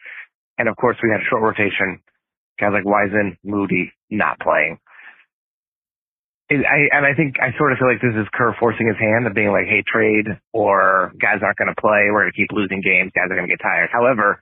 And 0.58 0.68
of 0.68 0.76
course, 0.76 0.96
we 1.02 1.10
had 1.10 1.20
a 1.20 1.28
short 1.30 1.42
rotation. 1.42 2.00
Guys 2.58 2.74
like 2.74 2.84
Wiseman, 2.84 3.38
Moody, 3.44 3.92
not 4.10 4.38
playing. 4.40 4.78
And 6.50 6.64
I, 6.64 6.88
and 6.96 7.04
I 7.04 7.12
think 7.12 7.36
I 7.38 7.52
sort 7.58 7.72
of 7.72 7.78
feel 7.78 7.92
like 7.92 8.00
this 8.00 8.16
is 8.16 8.26
Kerr 8.32 8.56
forcing 8.58 8.88
his 8.88 8.96
hand 8.96 9.28
of 9.28 9.34
being 9.36 9.52
like, 9.52 9.68
hey, 9.68 9.84
trade, 9.84 10.26
or 10.52 11.12
guys 11.20 11.44
aren't 11.44 11.60
going 11.60 11.68
to 11.68 11.76
play. 11.76 12.08
We're 12.08 12.24
going 12.24 12.32
to 12.32 12.40
keep 12.40 12.50
losing 12.56 12.80
games. 12.80 13.12
Guys 13.12 13.28
are 13.28 13.36
going 13.36 13.46
to 13.46 13.52
get 13.52 13.60
tired. 13.60 13.92
However, 13.92 14.40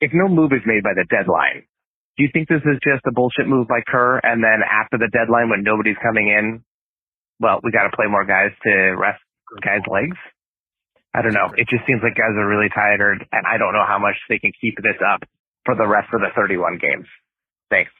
if 0.00 0.14
no 0.14 0.30
move 0.30 0.54
is 0.54 0.62
made 0.64 0.86
by 0.86 0.94
the 0.94 1.02
deadline, 1.10 1.66
do 2.16 2.22
you 2.22 2.30
think 2.32 2.46
this 2.46 2.62
is 2.62 2.78
just 2.82 3.02
a 3.06 3.12
bullshit 3.12 3.50
move 3.50 3.66
by 3.66 3.82
Kerr? 3.86 4.22
And 4.22 4.38
then 4.42 4.62
after 4.62 4.98
the 4.98 5.10
deadline, 5.10 5.50
when 5.50 5.66
nobody's 5.66 5.98
coming 5.98 6.30
in, 6.30 6.62
well, 7.42 7.58
we 7.62 7.70
got 7.70 7.90
to 7.90 7.94
play 7.94 8.06
more 8.06 8.24
guys 8.24 8.50
to 8.62 8.94
rest 8.94 9.22
guys' 9.62 9.86
legs. 9.90 10.18
I 11.14 11.22
don't 11.22 11.34
know. 11.34 11.50
It 11.56 11.66
just 11.70 11.86
seems 11.86 12.02
like 12.02 12.14
guys 12.14 12.36
are 12.36 12.46
really 12.46 12.68
tired, 12.70 13.26
and 13.32 13.42
I 13.46 13.58
don't 13.58 13.72
know 13.72 13.86
how 13.86 13.98
much 13.98 14.14
they 14.28 14.38
can 14.38 14.52
keep 14.60 14.76
this 14.76 14.98
up 15.02 15.26
for 15.64 15.74
the 15.74 15.86
rest 15.86 16.08
of 16.12 16.20
the 16.20 16.30
31 16.36 16.78
games. 16.78 17.06
Thanks. 17.70 17.90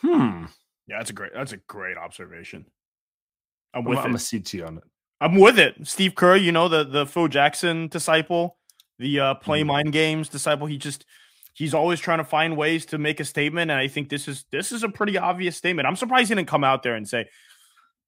Hmm. 0.00 0.44
Yeah, 0.88 0.98
that's 0.98 1.10
a 1.10 1.12
great. 1.12 1.32
That's 1.34 1.52
a 1.52 1.56
great 1.58 1.96
observation. 1.96 2.66
I'm 3.74 3.80
I'm, 3.80 3.84
with 3.84 3.98
I'm 4.00 4.14
it. 4.14 4.22
a 4.32 4.40
CT 4.42 4.66
on 4.68 4.78
it. 4.78 4.84
I'm 5.20 5.36
with 5.36 5.58
it. 5.58 5.76
Steve 5.86 6.14
Kerr, 6.14 6.36
you 6.36 6.52
know 6.52 6.68
the 6.68 6.84
the 6.84 7.06
Phil 7.06 7.28
Jackson 7.28 7.88
disciple, 7.88 8.56
the 8.98 9.20
uh, 9.20 9.34
Mm-hmm. 9.34 9.44
play 9.44 9.62
mind 9.64 9.92
games 9.92 10.28
disciple. 10.28 10.66
He 10.66 10.78
just 10.78 11.04
he's 11.54 11.74
always 11.74 12.00
trying 12.00 12.18
to 12.18 12.24
find 12.24 12.56
ways 12.56 12.86
to 12.86 12.98
make 12.98 13.20
a 13.20 13.24
statement, 13.24 13.70
and 13.70 13.78
I 13.78 13.88
think 13.88 14.08
this 14.08 14.26
is 14.28 14.44
this 14.50 14.72
is 14.72 14.82
a 14.82 14.88
pretty 14.88 15.16
obvious 15.16 15.56
statement. 15.56 15.86
I'm 15.86 15.96
surprised 15.96 16.28
he 16.28 16.34
didn't 16.34 16.48
come 16.48 16.64
out 16.64 16.82
there 16.82 16.96
and 16.96 17.08
say 17.08 17.26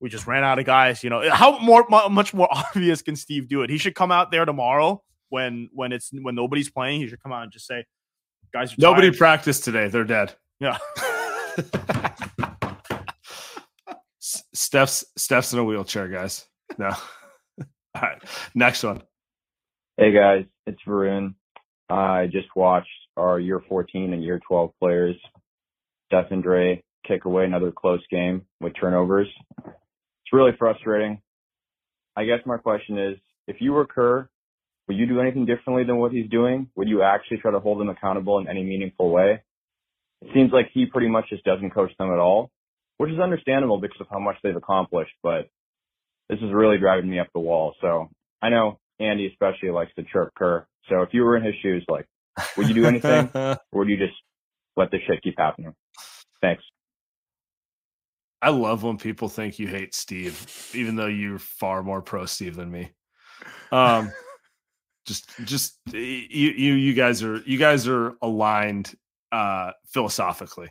we 0.01 0.09
just 0.11 0.27
ran 0.27 0.43
out 0.45 0.59
of 0.59 0.65
guys. 0.67 1.05
You 1.05 1.11
know 1.11 1.31
how 1.31 1.59
more 1.61 1.87
much 2.11 2.35
more 2.35 2.49
obvious 2.53 3.03
can 3.03 3.15
Steve 3.17 3.49
do 3.49 3.63
it? 3.63 3.71
He 3.71 3.79
should 3.79 3.95
come 3.95 4.11
out 4.11 4.33
there 4.33 4.45
tomorrow 4.45 5.03
when 5.29 5.71
when 5.73 5.93
it's 5.93 6.11
when 6.13 6.35
nobody's 6.35 6.71
playing. 6.71 7.01
He 7.01 7.07
should 7.09 7.23
come 7.23 7.33
out 7.33 7.45
and 7.45 7.53
just 7.53 7.67
say 7.69 7.85
guys. 8.55 8.73
Are 8.73 8.77
Nobody 8.79 9.09
tired." 9.11 9.19
practiced 9.19 9.65
today. 9.65 9.89
They're 9.89 10.05
dead. 10.05 10.35
Yeah. 10.61 10.79
S- 14.23 14.45
Steph's 14.55 15.05
Steph's 15.17 15.53
in 15.53 15.59
a 15.59 15.65
wheelchair, 15.65 16.09
guys. 16.09 16.47
No. 16.79 16.89
All 17.61 17.67
right. 18.03 18.23
Next 18.55 18.83
one. 18.83 19.03
Hey 19.99 20.13
guys, 20.13 20.45
it's 20.67 20.81
Varun. 20.87 21.35
I 21.89 22.27
just 22.27 22.49
watched 22.57 22.89
our 23.17 23.39
year 23.39 23.63
14 23.69 24.13
and 24.13 24.25
year 24.25 24.41
12 24.49 24.71
players, 24.81 25.15
Steph 26.07 26.31
and 26.31 26.43
Dre, 26.43 26.83
kick 27.07 27.27
away 27.27 27.45
another 27.45 27.71
close 27.71 28.01
game 28.11 28.43
with 28.61 28.73
turnovers. 28.81 29.29
It's 29.67 30.33
really 30.33 30.53
frustrating. 30.59 31.21
I 32.17 32.25
guess 32.25 32.41
my 32.47 32.57
question 32.57 32.99
is, 32.99 33.17
if 33.47 33.57
you 33.61 33.73
were 33.73 33.87
Kerr, 33.87 34.29
would 34.89 34.97
you 34.97 35.07
do 35.07 35.21
anything 35.21 35.47
differently 35.47 35.85
than 35.85 35.97
what 35.97 36.13
he's 36.13 36.29
doing? 36.29 36.69
Would 36.77 36.89
you 36.89 37.03
actually 37.03 37.39
try 37.39 37.53
to 37.53 37.61
hold 37.61 37.81
them 37.81 37.89
accountable 37.89 38.39
in 38.39 38.49
any 38.49 38.63
meaningful 38.63 39.11
way? 39.11 39.43
It 40.21 40.29
seems 40.35 40.53
like 40.53 40.71
he 40.73 40.87
pretty 40.87 41.09
much 41.09 41.29
just 41.31 41.45
doesn't 41.45 41.71
coach 41.71 41.91
them 41.99 42.13
at 42.13 42.19
all, 42.19 42.51
which 42.99 43.11
is 43.11 43.19
understandable 43.19 43.81
because 43.81 44.01
of 44.01 44.07
how 44.11 44.19
much 44.19 44.37
they've 44.43 44.57
accomplished, 44.57 45.13
but 45.23 45.49
this 46.29 46.39
is 46.39 46.53
really 46.53 46.79
driving 46.79 47.11
me 47.11 47.19
up 47.19 47.29
the 47.35 47.41
wall. 47.41 47.75
So 47.81 48.09
I 48.43 48.51
know 48.51 48.79
Andy 49.01 49.27
especially 49.27 49.71
likes 49.71 49.93
to 49.97 50.05
chirp 50.05 50.33
Kerr. 50.35 50.67
So 50.89 51.03
if 51.03 51.11
you 51.13 51.23
were 51.23 51.37
in 51.37 51.45
his 51.45 51.55
shoes, 51.63 51.85
like, 51.89 52.07
would 52.57 52.69
you 52.69 52.75
do 52.75 52.87
anything 52.87 53.31
or 53.35 53.59
would 53.73 53.89
you 53.89 53.97
just 53.97 54.15
let 54.77 54.91
the 54.91 54.99
shit 55.07 55.23
keep 55.23 55.35
happening? 55.39 55.75
Thanks. 56.41 56.63
I 58.43 58.51
love 58.51 58.83
when 58.83 58.99
people 58.99 59.31
think 59.31 59.59
you 59.59 59.67
hate 59.67 59.95
Steve, 59.95 60.71
even 60.75 60.97
though 60.97 61.07
you're 61.07 61.39
far 61.39 61.83
more 61.83 62.03
pro 62.03 62.27
Steve 62.27 62.57
than 62.57 62.71
me. 62.71 62.91
Um, 63.73 64.13
just, 65.05 65.29
just 65.45 65.79
you, 65.93 66.01
you, 66.01 66.75
you 66.75 66.95
guys 66.95 67.23
are, 67.23 67.39
you 67.47 67.59
guys 67.59 67.87
are 67.89 68.17
aligned 68.23 68.95
uh, 69.33 69.73
philosophically. 69.87 70.71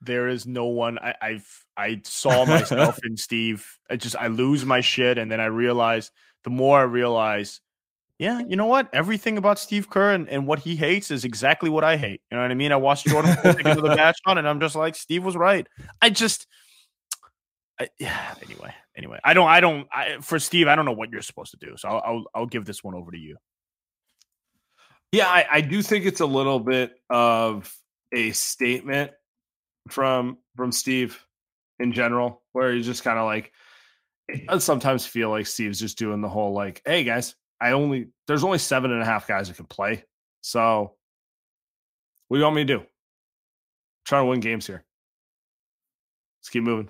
There 0.00 0.28
is 0.28 0.46
no 0.46 0.66
one. 0.66 0.98
I, 0.98 1.14
I've 1.20 1.64
I 1.76 2.00
saw 2.04 2.44
myself 2.44 2.98
in 3.04 3.16
Steve. 3.16 3.66
I 3.90 3.96
just 3.96 4.16
I 4.16 4.28
lose 4.28 4.64
my 4.64 4.80
shit, 4.80 5.18
and 5.18 5.30
then 5.30 5.40
I 5.40 5.46
realize 5.46 6.10
the 6.44 6.50
more 6.50 6.78
I 6.78 6.84
realize, 6.84 7.60
yeah, 8.18 8.40
you 8.46 8.56
know 8.56 8.66
what? 8.66 8.88
Everything 8.92 9.36
about 9.36 9.58
Steve 9.58 9.90
Kerr 9.90 10.12
and, 10.12 10.28
and 10.28 10.46
what 10.46 10.60
he 10.60 10.76
hates 10.76 11.10
is 11.10 11.24
exactly 11.24 11.68
what 11.68 11.84
I 11.84 11.96
hate. 11.96 12.20
You 12.30 12.36
know 12.36 12.42
what 12.42 12.50
I 12.50 12.54
mean? 12.54 12.72
I 12.72 12.76
watched 12.76 13.06
Jordan 13.06 13.36
take 13.42 13.62
the 13.64 13.82
match 13.96 14.18
on, 14.26 14.38
and 14.38 14.48
I'm 14.48 14.60
just 14.60 14.76
like, 14.76 14.94
Steve 14.94 15.24
was 15.24 15.36
right. 15.36 15.66
I 16.00 16.10
just, 16.10 16.46
I, 17.80 17.88
yeah. 17.98 18.34
Anyway, 18.48 18.74
anyway, 18.96 19.18
I 19.24 19.34
don't, 19.34 19.48
I 19.48 19.60
don't. 19.60 19.88
I, 19.92 20.18
for 20.20 20.38
Steve, 20.38 20.68
I 20.68 20.76
don't 20.76 20.84
know 20.84 20.92
what 20.92 21.10
you're 21.10 21.22
supposed 21.22 21.50
to 21.50 21.58
do. 21.58 21.76
So 21.76 21.88
I'll, 21.88 22.02
I'll, 22.06 22.24
I'll 22.34 22.46
give 22.46 22.64
this 22.64 22.84
one 22.84 22.94
over 22.94 23.10
to 23.10 23.18
you. 23.18 23.36
Yeah, 25.12 25.28
I, 25.28 25.46
I 25.50 25.60
do 25.60 25.82
think 25.82 26.04
it's 26.04 26.20
a 26.20 26.26
little 26.26 26.60
bit 26.60 26.92
of 27.10 27.72
a 28.12 28.32
statement 28.32 29.12
from 29.88 30.38
from 30.56 30.72
Steve 30.72 31.24
in 31.78 31.92
general, 31.92 32.42
where 32.52 32.72
he's 32.72 32.86
just 32.86 33.04
kind 33.04 33.18
of 33.18 33.24
like 33.24 33.52
I 34.48 34.58
sometimes 34.58 35.06
feel 35.06 35.30
like 35.30 35.46
Steve's 35.46 35.80
just 35.80 35.98
doing 35.98 36.20
the 36.20 36.28
whole 36.28 36.52
like, 36.52 36.82
hey 36.84 37.04
guys, 37.04 37.34
I 37.60 37.72
only 37.72 38.08
there's 38.26 38.44
only 38.44 38.58
seven 38.58 38.90
and 38.90 39.02
a 39.02 39.06
half 39.06 39.26
guys 39.26 39.48
that 39.48 39.56
can 39.56 39.66
play. 39.66 40.04
So 40.40 40.94
what 42.28 42.36
do 42.36 42.38
you 42.38 42.44
want 42.44 42.56
me 42.56 42.64
to 42.64 42.78
do? 42.78 42.86
trying 44.06 44.22
to 44.22 44.30
win 44.30 44.40
games 44.40 44.66
here. 44.66 44.84
Let's 46.40 46.48
keep 46.48 46.62
moving. 46.62 46.88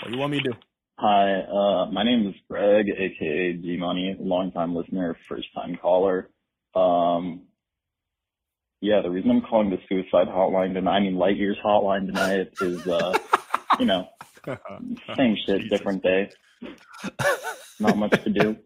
What 0.00 0.08
do 0.08 0.14
you 0.14 0.18
want 0.18 0.32
me 0.32 0.40
to 0.40 0.50
do? 0.50 0.56
Hi, 0.98 1.40
uh, 1.42 1.90
my 1.90 2.04
name 2.04 2.26
is 2.26 2.34
Greg, 2.48 2.86
aka 2.88 3.52
G 3.54 3.76
Money, 3.76 4.16
longtime 4.18 4.74
listener, 4.74 5.16
first 5.28 5.48
time 5.54 5.76
caller. 5.80 6.30
Um, 6.74 7.42
yeah, 8.80 9.00
the 9.02 9.10
reason 9.10 9.30
I'm 9.30 9.42
calling 9.42 9.70
the 9.70 9.78
suicide 9.88 10.28
hotline 10.28 10.74
tonight, 10.74 10.96
I 10.96 11.00
mean 11.00 11.16
light 11.16 11.36
years 11.36 11.56
hotline 11.64 12.06
tonight, 12.06 12.48
is 12.60 12.86
uh, 12.86 13.16
you 13.78 13.86
know, 13.86 14.08
same 15.16 15.36
shit, 15.46 15.68
different 15.70 16.02
day. 16.02 16.30
Not 17.80 17.96
much 17.96 18.22
to 18.24 18.30
do. 18.30 18.56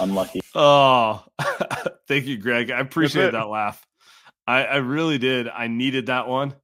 Unlucky. 0.00 0.40
Oh, 0.54 1.24
thank 2.08 2.26
you, 2.26 2.38
Greg. 2.38 2.70
I 2.70 2.80
appreciate 2.80 3.32
that 3.32 3.48
laugh. 3.48 3.84
I, 4.46 4.64
I 4.64 4.76
really 4.76 5.18
did. 5.18 5.48
I 5.48 5.66
needed 5.66 6.06
that 6.06 6.26
one. 6.26 6.54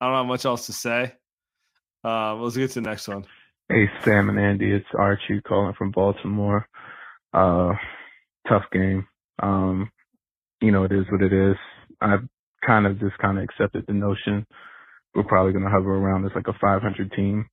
I 0.00 0.06
don't 0.06 0.16
have 0.16 0.26
much 0.26 0.44
else 0.44 0.66
to 0.66 0.72
say. 0.72 1.14
Uh, 2.04 2.36
let's 2.36 2.56
get 2.56 2.70
to 2.72 2.80
the 2.80 2.88
next 2.88 3.08
one. 3.08 3.24
Hey, 3.68 3.90
Sam 4.04 4.28
and 4.28 4.38
Andy, 4.38 4.70
it's 4.70 4.86
Archie 4.96 5.40
calling 5.40 5.74
from 5.74 5.90
Baltimore. 5.90 6.68
Uh, 7.32 7.72
tough 8.48 8.64
game. 8.72 9.06
Um, 9.42 9.90
you 10.60 10.72
know, 10.72 10.84
it 10.84 10.92
is 10.92 11.04
what 11.10 11.22
it 11.22 11.32
is. 11.32 11.56
I've 12.00 12.28
kind 12.66 12.86
of 12.86 12.98
just 12.98 13.18
kind 13.18 13.38
of 13.38 13.44
accepted 13.44 13.84
the 13.86 13.92
notion 13.94 14.46
we're 15.14 15.24
probably 15.24 15.52
going 15.52 15.64
to 15.64 15.70
hover 15.70 15.94
around 15.96 16.24
as 16.24 16.32
like 16.34 16.48
a 16.48 16.58
500 16.60 17.12
team. 17.12 17.48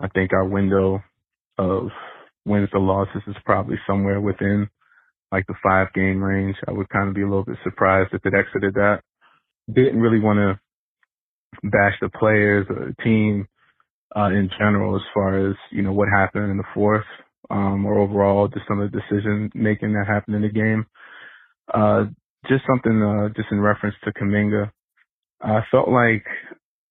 I 0.00 0.08
think 0.08 0.32
our 0.32 0.44
window 0.44 1.02
of 1.58 1.88
wins 2.46 2.68
or 2.72 2.80
losses 2.80 3.22
is 3.26 3.36
probably 3.44 3.76
somewhere 3.86 4.20
within 4.20 4.68
like 5.32 5.46
the 5.46 5.54
five 5.62 5.92
game 5.92 6.22
range. 6.22 6.56
I 6.66 6.72
would 6.72 6.88
kind 6.88 7.08
of 7.08 7.14
be 7.14 7.22
a 7.22 7.28
little 7.28 7.44
bit 7.44 7.58
surprised 7.64 8.14
if 8.14 8.24
it 8.24 8.32
exited 8.34 8.74
that. 8.74 9.00
Didn't 9.72 10.00
really 10.00 10.20
want 10.20 10.38
to 10.38 11.68
bash 11.68 11.94
the 12.00 12.08
players 12.08 12.66
or 12.70 12.86
the 12.86 13.02
team 13.02 13.48
uh, 14.16 14.30
in 14.30 14.48
general 14.58 14.96
as 14.96 15.02
far 15.12 15.50
as, 15.50 15.56
you 15.70 15.82
know, 15.82 15.92
what 15.92 16.08
happened 16.08 16.50
in 16.50 16.56
the 16.56 16.64
fourth, 16.72 17.04
um, 17.50 17.86
or 17.86 17.98
overall 17.98 18.48
just 18.48 18.66
some 18.68 18.80
of 18.80 18.90
the 18.90 18.98
decision 19.00 19.50
making 19.54 19.92
that 19.92 20.06
happened 20.06 20.36
in 20.36 20.42
the 20.42 20.48
game. 20.48 20.86
Uh, 21.72 22.04
just 22.48 22.64
something, 22.66 23.02
uh, 23.02 23.28
just 23.36 23.50
in 23.50 23.60
reference 23.60 23.96
to 24.04 24.12
Kuminga. 24.12 24.70
I 25.40 25.60
felt 25.70 25.88
like, 25.88 26.24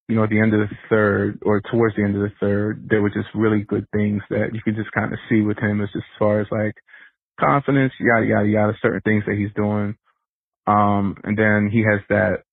you 0.08 0.16
know, 0.16 0.24
at 0.24 0.30
the 0.30 0.40
end 0.40 0.54
of 0.54 0.62
the 0.62 0.76
third 0.90 1.40
or 1.44 1.62
towards 1.62 1.96
the 1.96 2.04
end 2.04 2.16
of 2.16 2.22
the 2.22 2.34
third, 2.40 2.88
there 2.90 3.02
were 3.02 3.10
just 3.10 3.28
really 3.34 3.64
good 3.64 3.86
things 3.94 4.22
that 4.30 4.50
you 4.54 4.62
could 4.64 4.76
just 4.76 4.92
kind 4.92 5.12
of 5.12 5.20
see 5.30 5.42
with 5.42 5.58
him 5.60 5.82
as, 5.82 5.90
as 5.96 6.04
far 6.18 6.40
as 6.40 6.48
like 6.52 6.76
confidence, 7.40 7.94
yada, 8.00 8.26
yada, 8.26 8.48
yada, 8.48 8.74
certain 8.82 9.02
things 9.02 9.24
that 9.28 9.36
he's 9.38 9.54
doing. 9.56 9.96
Um, 10.66 11.18
and 11.24 11.38
then 11.38 11.70
he 11.72 11.80
has 11.80 12.02
that 12.10 12.44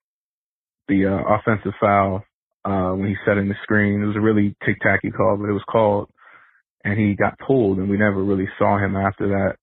the 0.89 1.07
uh, 1.07 1.35
offensive 1.35 1.73
foul 1.81 2.25
uh, 2.65 2.91
when 2.91 3.09
he's 3.09 3.19
setting 3.27 3.49
the 3.49 3.55
screen. 3.63 4.03
It 4.03 4.07
was 4.07 4.17
a 4.17 4.21
really 4.21 4.55
tic 4.65 4.81
tacky 4.81 5.11
call, 5.11 5.37
but 5.37 5.49
it 5.49 5.53
was 5.53 5.65
called, 5.71 6.09
and 6.85 6.99
he 6.99 7.15
got 7.15 7.39
pulled, 7.39 7.79
and 7.79 7.89
we 7.89 7.97
never 7.97 8.23
really 8.23 8.49
saw 8.59 8.79
him 8.79 8.97
after 8.97 9.29
that. 9.29 9.57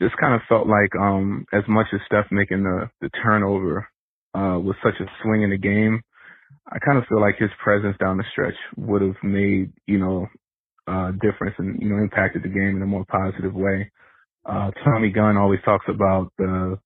Just 0.00 0.16
kind 0.18 0.34
of 0.34 0.40
felt 0.48 0.66
like 0.66 0.94
um, 0.98 1.44
as 1.52 1.62
much 1.68 1.86
as 1.92 2.00
Steph 2.06 2.26
making 2.30 2.62
the 2.62 2.90
the 3.00 3.10
turnover 3.22 3.88
uh, 4.34 4.58
was 4.58 4.76
such 4.82 4.94
a 5.00 5.10
swing 5.22 5.42
in 5.42 5.50
the 5.50 5.58
game. 5.58 6.02
I 6.72 6.78
kind 6.78 6.98
of 6.98 7.04
feel 7.08 7.20
like 7.20 7.36
his 7.38 7.50
presence 7.62 7.96
down 7.98 8.16
the 8.16 8.24
stretch 8.32 8.54
would 8.76 9.02
have 9.02 9.16
made, 9.22 9.72
you 9.86 9.98
know, 9.98 10.26
uh, 10.86 11.12
difference 11.12 11.54
and, 11.58 11.80
you 11.80 11.88
know, 11.88 12.02
impacted 12.02 12.42
the 12.42 12.48
game 12.48 12.76
in 12.76 12.82
a 12.82 12.86
more 12.86 13.04
positive 13.06 13.54
way. 13.54 13.90
Uh, 14.44 14.70
Tommy 14.84 15.10
Gunn 15.10 15.36
always 15.36 15.60
talks 15.64 15.86
about 15.88 16.32
the 16.38 16.78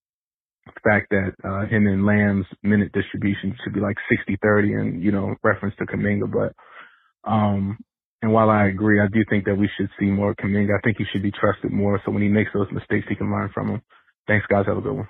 fact 0.83 1.11
that, 1.11 1.33
uh, 1.45 1.67
him 1.67 1.87
and 1.87 2.05
Lamb's 2.05 2.47
minute 2.63 2.93
distribution 2.93 3.57
should 3.63 3.75
be 3.75 3.81
like 3.81 3.97
60-30 4.11 4.81
and, 4.81 5.03
you 5.03 5.13
know, 5.13 5.35
reference 5.43 5.75
to 5.79 5.87
Kuminga. 5.87 6.31
But, 6.31 7.31
um, 7.31 7.79
and 8.25 8.33
while 8.33 8.49
I 8.49 8.69
agree, 8.69 9.01
I 9.01 9.07
do 9.13 9.23
think 9.29 9.45
that 9.45 9.55
we 9.55 9.69
should 9.77 9.91
see 10.01 10.07
more 10.07 10.35
Kuminga. 10.35 10.75
I 10.75 10.81
think 10.83 10.97
he 10.97 11.05
should 11.13 11.23
be 11.23 11.31
trusted 11.31 11.71
more. 11.71 12.01
So 12.07 12.11
when 12.11 12.23
he 12.23 12.29
makes 12.29 12.51
those 12.55 12.73
mistakes, 12.73 13.05
he 13.07 13.15
can 13.15 13.31
learn 13.31 13.51
from 13.53 13.69
them. 13.69 13.83
Thanks, 14.27 14.47
guys. 14.47 14.65
Have 14.65 14.79
a 14.79 14.81
good 14.81 14.95
one. 14.95 15.09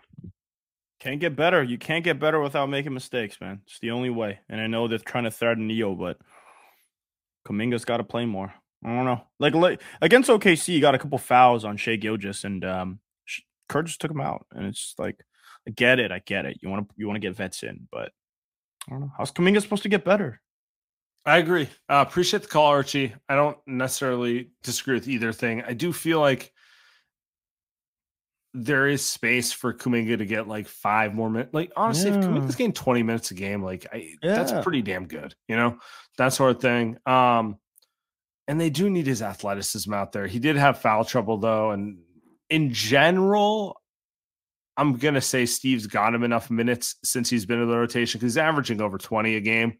Can't 0.98 1.20
get 1.20 1.36
better. 1.36 1.62
You 1.62 1.78
can't 1.78 2.02
get 2.02 2.18
better 2.18 2.40
without 2.40 2.68
making 2.68 2.92
mistakes, 2.92 3.40
man. 3.40 3.60
It's 3.68 3.78
the 3.78 3.92
only 3.92 4.10
way. 4.10 4.40
And 4.48 4.60
I 4.60 4.66
know 4.66 4.88
they're 4.88 4.98
trying 4.98 5.24
to 5.24 5.30
threaten 5.30 5.68
Neo, 5.68 5.94
but 5.94 6.18
Kuminga's 7.46 7.84
got 7.84 7.98
to 7.98 8.04
play 8.04 8.26
more. 8.26 8.52
I 8.84 8.88
don't 8.88 9.04
know. 9.04 9.22
Like, 9.38 9.54
like 9.54 9.80
against 10.02 10.28
OKC, 10.28 10.74
you 10.74 10.80
got 10.80 10.96
a 10.96 10.98
couple 10.98 11.18
fouls 11.18 11.64
on 11.64 11.76
Shai 11.76 11.94
Gilgeous, 11.94 12.42
and 12.42 12.64
um, 12.64 12.98
Kerr 13.68 13.84
just 13.84 14.00
took 14.00 14.10
him 14.10 14.20
out. 14.20 14.44
And 14.50 14.66
it's 14.66 14.96
like, 14.98 15.20
I 15.68 15.70
get 15.70 16.00
it, 16.00 16.10
I 16.10 16.18
get 16.18 16.46
it. 16.46 16.58
You 16.62 16.68
want 16.68 16.88
to 16.88 16.94
you 16.96 17.06
want 17.06 17.14
to 17.14 17.20
get 17.28 17.36
vets 17.36 17.62
in, 17.62 17.86
but 17.92 18.10
I 18.88 18.90
don't 18.90 19.02
know. 19.02 19.12
How's 19.16 19.30
Kuminga 19.30 19.62
supposed 19.62 19.84
to 19.84 19.88
get 19.88 20.04
better? 20.04 20.40
I 21.26 21.38
agree. 21.38 21.68
Uh, 21.88 22.04
appreciate 22.06 22.42
the 22.42 22.48
call, 22.48 22.66
Archie. 22.66 23.14
I 23.28 23.34
don't 23.34 23.56
necessarily 23.66 24.50
disagree 24.62 24.94
with 24.94 25.08
either 25.08 25.32
thing. 25.32 25.62
I 25.62 25.72
do 25.72 25.92
feel 25.92 26.20
like 26.20 26.52
there 28.52 28.86
is 28.86 29.04
space 29.04 29.52
for 29.52 29.74
Kuminga 29.74 30.18
to 30.18 30.26
get 30.26 30.46
like 30.46 30.68
five 30.68 31.12
more 31.12 31.28
minutes. 31.28 31.52
Like 31.52 31.72
honestly, 31.76 32.10
yeah. 32.10 32.18
if 32.18 32.24
Kuminga's 32.24 32.54
getting 32.54 32.72
20 32.72 33.02
minutes 33.02 33.30
a 33.32 33.34
game, 33.34 33.62
like 33.62 33.86
I, 33.92 34.14
yeah. 34.22 34.34
that's 34.36 34.52
pretty 34.62 34.82
damn 34.82 35.06
good, 35.06 35.34
you 35.48 35.56
know, 35.56 35.78
that 36.18 36.32
sort 36.32 36.52
of 36.54 36.62
thing. 36.62 36.98
Um, 37.04 37.58
and 38.46 38.60
they 38.60 38.70
do 38.70 38.88
need 38.88 39.06
his 39.06 39.22
athleticism 39.22 39.92
out 39.92 40.12
there. 40.12 40.26
He 40.26 40.38
did 40.38 40.56
have 40.56 40.78
foul 40.78 41.04
trouble 41.04 41.38
though, 41.38 41.72
and 41.72 41.98
in 42.48 42.72
general, 42.72 43.80
I'm 44.76 44.98
gonna 44.98 45.20
say 45.20 45.46
Steve's 45.46 45.86
got 45.86 46.14
him 46.14 46.22
enough 46.22 46.50
minutes 46.50 46.96
since 47.02 47.30
he's 47.30 47.46
been 47.46 47.60
in 47.60 47.68
the 47.68 47.76
rotation 47.76 48.18
because 48.18 48.34
he's 48.34 48.38
averaging 48.38 48.80
over 48.80 48.98
20 48.98 49.34
a 49.34 49.40
game. 49.40 49.78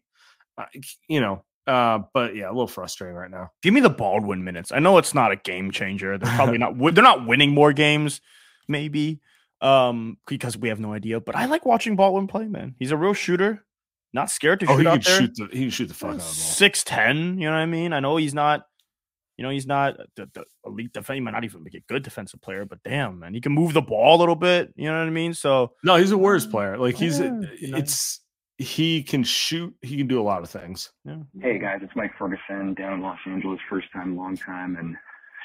You 1.07 1.21
know, 1.21 1.43
uh, 1.67 1.99
but 2.13 2.35
yeah, 2.35 2.47
a 2.47 2.53
little 2.53 2.67
frustrating 2.67 3.15
right 3.15 3.31
now. 3.31 3.51
Give 3.61 3.73
me 3.73 3.81
the 3.81 3.89
Baldwin 3.89 4.43
minutes. 4.43 4.71
I 4.71 4.79
know 4.79 4.97
it's 4.97 5.13
not 5.13 5.31
a 5.31 5.35
game 5.35 5.71
changer. 5.71 6.17
They're 6.17 6.35
probably 6.35 6.57
not. 6.57 6.77
They're 6.93 7.03
not 7.03 7.25
winning 7.25 7.51
more 7.51 7.73
games 7.73 8.21
maybe, 8.67 9.19
um, 9.61 10.17
because 10.27 10.57
we 10.57 10.69
have 10.69 10.79
no 10.79 10.93
idea. 10.93 11.19
But 11.19 11.35
I 11.35 11.45
like 11.45 11.65
watching 11.65 11.95
Baldwin 11.95 12.27
play, 12.27 12.45
man. 12.45 12.75
He's 12.77 12.91
a 12.91 12.97
real 12.97 13.13
shooter, 13.13 13.65
not 14.13 14.29
scared 14.29 14.59
to 14.61 14.67
oh, 14.67 14.77
shoot 14.77 14.81
he 14.81 14.87
out 14.87 14.93
can 14.93 15.01
there. 15.03 15.19
shoot 15.21 15.35
the 15.35 15.47
he 15.51 15.59
can 15.61 15.69
shoot 15.71 15.87
the 15.87 15.93
fuck 15.93 16.09
out 16.09 16.15
of 16.15 16.17
the 16.19 16.23
ball. 16.23 16.33
Six 16.33 16.83
ten, 16.83 17.39
you 17.39 17.45
know 17.47 17.53
what 17.53 17.59
I 17.59 17.65
mean? 17.65 17.93
I 17.93 17.99
know 17.99 18.17
he's 18.17 18.35
not, 18.35 18.65
you 19.37 19.43
know, 19.43 19.49
he's 19.49 19.67
not 19.67 19.97
the, 20.15 20.29
the 20.33 20.45
elite 20.65 20.93
defense. 20.93 21.15
He 21.15 21.21
might 21.21 21.31
not 21.31 21.45
even 21.45 21.63
be 21.63 21.77
a 21.77 21.81
good 21.91 22.03
defensive 22.03 22.41
player, 22.41 22.65
but 22.65 22.79
damn, 22.83 23.19
man, 23.19 23.33
he 23.33 23.41
can 23.41 23.53
move 23.53 23.73
the 23.73 23.81
ball 23.81 24.17
a 24.17 24.19
little 24.19 24.35
bit. 24.35 24.71
You 24.75 24.85
know 24.85 24.99
what 24.99 25.07
I 25.07 25.11
mean? 25.11 25.33
So 25.33 25.73
no, 25.83 25.95
he's 25.95 26.11
a 26.11 26.17
worse 26.17 26.45
player. 26.45 26.77
Like 26.77 26.95
he's 26.95 27.19
yeah, 27.19 27.41
it's 27.61 28.21
he 28.57 29.03
can 29.03 29.23
shoot. 29.23 29.75
He 29.81 29.97
can 29.97 30.07
do 30.07 30.19
a 30.19 30.23
lot 30.23 30.43
of 30.43 30.49
things. 30.49 30.91
Yeah. 31.03 31.17
Hey 31.39 31.59
guys, 31.59 31.79
it's 31.81 31.95
Mike 31.95 32.11
Ferguson 32.17 32.73
down 32.73 32.93
in 32.93 33.01
Los 33.01 33.19
Angeles, 33.25 33.59
first 33.69 33.87
time, 33.91 34.15
long 34.15 34.37
time, 34.37 34.77
and 34.77 34.95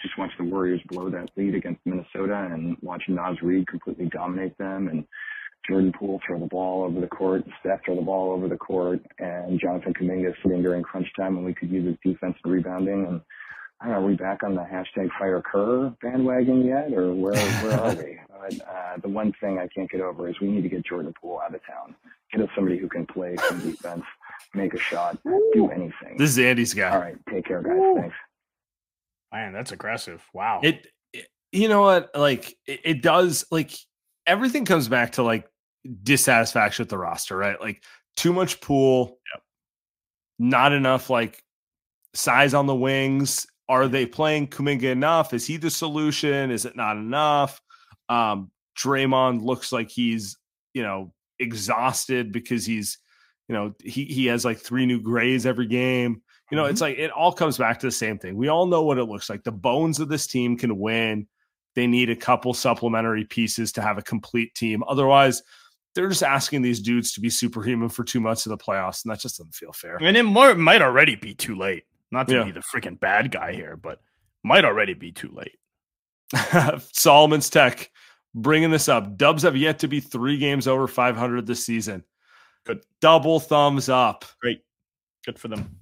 just 0.02 0.16
watched 0.16 0.38
the 0.38 0.44
Warriors 0.44 0.80
blow 0.88 1.10
that 1.10 1.30
lead 1.36 1.54
against 1.54 1.80
Minnesota 1.84 2.48
and 2.50 2.76
watch 2.80 3.02
Naz 3.08 3.36
Reid 3.42 3.66
completely 3.66 4.06
dominate 4.06 4.56
them 4.58 4.88
and 4.88 5.04
Jordan 5.68 5.92
Poole 5.92 6.20
throw 6.26 6.38
the 6.38 6.46
ball 6.46 6.84
over 6.84 7.00
the 7.00 7.06
court, 7.06 7.44
Steph 7.60 7.84
throw 7.84 7.96
the 7.96 8.02
ball 8.02 8.32
over 8.32 8.48
the 8.48 8.56
court, 8.56 9.00
and 9.18 9.60
Jonathan 9.60 9.92
Kuminga 9.92 10.32
sitting 10.42 10.62
during 10.62 10.82
crunch 10.82 11.06
time 11.18 11.36
when 11.36 11.44
we 11.44 11.54
could 11.54 11.70
use 11.70 11.86
his 11.86 12.12
defense 12.12 12.36
and 12.42 12.52
rebounding. 12.52 13.06
And 13.06 13.20
I 13.80 13.86
don't 13.86 13.94
know, 13.94 14.00
are 14.00 14.06
we 14.06 14.14
back 14.14 14.42
on 14.42 14.54
the 14.54 14.62
hashtag 14.62 15.08
fire 15.18 15.40
Kerr 15.40 15.90
bandwagon 16.02 16.66
yet, 16.66 16.92
or 16.92 17.14
where 17.14 17.34
where 17.34 17.80
are 17.80 17.94
we? 17.94 18.18
But, 18.40 18.54
uh, 18.66 18.96
the 19.02 19.08
one 19.10 19.34
thing 19.38 19.58
I 19.58 19.68
can't 19.68 19.90
get 19.90 20.00
over 20.00 20.26
is 20.26 20.40
we 20.40 20.48
need 20.48 20.62
to 20.62 20.70
get 20.70 20.82
Jordan 20.86 21.12
Poole 21.20 21.42
out 21.44 21.54
of 21.54 21.60
town. 21.66 21.94
Get 22.32 22.40
us 22.40 22.48
somebody 22.54 22.78
who 22.78 22.88
can 22.88 23.04
play 23.04 23.36
some 23.36 23.60
defense, 23.60 24.02
make 24.54 24.72
a 24.72 24.78
shot, 24.78 25.18
do 25.52 25.68
anything. 25.68 26.16
This 26.16 26.30
is 26.30 26.38
Andy's 26.38 26.72
guy. 26.72 26.90
All 26.90 27.00
right, 27.00 27.18
take 27.28 27.44
care, 27.44 27.60
guys. 27.60 27.76
Thanks. 27.96 28.16
Man, 29.32 29.52
that's 29.52 29.72
aggressive. 29.72 30.22
Wow. 30.32 30.60
It, 30.62 30.86
it 31.12 31.28
you 31.52 31.68
know 31.68 31.82
what? 31.82 32.10
Like 32.14 32.56
it, 32.66 32.80
it, 32.84 33.02
does 33.02 33.44
like 33.50 33.72
everything 34.26 34.64
comes 34.64 34.88
back 34.88 35.12
to 35.12 35.22
like 35.22 35.46
dissatisfaction 36.02 36.84
with 36.84 36.90
the 36.90 36.98
roster, 36.98 37.36
right? 37.36 37.60
Like 37.60 37.82
too 38.16 38.32
much 38.32 38.60
Poole, 38.60 39.18
yep. 39.34 39.42
not 40.38 40.72
enough 40.72 41.10
like 41.10 41.42
size 42.14 42.54
on 42.54 42.66
the 42.66 42.74
wings. 42.74 43.46
Are 43.70 43.86
they 43.86 44.04
playing 44.04 44.48
Kuminga 44.48 44.90
enough? 44.90 45.32
Is 45.32 45.46
he 45.46 45.56
the 45.56 45.70
solution? 45.70 46.50
Is 46.50 46.64
it 46.64 46.74
not 46.74 46.96
enough? 46.96 47.62
Um, 48.08 48.50
Draymond 48.76 49.42
looks 49.42 49.70
like 49.70 49.90
he's, 49.90 50.36
you 50.74 50.82
know, 50.82 51.12
exhausted 51.38 52.32
because 52.32 52.66
he's, 52.66 52.98
you 53.48 53.54
know, 53.54 53.72
he 53.84 54.06
he 54.06 54.26
has 54.26 54.44
like 54.44 54.58
three 54.58 54.86
new 54.86 55.00
grays 55.00 55.46
every 55.46 55.68
game. 55.68 56.20
You 56.50 56.56
know, 56.56 56.64
mm-hmm. 56.64 56.72
it's 56.72 56.80
like 56.80 56.98
it 56.98 57.12
all 57.12 57.32
comes 57.32 57.58
back 57.58 57.78
to 57.78 57.86
the 57.86 57.92
same 57.92 58.18
thing. 58.18 58.34
We 58.34 58.48
all 58.48 58.66
know 58.66 58.82
what 58.82 58.98
it 58.98 59.04
looks 59.04 59.30
like. 59.30 59.44
The 59.44 59.52
bones 59.52 60.00
of 60.00 60.08
this 60.08 60.26
team 60.26 60.58
can 60.58 60.76
win. 60.76 61.28
They 61.76 61.86
need 61.86 62.10
a 62.10 62.16
couple 62.16 62.52
supplementary 62.54 63.24
pieces 63.24 63.70
to 63.72 63.82
have 63.82 63.98
a 63.98 64.02
complete 64.02 64.52
team. 64.56 64.82
Otherwise, 64.88 65.44
they're 65.94 66.08
just 66.08 66.24
asking 66.24 66.62
these 66.62 66.80
dudes 66.80 67.12
to 67.12 67.20
be 67.20 67.30
superhuman 67.30 67.88
for 67.88 68.02
two 68.02 68.18
months 68.18 68.46
of 68.46 68.50
the 68.50 68.58
playoffs, 68.58 69.04
and 69.04 69.12
that 69.12 69.20
just 69.20 69.38
doesn't 69.38 69.54
feel 69.54 69.72
fair. 69.72 69.96
And 70.00 70.16
it 70.16 70.24
might 70.24 70.82
already 70.82 71.14
be 71.14 71.34
too 71.34 71.54
late. 71.54 71.84
Not 72.10 72.28
to 72.28 72.34
yeah. 72.34 72.44
be 72.44 72.50
the 72.50 72.60
freaking 72.60 72.98
bad 72.98 73.30
guy 73.30 73.52
here, 73.52 73.76
but 73.76 74.00
might 74.42 74.64
already 74.64 74.94
be 74.94 75.12
too 75.12 75.32
late. 75.32 75.58
Solomon's 76.92 77.50
Tech 77.50 77.90
bringing 78.34 78.70
this 78.70 78.88
up. 78.88 79.16
Dubs 79.16 79.42
have 79.42 79.56
yet 79.56 79.78
to 79.80 79.88
be 79.88 80.00
three 80.00 80.38
games 80.38 80.66
over 80.66 80.86
500 80.86 81.46
this 81.46 81.64
season. 81.64 82.04
Good. 82.64 82.82
Double 83.00 83.40
thumbs 83.40 83.88
up. 83.88 84.24
Great. 84.40 84.62
Good 85.24 85.38
for 85.38 85.48
them. 85.48 85.76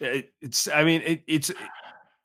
It, 0.00 0.32
it's, 0.42 0.68
I 0.68 0.84
mean, 0.84 1.02
it, 1.02 1.22
it's 1.26 1.50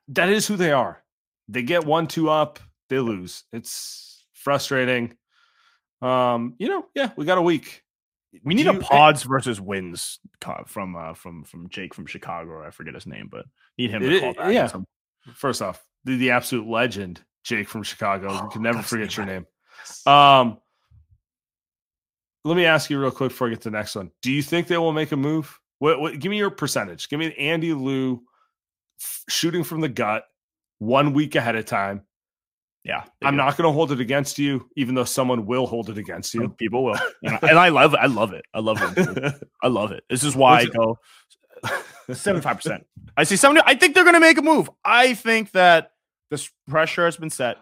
that 0.09 0.29
is 0.29 0.47
who 0.47 0.57
they 0.57 0.71
are. 0.71 1.01
They 1.47 1.63
get 1.63 1.85
one, 1.85 2.07
two 2.07 2.29
up, 2.29 2.59
they 2.89 2.99
lose. 2.99 3.43
It's 3.53 4.25
frustrating. 4.33 5.15
Um, 6.01 6.55
you 6.59 6.67
know, 6.67 6.85
yeah, 6.95 7.11
we 7.15 7.25
got 7.25 7.37
a 7.37 7.41
week. 7.41 7.83
We 8.43 8.53
need 8.53 8.65
you, 8.65 8.71
a 8.71 8.79
pods 8.79 9.23
versus 9.23 9.59
wins 9.59 10.19
from 10.67 10.95
uh 10.95 11.13
from 11.13 11.43
from 11.43 11.69
Jake 11.69 11.93
from 11.93 12.05
Chicago. 12.05 12.65
I 12.65 12.71
forget 12.71 12.93
his 12.93 13.05
name, 13.05 13.27
but 13.29 13.45
need 13.77 13.91
him 13.91 14.01
to 14.01 14.19
call 14.19 14.33
back. 14.33 14.53
Yeah. 14.53 14.71
First 15.35 15.61
off, 15.61 15.83
the, 16.05 16.17
the 16.17 16.31
absolute 16.31 16.67
legend, 16.67 17.21
Jake 17.43 17.67
from 17.67 17.83
Chicago. 17.83 18.29
Oh, 18.31 18.45
we 18.45 18.51
can 18.51 18.61
never 18.61 18.81
forget 18.81 19.15
your 19.15 19.25
name. 19.25 19.45
Um, 20.05 20.57
let 22.43 22.57
me 22.57 22.65
ask 22.65 22.89
you 22.89 22.99
real 22.99 23.11
quick 23.11 23.29
before 23.29 23.47
I 23.47 23.51
get 23.51 23.61
to 23.61 23.69
the 23.69 23.77
next 23.77 23.95
one. 23.95 24.11
Do 24.21 24.31
you 24.31 24.41
think 24.41 24.67
they 24.67 24.77
will 24.77 24.93
make 24.93 25.11
a 25.11 25.17
move? 25.17 25.59
What, 25.79 25.99
what, 25.99 26.19
give 26.19 26.29
me 26.29 26.37
your 26.37 26.49
percentage. 26.49 27.09
Give 27.09 27.19
me 27.19 27.33
Andy 27.35 27.73
Lou 27.73 28.23
f- 28.99 29.23
shooting 29.29 29.63
from 29.63 29.81
the 29.81 29.89
gut 29.89 30.23
one 30.79 31.13
week 31.13 31.35
ahead 31.35 31.55
of 31.55 31.65
time. 31.65 32.01
Yeah, 32.83 33.03
I'm 33.21 33.35
not 33.35 33.57
going 33.57 33.67
to 33.69 33.71
hold 33.71 33.91
it 33.91 33.99
against 33.99 34.39
you, 34.39 34.67
even 34.75 34.95
though 34.95 35.03
someone 35.03 35.45
will 35.45 35.67
hold 35.67 35.89
it 35.89 35.99
against 35.99 36.33
you. 36.33 36.49
People 36.49 36.83
will, 36.83 36.97
and 37.23 37.59
I 37.59 37.69
love 37.69 37.93
it. 37.93 37.99
I 38.01 38.07
love 38.07 38.33
it. 38.33 38.43
I 38.55 38.59
love 38.59 38.81
it. 38.81 39.47
I 39.61 39.67
love 39.67 39.91
it. 39.91 40.03
This 40.09 40.23
is 40.23 40.35
why 40.35 40.63
What's 40.63 40.75
I 40.75 40.77
go 40.77 40.99
seventy 42.13 42.41
five 42.41 42.57
percent. 42.57 42.85
I 43.15 43.23
see 43.23 43.35
seventy. 43.35 43.61
I 43.65 43.75
think 43.75 43.93
they're 43.93 44.03
going 44.03 44.15
to 44.15 44.19
make 44.19 44.39
a 44.39 44.41
move. 44.41 44.69
I 44.83 45.13
think 45.13 45.51
that 45.51 45.91
this 46.31 46.49
pressure 46.67 47.05
has 47.05 47.17
been 47.17 47.29
set, 47.29 47.57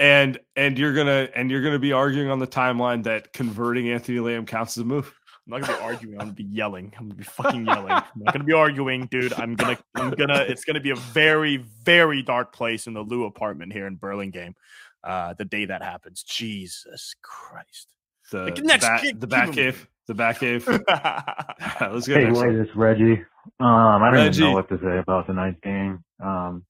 and 0.00 0.40
and 0.56 0.76
you're 0.76 0.94
gonna 0.94 1.28
and 1.36 1.50
you're 1.50 1.62
gonna 1.62 1.78
be 1.78 1.92
arguing 1.92 2.30
on 2.30 2.40
the 2.40 2.46
timeline 2.46 3.04
that 3.04 3.32
converting 3.32 3.90
Anthony 3.90 4.18
Lamb 4.18 4.44
counts 4.46 4.76
as 4.76 4.82
a 4.82 4.84
move. 4.84 5.14
I'm 5.46 5.50
not 5.50 5.60
gonna 5.60 5.78
be 5.78 5.84
arguing. 5.84 6.14
I'm 6.14 6.26
gonna 6.26 6.32
be 6.32 6.44
yelling. 6.44 6.92
I'm 6.98 7.08
gonna 7.08 7.18
be 7.18 7.24
fucking 7.24 7.66
yelling. 7.66 7.92
I'm 7.92 8.02
not 8.16 8.32
gonna 8.32 8.44
be 8.44 8.52
arguing, 8.54 9.06
dude. 9.06 9.32
I'm 9.34 9.54
gonna, 9.56 9.78
I'm 9.94 10.10
gonna. 10.10 10.44
It's 10.48 10.64
gonna 10.64 10.80
be 10.80 10.90
a 10.90 10.96
very, 10.96 11.58
very 11.58 12.22
dark 12.22 12.52
place 12.52 12.86
in 12.86 12.94
the 12.94 13.02
Lou 13.02 13.24
apartment 13.26 13.72
here 13.72 13.86
in 13.86 13.96
Burlingame. 13.96 14.54
Uh, 15.02 15.34
the 15.34 15.44
day 15.44 15.66
that 15.66 15.82
happens. 15.82 16.22
Jesus 16.22 17.14
Christ. 17.20 17.88
The, 18.32 18.44
like, 18.44 18.58
next, 18.64 18.86
bat, 18.86 19.20
the 19.20 19.26
back 19.26 19.52
cave. 19.52 19.86
The 20.06 20.14
back 20.14 20.40
cave. 20.40 20.66
Let's 20.66 20.86
go. 20.88 22.14
Hey, 22.14 22.30
wait, 22.30 22.54
it's 22.54 22.74
Reggie. 22.74 23.22
Um, 23.60 24.02
I 24.02 24.10
don't 24.10 24.14
Reggie. 24.14 24.38
even 24.38 24.50
know 24.50 24.54
what 24.54 24.68
to 24.70 24.78
say 24.78 24.98
about 24.98 25.26
tonight's 25.26 25.60
game. 25.62 26.02
Um, 26.22 26.64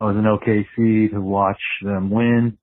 I 0.00 0.04
was 0.04 0.16
in 0.16 0.24
OKC 0.24 1.10
to 1.12 1.20
watch 1.20 1.60
them 1.82 2.10
win. 2.10 2.58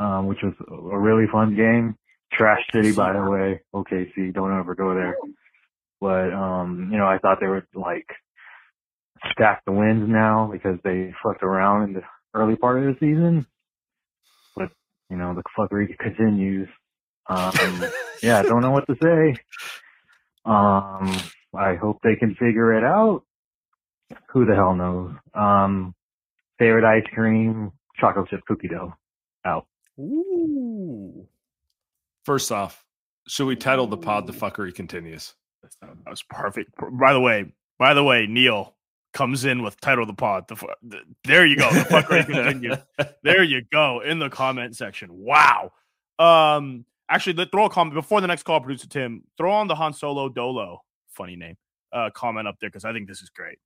um, 0.00 0.26
which 0.26 0.38
was 0.42 0.54
a 0.70 0.98
really 0.98 1.26
fun 1.30 1.54
game. 1.56 1.96
Trash 2.32 2.60
City, 2.72 2.92
by 2.92 3.12
the 3.12 3.22
way. 3.22 3.60
OKC, 3.74 4.32
don't 4.34 4.56
ever 4.58 4.74
go 4.74 4.94
there. 4.94 5.16
But 6.00 6.32
um, 6.32 6.90
you 6.92 6.98
know, 6.98 7.06
I 7.06 7.18
thought 7.18 7.38
they 7.40 7.46
were 7.46 7.66
like 7.74 8.06
stack 9.32 9.64
the 9.64 9.72
wins 9.72 10.08
now 10.08 10.48
because 10.52 10.78
they 10.84 11.12
fucked 11.22 11.42
around 11.42 11.84
in 11.84 11.92
the 11.94 12.02
early 12.34 12.56
part 12.56 12.78
of 12.78 12.84
the 12.84 12.94
season. 13.00 13.46
But 14.54 14.70
you 15.10 15.16
know, 15.16 15.34
the 15.34 15.42
fuckery 15.58 15.96
continues. 15.98 16.68
Um, 17.28 17.84
yeah, 18.22 18.42
don't 18.42 18.62
know 18.62 18.70
what 18.70 18.86
to 18.86 18.96
say. 19.02 19.40
Um, 20.44 21.20
I 21.54 21.74
hope 21.74 21.98
they 22.02 22.16
can 22.16 22.34
figure 22.34 22.74
it 22.74 22.84
out. 22.84 23.24
Who 24.30 24.46
the 24.46 24.54
hell 24.54 24.74
knows? 24.74 25.14
Um, 25.34 25.94
favorite 26.58 26.84
ice 26.84 27.06
cream, 27.12 27.72
chocolate 27.98 28.28
chip 28.30 28.40
cookie 28.46 28.68
dough. 28.68 28.94
Out. 29.44 29.66
Ooh. 29.98 31.26
First 32.28 32.52
off, 32.52 32.84
should 33.26 33.46
we 33.46 33.56
title 33.56 33.86
the 33.86 33.96
pod 33.96 34.26
"The 34.26 34.34
Fuckery 34.34 34.74
Continues"? 34.74 35.32
That 35.80 35.96
was 36.06 36.22
perfect. 36.22 36.72
By 36.92 37.14
the 37.14 37.20
way, 37.20 37.54
by 37.78 37.94
the 37.94 38.04
way, 38.04 38.26
Neil 38.26 38.74
comes 39.14 39.46
in 39.46 39.62
with 39.62 39.80
title 39.80 40.02
of 40.02 40.08
the 40.08 40.12
pod. 40.12 40.46
The, 40.46 40.56
the, 40.82 41.00
there 41.24 41.46
you 41.46 41.56
go. 41.56 41.70
The 41.72 41.80
fuckery 41.80 42.26
continues. 42.26 42.76
There 43.22 43.42
you 43.42 43.62
go 43.72 44.00
in 44.00 44.18
the 44.18 44.28
comment 44.28 44.76
section. 44.76 45.08
Wow. 45.10 45.72
Um, 46.18 46.84
actually, 47.08 47.32
let 47.32 47.50
throw 47.50 47.64
a 47.64 47.70
comment 47.70 47.94
before 47.94 48.20
the 48.20 48.26
next 48.26 48.42
call, 48.42 48.60
producer 48.60 48.88
Tim. 48.88 49.22
Throw 49.38 49.50
on 49.50 49.66
the 49.66 49.74
Han 49.74 49.94
Solo 49.94 50.28
Dolo, 50.28 50.82
funny 51.08 51.34
name, 51.34 51.56
uh, 51.94 52.10
comment 52.12 52.46
up 52.46 52.56
there 52.60 52.68
because 52.68 52.84
I 52.84 52.92
think 52.92 53.08
this 53.08 53.22
is 53.22 53.30
great. 53.30 53.56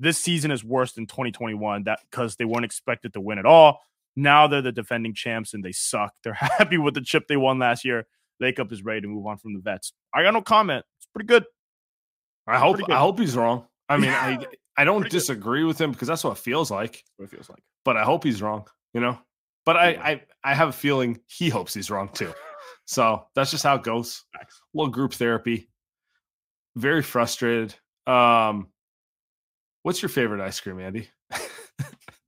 This 0.00 0.18
season 0.18 0.50
is 0.50 0.64
worse 0.64 0.94
than 0.94 1.06
2021. 1.06 1.84
That 1.84 2.00
because 2.10 2.34
they 2.34 2.44
weren't 2.44 2.64
expected 2.64 3.12
to 3.12 3.20
win 3.20 3.38
at 3.38 3.46
all. 3.46 3.82
Now 4.20 4.46
they're 4.46 4.62
the 4.62 4.72
defending 4.72 5.14
champs 5.14 5.54
and 5.54 5.64
they 5.64 5.72
suck. 5.72 6.12
They're 6.22 6.34
happy 6.58 6.78
with 6.78 6.94
the 6.94 7.00
chip 7.00 7.26
they 7.28 7.36
won 7.36 7.58
last 7.58 7.84
year. 7.84 8.06
Lacob 8.42 8.72
is 8.72 8.84
ready 8.84 9.00
to 9.02 9.08
move 9.08 9.26
on 9.26 9.38
from 9.38 9.54
the 9.54 9.60
vets. 9.60 9.92
I 10.14 10.22
got 10.22 10.34
no 10.34 10.42
comment. 10.42 10.84
It's 10.98 11.06
pretty 11.14 11.26
good. 11.26 11.44
I 12.46 12.58
hope 12.58 12.78
I 12.88 12.98
hope 12.98 13.18
he's 13.18 13.36
wrong. 13.36 13.66
I 13.88 13.96
mean, 13.96 14.10
I 14.10 14.38
I 14.76 14.84
don't 14.84 15.08
disagree 15.10 15.64
with 15.64 15.80
him 15.80 15.92
because 15.92 16.08
that's 16.08 16.24
what 16.24 16.32
it 16.32 16.38
feels 16.38 16.70
like. 16.70 17.02
What 17.16 17.26
it 17.26 17.30
feels 17.30 17.48
like. 17.48 17.62
But 17.84 17.96
I 17.96 18.04
hope 18.04 18.24
he's 18.24 18.42
wrong. 18.42 18.66
You 18.94 19.00
know. 19.00 19.18
But 19.64 19.76
I 19.76 19.88
I 19.88 20.22
I 20.44 20.54
have 20.54 20.68
a 20.68 20.72
feeling 20.72 21.20
he 21.26 21.48
hopes 21.48 21.74
he's 21.74 21.90
wrong 21.90 22.08
too. 22.12 22.32
So 22.86 23.24
that's 23.36 23.52
just 23.52 23.62
how 23.62 23.76
it 23.76 23.84
goes. 23.84 24.24
A 24.34 24.44
little 24.74 24.90
group 24.90 25.14
therapy. 25.14 25.70
Very 26.74 27.02
frustrated. 27.02 27.72
Um, 28.04 28.66
what's 29.84 30.02
your 30.02 30.08
favorite 30.08 30.40
ice 30.40 30.58
cream, 30.58 30.80
Andy? 30.80 31.08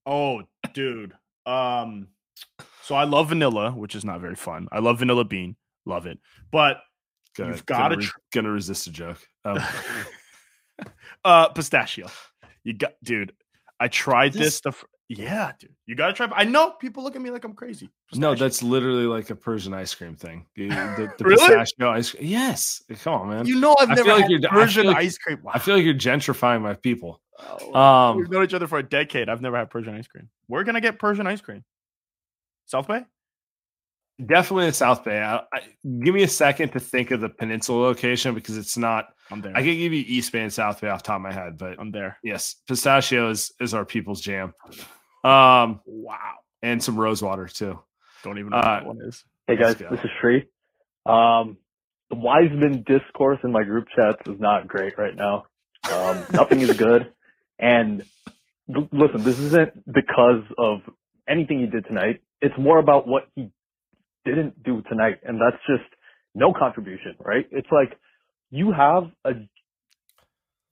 oh, 0.07 0.43
dude. 0.73 1.15
Um, 1.47 2.09
so 2.83 2.95
I 2.95 3.05
love 3.05 3.29
vanilla, 3.31 3.71
which 3.71 3.95
is 3.95 4.05
not 4.05 4.21
very 4.21 4.35
fun. 4.37 4.69
I 4.73 4.79
love 4.81 4.99
vanilla 5.01 5.25
bean, 5.25 5.57
love 5.87 6.07
it. 6.07 6.19
But 6.51 6.79
Gonna, 7.37 7.51
you've 7.51 7.65
got 7.67 7.89
to 7.89 7.97
gonna, 7.97 8.09
gonna 8.33 8.51
resist 8.51 8.87
a 8.87 8.91
joke. 8.91 9.19
Um, 9.45 9.59
uh 11.25 11.49
pistachio. 11.49 12.09
You 12.65 12.75
got, 12.75 12.93
dude. 13.03 13.33
I 13.81 13.89
tried 13.89 14.33
this. 14.35 14.55
stuff. 14.57 14.85
yeah, 15.09 15.53
dude. 15.59 15.75
You 15.87 15.95
got 15.97 16.09
to 16.09 16.13
try. 16.13 16.29
I 16.35 16.45
know 16.45 16.71
people 16.73 17.03
look 17.03 17.17
at 17.17 17.23
me 17.23 17.31
like 17.31 17.45
I'm 17.45 17.55
crazy. 17.55 17.89
no, 18.15 18.35
that's 18.35 18.63
literally 18.63 19.07
like 19.07 19.31
a 19.31 19.35
Persian 19.35 19.75
ice 19.75 19.95
cream 19.95 20.15
thing. 20.15 20.47
The, 20.57 20.69
the, 20.69 21.13
the 21.19 21.25
Really? 21.25 21.39
pistachio 21.57 21.91
ice 21.91 22.11
cream. 22.13 22.27
Yes. 22.27 22.83
Come 23.03 23.15
on, 23.15 23.29
man. 23.31 23.47
You 23.47 23.59
know 23.61 23.75
I've 23.81 23.91
I 23.91 23.95
never 23.95 24.09
like 24.13 24.23
had 24.23 24.31
you're- 24.31 24.49
Persian 24.49 24.87
like- 24.87 24.97
ice 24.99 25.19
cream. 25.19 25.39
I 25.53 25.59
feel 25.59 25.75
like 25.77 25.85
you're 25.85 25.95
gentrifying 25.95 26.61
my 26.63 26.75
people. 26.75 27.21
Um, 27.39 27.75
Um, 27.75 28.17
We've 28.19 28.31
known 28.31 28.45
each 28.45 28.55
other 28.55 28.67
for 28.67 28.79
a 28.79 28.83
decade. 28.83 29.29
I've 29.29 29.41
never 29.41 29.57
had 29.57 29.71
Persian 29.71 29.95
ice 29.95 30.07
cream. 30.07 30.29
Where 30.47 30.65
can 30.65 30.77
I 30.77 30.81
get 30.81 30.99
Persian 30.99 31.27
ice 31.27 31.41
cream? 31.41 31.65
South 32.67 32.87
Bay? 32.89 33.05
Definitely 34.25 34.67
in 34.67 34.73
South 34.73 35.03
Bay. 35.05 35.21
I, 35.21 35.37
I, 35.53 35.61
give 36.05 36.15
me 36.15 36.23
a 36.23 36.29
second 36.29 36.71
to 36.73 36.81
think 36.81 37.11
of 37.11 37.21
the 37.21 37.29
peninsula 37.29 37.81
location 37.83 38.35
because 38.35 38.57
it's 38.57 38.77
not. 38.77 39.07
I'm 39.31 39.41
there. 39.41 39.53
I 39.57 39.63
can 39.63 39.77
give 39.77 39.93
you 39.93 40.05
East 40.07 40.31
Bay 40.33 40.43
and 40.43 40.53
South 40.53 40.81
Bay 40.81 40.89
off 40.89 41.03
the 41.03 41.07
top 41.09 41.17
of 41.17 41.23
my 41.23 41.33
head, 41.33 41.57
but 41.59 41.77
I'm 41.81 41.91
there. 41.91 42.19
Yes, 42.23 42.57
pistachio 42.69 43.31
is, 43.31 43.53
is 43.61 43.75
our 43.75 43.85
people's 43.85 44.21
jam. 44.21 44.53
Um, 45.25 45.81
wow, 45.87 46.35
and 46.63 46.81
some 46.83 46.97
rose 46.97 47.23
water 47.23 47.49
too. 47.49 47.81
Don't 48.23 48.39
even 48.39 48.51
know 48.51 48.59
Uh, 48.59 48.81
what 48.85 48.97
one 48.97 49.07
is. 49.09 49.25
Hey 49.49 49.57
guys, 49.57 49.75
go. 49.77 49.89
this 49.91 50.01
is 50.05 50.11
Shree. 50.21 50.45
Um, 51.07 51.57
the 52.11 52.17
Wiseman 52.17 52.85
discourse 52.87 53.39
in 53.43 53.51
my 53.51 53.65
group 53.65 53.89
chats 53.97 54.21
is 54.27 54.39
not 54.39 54.69
great 54.69 54.99
right 54.99 55.17
now. 55.17 55.45
Um, 55.91 56.23
nothing 56.33 56.61
is 56.61 56.77
good. 56.77 57.13
And 57.63 58.05
listen, 58.69 59.23
this 59.23 59.39
isn't 59.39 59.93
because 59.93 60.43
of 60.59 60.81
anything 61.29 61.61
he 61.61 61.67
did 61.67 61.87
tonight. 61.87 62.21
It's 62.41 62.59
more 62.59 62.79
about 62.79 63.07
what 63.07 63.29
he 63.37 63.51
didn't 64.25 64.63
do 64.63 64.83
tonight. 64.91 65.21
And 65.23 65.41
that's 65.41 65.63
just 65.67 65.89
no 66.35 66.53
contribution, 66.53 67.15
right? 67.21 67.47
It's 67.53 67.69
like 67.71 67.97
you 68.51 68.73
have 68.73 69.05
a, 69.25 69.33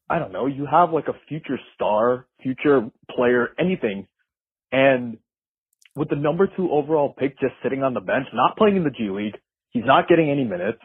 I 0.09 0.19
don't 0.19 0.33
know, 0.33 0.47
you 0.47 0.67
have 0.67 0.93
like 0.93 1.07
a 1.07 1.15
future 1.29 1.61
star, 1.75 2.27
future 2.43 2.91
player, 3.15 3.51
anything. 3.59 4.09
And 4.73 5.19
with 5.95 6.09
the 6.09 6.17
number 6.17 6.49
two 6.57 6.73
overall 6.73 7.15
pick 7.17 7.39
just 7.39 7.55
sitting 7.63 7.85
on 7.85 7.95
the 7.95 8.01
bench, 8.01 8.27
not 8.35 8.57
playing 8.57 8.77
in 8.77 8.83
the 8.85 8.91
G 8.91 9.11
League, 9.11 9.37
he's 9.71 9.85
not 9.85 10.09
getting 10.09 10.29
any 10.29 10.45
minutes. 10.45 10.81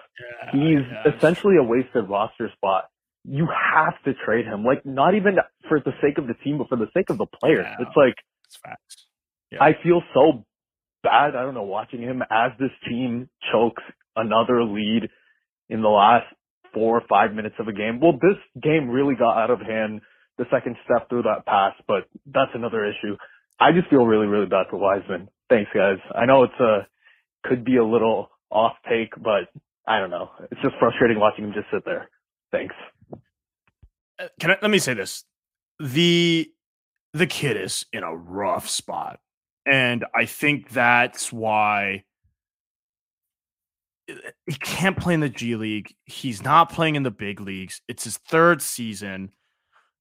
he's 0.51 0.85
essentially 1.15 1.55
a 1.57 1.63
wasted 1.63 2.07
roster 2.07 2.51
spot. 2.55 2.89
You 3.27 3.47
have 3.47 3.93
to 4.05 4.13
trade 4.25 4.45
him. 4.45 4.63
Like 4.63 4.85
not 4.85 5.15
even 5.15 5.37
for 5.67 5.79
the 5.79 5.91
sake 6.01 6.17
of 6.17 6.27
the 6.27 6.35
team, 6.43 6.57
but 6.57 6.69
for 6.69 6.77
the 6.77 6.87
sake 6.93 7.09
of 7.09 7.17
the 7.17 7.25
players. 7.25 7.65
It's 7.79 7.95
like 7.95 8.15
it's 8.45 8.57
facts. 8.57 9.05
I 9.59 9.73
feel 9.81 10.01
so 10.13 10.45
bad. 11.03 11.35
I 11.35 11.43
don't 11.43 11.53
know, 11.53 11.63
watching 11.63 12.01
him 12.01 12.21
as 12.29 12.51
this 12.59 12.71
team 12.87 13.29
chokes 13.51 13.83
another 14.15 14.63
lead 14.63 15.09
in 15.69 15.81
the 15.81 15.89
last 15.89 16.25
four 16.73 16.97
or 16.97 17.03
five 17.07 17.33
minutes 17.33 17.55
of 17.59 17.67
a 17.67 17.73
game. 17.73 17.99
Well, 17.99 18.13
this 18.13 18.37
game 18.61 18.89
really 18.89 19.15
got 19.15 19.37
out 19.37 19.49
of 19.49 19.61
hand 19.61 20.01
the 20.37 20.45
second 20.51 20.75
Steph 20.83 21.07
threw 21.09 21.23
that 21.23 21.45
pass, 21.45 21.73
but 21.87 22.07
that's 22.25 22.51
another 22.53 22.85
issue. 22.85 23.15
I 23.59 23.71
just 23.71 23.89
feel 23.89 24.05
really, 24.05 24.27
really 24.27 24.47
bad 24.47 24.65
for 24.69 24.77
Wiseman. 24.77 25.29
Thanks, 25.49 25.71
guys. 25.73 25.97
I 26.13 26.25
know 26.25 26.43
it's 26.43 26.59
a 26.59 26.87
could 27.47 27.63
be 27.63 27.77
a 27.77 27.85
little 27.85 28.29
off 28.49 28.73
take, 28.89 29.13
but 29.15 29.47
I 29.87 29.99
don't 29.99 30.09
know. 30.09 30.31
It's 30.51 30.61
just 30.61 30.75
frustrating 30.79 31.19
watching 31.19 31.45
him 31.45 31.53
just 31.53 31.67
sit 31.71 31.85
there. 31.85 32.09
Thanks. 32.51 32.75
Uh, 34.19 34.27
Can 34.39 34.51
I, 34.51 34.57
let 34.61 34.71
me 34.71 34.79
say 34.79 34.93
this: 34.93 35.23
the 35.79 36.49
the 37.13 37.27
kid 37.27 37.57
is 37.57 37.85
in 37.93 38.03
a 38.03 38.15
rough 38.15 38.69
spot, 38.69 39.19
and 39.65 40.05
I 40.15 40.25
think 40.25 40.69
that's 40.69 41.31
why 41.31 42.03
he 44.07 44.55
can't 44.59 44.97
play 44.97 45.13
in 45.13 45.19
the 45.19 45.29
G 45.29 45.55
League. 45.55 45.93
He's 46.05 46.43
not 46.43 46.71
playing 46.71 46.95
in 46.95 47.03
the 47.03 47.11
big 47.11 47.39
leagues. 47.39 47.81
It's 47.87 48.03
his 48.03 48.17
third 48.17 48.61
season. 48.61 49.31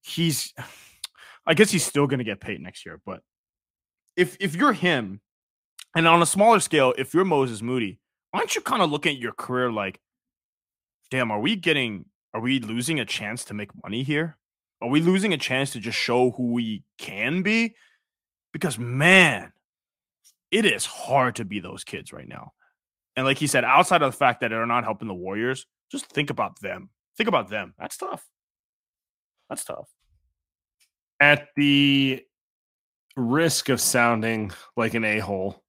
He's, 0.03 0.53
I 1.47 1.55
guess 1.55 1.71
he's 1.71 1.85
still 1.85 2.07
going 2.07 2.19
to 2.19 2.25
get 2.25 2.41
paid 2.41 2.61
next 2.61 2.87
year. 2.87 3.01
But 3.05 3.21
if 4.17 4.37
if 4.41 4.55
you're 4.55 4.73
him, 4.73 5.21
and 5.95 6.07
on 6.07 6.23
a 6.23 6.27
smaller 6.27 6.61
scale, 6.61 6.95
if 6.99 7.15
you're 7.15 7.25
Moses 7.25 7.63
Moody, 7.63 7.99
don't 8.35 8.55
you 8.55 8.61
kind 8.61 8.83
of 8.83 8.91
looking 8.91 9.15
at 9.17 9.23
your 9.23 9.33
career 9.33 9.71
like, 9.71 10.01
damn, 11.11 11.31
are 11.31 11.41
we 11.41 11.57
getting, 11.57 12.07
are 12.35 12.41
we 12.41 12.59
losing 12.59 12.99
a 12.99 13.05
chance 13.05 13.45
to 13.45 13.55
make 13.55 13.71
money 13.83 14.03
here? 14.03 14.37
Are 14.83 14.89
we 14.89 15.01
losing 15.01 15.33
a 15.33 15.39
chance 15.39 15.71
to 15.71 15.81
just 15.81 15.97
show 15.97 16.33
who 16.33 16.53
we 16.53 16.83
can 16.99 17.43
be? 17.43 17.77
Because 18.53 18.79
man, 18.79 19.53
it 20.51 20.67
is 20.67 20.85
hard 20.85 21.37
to 21.37 21.45
be 21.45 21.61
those 21.61 21.85
kids 21.85 22.13
right 22.13 22.29
now. 22.29 22.53
And 23.17 23.25
like 23.25 23.39
he 23.39 23.47
said, 23.47 23.65
outside 23.65 24.03
of 24.03 24.11
the 24.13 24.17
fact 24.17 24.41
that 24.41 24.49
they're 24.49 24.67
not 24.67 24.85
helping 24.85 25.07
the 25.07 25.15
Warriors, 25.15 25.67
just 25.91 26.07
think 26.07 26.31
about 26.31 26.61
them. 26.61 26.91
Think 27.17 27.29
about 27.29 27.49
them. 27.49 27.75
That's 27.79 27.97
tough. 27.97 28.27
That's 29.49 29.65
tough. 29.65 29.89
At 31.21 31.49
the 31.55 32.23
risk 33.17 33.69
of 33.69 33.81
sounding 33.81 34.51
like 34.77 34.95
an 34.95 35.05
a 35.05 35.21
hole, 35.21 35.63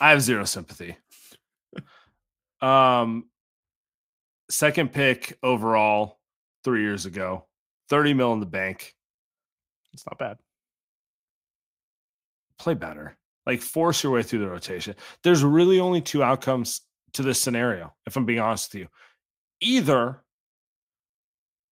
I 0.00 0.10
have 0.10 0.22
zero 0.22 0.44
sympathy. 0.44 0.96
Um, 2.60 3.26
second 4.50 4.92
pick 4.92 5.38
overall 5.42 6.18
three 6.64 6.82
years 6.82 7.06
ago, 7.06 7.46
30 7.90 8.14
mil 8.14 8.32
in 8.32 8.40
the 8.40 8.46
bank. 8.46 8.94
It's 9.92 10.04
not 10.06 10.18
bad. 10.18 10.38
Play 12.58 12.74
better. 12.74 13.16
Like 13.46 13.62
force 13.62 14.02
your 14.02 14.12
way 14.12 14.22
through 14.22 14.40
the 14.40 14.48
rotation. 14.48 14.94
There's 15.24 15.42
really 15.42 15.80
only 15.80 16.00
two 16.00 16.22
outcomes 16.22 16.82
to 17.14 17.22
this 17.22 17.40
scenario, 17.40 17.94
if 18.06 18.16
I'm 18.16 18.26
being 18.26 18.40
honest 18.40 18.74
with 18.74 18.82
you. 18.82 18.88
Either 19.60 20.22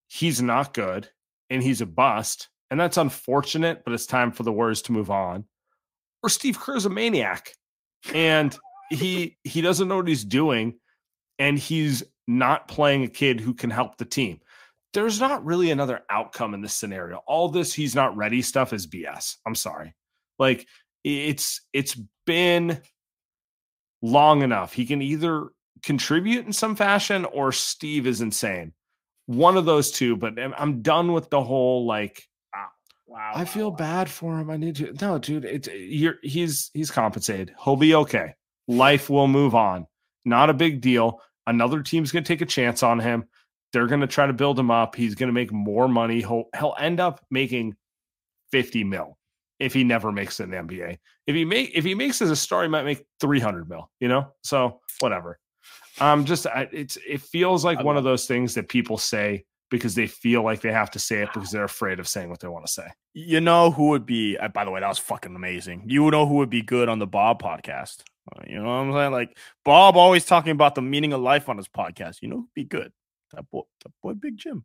he's 0.09 0.41
not 0.41 0.72
good 0.72 1.09
and 1.51 1.62
he's 1.62 1.81
a 1.81 1.87
bust, 1.87 2.49
and 2.70 2.81
that's 2.81 2.97
unfortunate, 2.97 3.85
but 3.85 3.93
it's 3.93 4.07
time 4.07 4.33
for 4.33 4.43
the 4.43 4.53
Warriors 4.53 4.83
to 4.83 4.93
move 4.93 5.11
on. 5.11 5.45
Or 6.22 6.29
Steve 6.29 6.59
Kerr's 6.59 6.87
a 6.87 6.91
maniac 6.91 7.53
and 8.14 8.57
he 8.91 9.37
he 9.45 9.61
doesn't 9.61 9.89
know 9.89 9.97
what 9.97 10.09
he's 10.09 10.24
doing 10.24 10.74
and 11.39 11.59
he's 11.59 12.03
not 12.27 12.68
playing 12.68 13.05
a 13.05 13.09
kid 13.09 13.41
who 13.41 13.55
can 13.55 13.70
help 13.70 13.97
the 13.97 14.05
team. 14.05 14.41
There's 14.93 15.20
not 15.20 15.45
really 15.45 15.70
another 15.70 16.03
outcome 16.11 16.55
in 16.55 16.62
this 16.62 16.74
scenario. 16.74 17.22
All 17.27 17.49
this 17.49 17.72
he's 17.72 17.95
not 17.95 18.16
ready 18.16 18.43
stuff 18.43 18.72
is 18.72 18.87
BS. 18.87 19.37
I'm 19.47 19.55
sorry. 19.55 19.95
Like 20.39 20.66
it's 21.05 21.61
it's 21.72 21.97
been 22.27 22.81
long 24.03 24.43
enough, 24.43 24.72
he 24.72 24.87
can 24.87 25.03
either 25.03 25.49
contribute 25.83 26.47
in 26.47 26.53
some 26.53 26.77
fashion 26.77 27.24
or 27.27 27.53
Steve 27.53 28.07
is 28.07 28.20
insane. 28.20 28.72
One 29.27 29.57
of 29.57 29.64
those 29.64 29.91
two, 29.91 30.16
but 30.16 30.39
I'm- 30.39 30.83
done 30.83 31.12
with 31.12 31.31
the 31.31 31.43
whole 31.43 31.87
like 31.87 32.22
Wow. 33.09 33.33
I 33.37 33.45
feel 33.45 33.70
bad 33.70 34.11
for 34.11 34.37
him. 34.37 34.51
I 34.51 34.57
need 34.57 34.77
to 34.77 34.93
no, 35.01 35.16
dude. 35.18 35.45
It's 35.45 35.68
you're 35.68 36.16
he's 36.22 36.70
he's 36.74 36.91
compensated. 36.91 37.55
He'll 37.64 37.77
be 37.77 37.95
okay. 37.95 38.35
Life 38.66 39.09
will 39.09 39.29
move 39.29 39.55
on. 39.55 39.87
Not 40.24 40.51
a 40.51 40.55
big 40.55 40.81
deal. 40.81 41.20
Another 41.47 41.83
team's 41.83 42.13
gonna 42.13 42.25
take 42.25 42.41
a 42.41 42.47
chance 42.47 42.83
on 42.83 42.99
him. 42.99 43.25
They're 43.73 43.87
gonna 43.87 44.07
try 44.07 44.27
to 44.27 44.33
build 44.33 44.59
him 44.59 44.71
up. 44.71 44.95
He's 44.97 45.15
gonna 45.15 45.33
make 45.33 45.53
more 45.53 45.89
money. 45.89 46.21
He'll 46.21 46.45
he'll 46.59 46.75
end 46.79 47.01
up 47.01 47.25
making 47.31 47.77
50 48.53 48.85
mil 48.85 49.19
if 49.59 49.73
he 49.73 49.85
never 49.85 50.13
makes 50.13 50.39
it 50.41 50.45
in 50.45 50.51
the 50.51 50.57
NBA. 50.59 50.99
If 51.27 51.35
he 51.35 51.45
make 51.45 51.73
if 51.75 51.85
he 51.85 51.95
makes 51.95 52.21
as 52.23 52.31
a 52.31 52.37
star, 52.37 52.63
he 52.63 52.69
might 52.69 52.85
make 52.85 53.05
300 53.21 53.69
mil, 53.69 53.91
you 54.01 54.09
know? 54.09 54.29
So 54.43 54.81
whatever. 55.01 55.39
Um 56.01 56.25
just 56.25 56.47
I, 56.47 56.69
it's 56.73 56.97
it 57.07 57.21
feels 57.23 57.65
like 57.65 57.83
one 57.83 57.97
of 57.97 58.05
those 58.05 58.27
things 58.27 58.55
that 58.55 58.69
people 58.69 58.99
say 58.99 59.45
because 59.71 59.95
they 59.95 60.07
feel 60.07 60.43
like 60.45 60.61
they 60.61 60.71
have 60.71 60.91
to 60.93 60.99
say 60.99 61.23
it 61.23 61.29
because 61.35 61.51
they're 61.51 61.65
afraid 61.65 61.99
of 61.99 62.07
saying 62.07 62.31
what 62.31 62.39
they 62.39 62.47
want 62.49 62.65
to 62.67 62.73
say. 62.73 62.87
You 63.15 63.41
know 63.41 63.71
who 63.73 63.89
would 63.89 64.07
be? 64.07 64.37
uh, 64.39 64.49
By 64.49 64.65
the 64.65 64.71
way, 64.71 64.81
that 64.81 64.89
was 64.89 64.99
fucking 64.99 65.35
amazing. 65.35 65.85
You 65.87 66.09
know 66.11 66.27
who 66.27 66.35
would 66.35 66.51
be 66.51 66.63
good 66.63 66.89
on 66.89 66.99
the 67.01 67.07
Bob 67.07 67.43
podcast? 67.43 68.03
Uh, 68.35 68.43
You 68.49 68.57
know 68.57 68.64
what 68.64 68.70
I'm 68.70 68.93
saying? 68.93 69.12
Like 69.12 69.37
Bob 69.64 69.97
always 69.97 70.24
talking 70.24 70.53
about 70.53 70.74
the 70.74 70.83
meaning 70.83 71.12
of 71.12 71.20
life 71.20 71.49
on 71.49 71.57
his 71.57 71.68
podcast. 71.68 72.22
You 72.22 72.29
know, 72.29 72.49
be 72.55 72.64
good. 72.64 72.93
That 73.33 73.51
boy, 73.51 73.62
that 73.85 73.93
boy, 74.03 74.14
Big 74.14 74.37
Jim. 74.37 74.64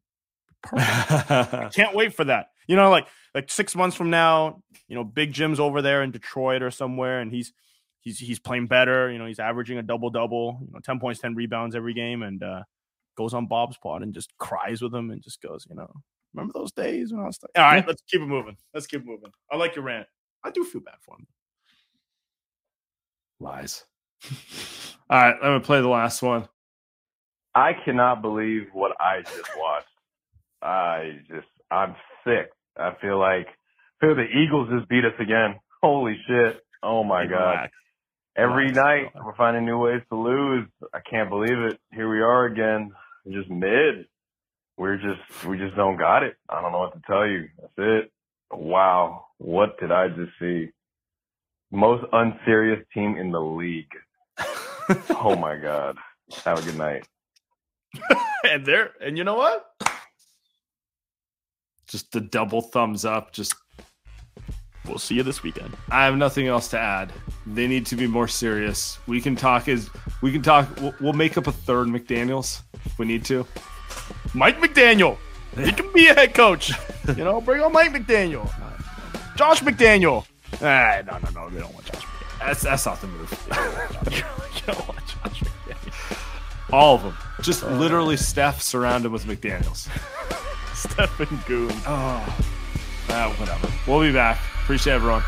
Perfect. 0.64 1.74
Can't 1.76 1.96
wait 1.96 2.14
for 2.14 2.26
that. 2.26 2.48
You 2.68 2.76
know, 2.76 2.90
like 2.90 3.08
like 3.34 3.50
six 3.50 3.76
months 3.76 3.96
from 3.96 4.10
now, 4.10 4.62
you 4.88 4.96
know, 4.96 5.04
Big 5.04 5.34
Jim's 5.34 5.60
over 5.60 5.82
there 5.82 6.04
in 6.04 6.12
Detroit 6.12 6.62
or 6.62 6.72
somewhere, 6.72 7.20
and 7.20 7.32
he's 7.32 7.54
he's 8.02 8.20
he's 8.20 8.40
playing 8.40 8.68
better. 8.68 9.12
You 9.12 9.18
know, 9.18 9.26
he's 9.26 9.40
averaging 9.40 9.78
a 9.78 9.84
double 9.84 10.10
double. 10.10 10.60
You 10.62 10.72
know, 10.72 10.80
ten 10.80 11.00
points, 11.00 11.20
ten 11.20 11.36
rebounds 11.36 11.76
every 11.76 11.94
game, 11.94 12.22
and 12.22 12.42
uh, 12.44 12.64
goes 13.18 13.34
on 13.34 13.48
Bob's 13.48 13.78
pod 13.78 14.04
and 14.04 14.14
just 14.14 14.36
cries 14.38 14.82
with 14.82 14.94
him 14.94 15.10
and 15.10 15.22
just 15.22 15.42
goes, 15.42 15.66
you 15.70 15.76
know, 15.76 15.92
remember 16.34 16.54
those 16.54 16.72
days 16.72 17.12
when 17.12 17.22
I 17.22 17.26
was. 17.26 17.40
All 17.56 17.64
right, 17.64 17.86
let's 17.88 18.02
keep 18.10 18.22
it 18.22 18.28
moving. 18.28 18.58
Let's 18.74 18.88
keep 18.88 19.06
moving. 19.06 19.32
I 19.52 19.58
like 19.58 19.76
your 19.76 19.86
rant. 19.86 20.08
I 20.44 20.52
do 20.52 20.64
feel 20.64 20.82
bad 20.82 20.96
for 21.02 21.16
him. 21.16 21.28
Lies. 23.42 23.84
All 25.10 25.20
right, 25.20 25.36
let 25.42 25.54
me 25.54 25.60
play 25.60 25.82
the 25.82 25.88
last 25.90 26.22
one. 26.22 26.48
I 27.54 27.72
cannot 27.84 28.22
believe 28.22 28.68
what 28.74 28.94
I 29.00 29.22
just 29.24 29.50
watched. 29.58 29.88
I 30.62 31.20
just, 31.28 31.48
I'm 31.70 31.96
sick. 32.24 32.52
I 32.78 32.94
feel 33.02 33.20
like, 33.20 33.48
I 33.48 34.06
feel 34.06 34.16
the 34.16 34.24
Eagles 34.24 34.70
just 34.70 34.88
beat 34.88 35.04
us 35.04 35.20
again. 35.20 35.60
Holy 35.82 36.16
shit. 36.28 36.62
Oh 36.84 37.04
my 37.04 37.26
God. 37.26 37.70
Every 38.38 38.72
night 38.72 39.12
we're 39.16 39.36
finding 39.36 39.66
new 39.66 39.78
ways 39.78 40.02
to 40.10 40.16
lose. 40.16 40.68
I 40.94 41.00
can't 41.10 41.30
believe 41.30 41.58
it. 41.58 41.80
Here 41.92 42.10
we 42.10 42.22
are 42.22 42.46
again. 42.46 42.92
We're 43.26 43.40
just 43.40 43.52
mid. 43.52 44.06
We're 44.78 44.96
just, 44.96 45.46
we 45.46 45.58
just 45.58 45.76
don't 45.76 45.98
got 45.98 46.24
it. 46.24 46.38
I 46.48 46.62
don't 46.62 46.72
know 46.72 46.80
what 46.80 46.94
to 46.94 47.02
tell 47.06 47.28
you. 47.28 47.50
That's 47.60 47.74
it. 47.78 48.12
Wow. 48.52 49.26
What 49.38 49.80
did 49.80 49.92
I 49.92 50.08
just 50.08 50.32
see? 50.40 50.70
Most 51.72 52.04
unserious 52.12 52.84
team 52.94 53.16
in 53.18 53.32
the 53.32 53.40
league. 53.40 53.92
oh 55.10 55.36
my 55.40 55.56
God. 55.56 55.98
Have 56.46 56.60
a 56.60 56.62
good 56.62 56.78
night. 56.78 57.08
and 58.50 58.66
there, 58.66 58.92
and 59.02 59.18
you 59.18 59.24
know 59.24 59.36
what? 59.36 59.66
Just 61.88 62.12
the 62.12 62.22
double 62.22 62.62
thumbs 62.62 63.06
up. 63.06 63.34
Just 63.34 63.56
we'll 64.86 64.98
see 64.98 65.16
you 65.16 65.24
this 65.24 65.44
weekend. 65.44 65.76
I 65.90 66.06
have 66.06 66.16
nothing 66.16 66.48
else 66.48 66.68
to 66.70 66.80
add. 66.80 67.12
They 67.46 67.68
need 67.68 67.86
to 67.88 67.96
be 67.96 68.08
more 68.08 68.28
serious. 68.28 68.98
We 69.08 69.20
can 69.20 69.36
talk 69.36 69.68
as 69.68 69.90
we 70.22 70.32
can 70.32 70.42
talk. 70.42 70.70
We'll, 70.80 70.96
we'll 71.02 71.14
make 71.14 71.38
up 71.38 71.48
a 71.48 71.52
third 71.52 71.88
McDaniel's 71.88 72.64
if 72.86 72.98
we 72.98 73.06
need 73.06 73.26
to. 73.26 73.46
Mike 74.34 74.60
McDaniel. 74.60 75.18
He 75.58 75.72
can 75.74 75.92
be 75.92 76.08
a 76.08 76.14
head 76.14 76.34
coach. 76.34 76.72
You 77.08 77.26
know, 77.26 77.42
bring 77.42 77.62
on 77.62 77.74
Mike 77.74 77.92
McDaniel. 77.92 78.50
Josh 79.36 79.62
McDaniel. 79.62 80.26
Ah, 80.62 81.02
no, 81.06 81.18
no, 81.18 81.30
no. 81.32 81.50
They 81.50 81.60
don't 81.60 81.74
want 81.74 81.86
Josh 81.86 82.04
McDaniel. 82.04 82.40
That's 82.40 82.62
that's 82.62 82.86
not 82.86 83.02
the 83.02 83.08
move. 83.08 83.48
you 84.12 84.24
don't 84.66 84.88
want 84.88 85.00
Josh. 85.08 85.44
All 86.72 86.96
of 86.96 87.04
them. 87.04 87.18
Just 87.42 87.64
literally 87.64 88.18
Steph 88.18 88.62
surrounded 88.62 89.12
with 89.12 89.26
McDaniel's. 89.26 89.90
Stephen 90.74 91.40
Goon. 91.46 91.72
Oh, 91.86 92.46
ah, 93.10 93.36
whatever. 93.38 93.72
We'll 93.88 94.02
be 94.02 94.14
back. 94.14 94.40
Appreciate 94.64 94.94
everyone. 94.94 95.24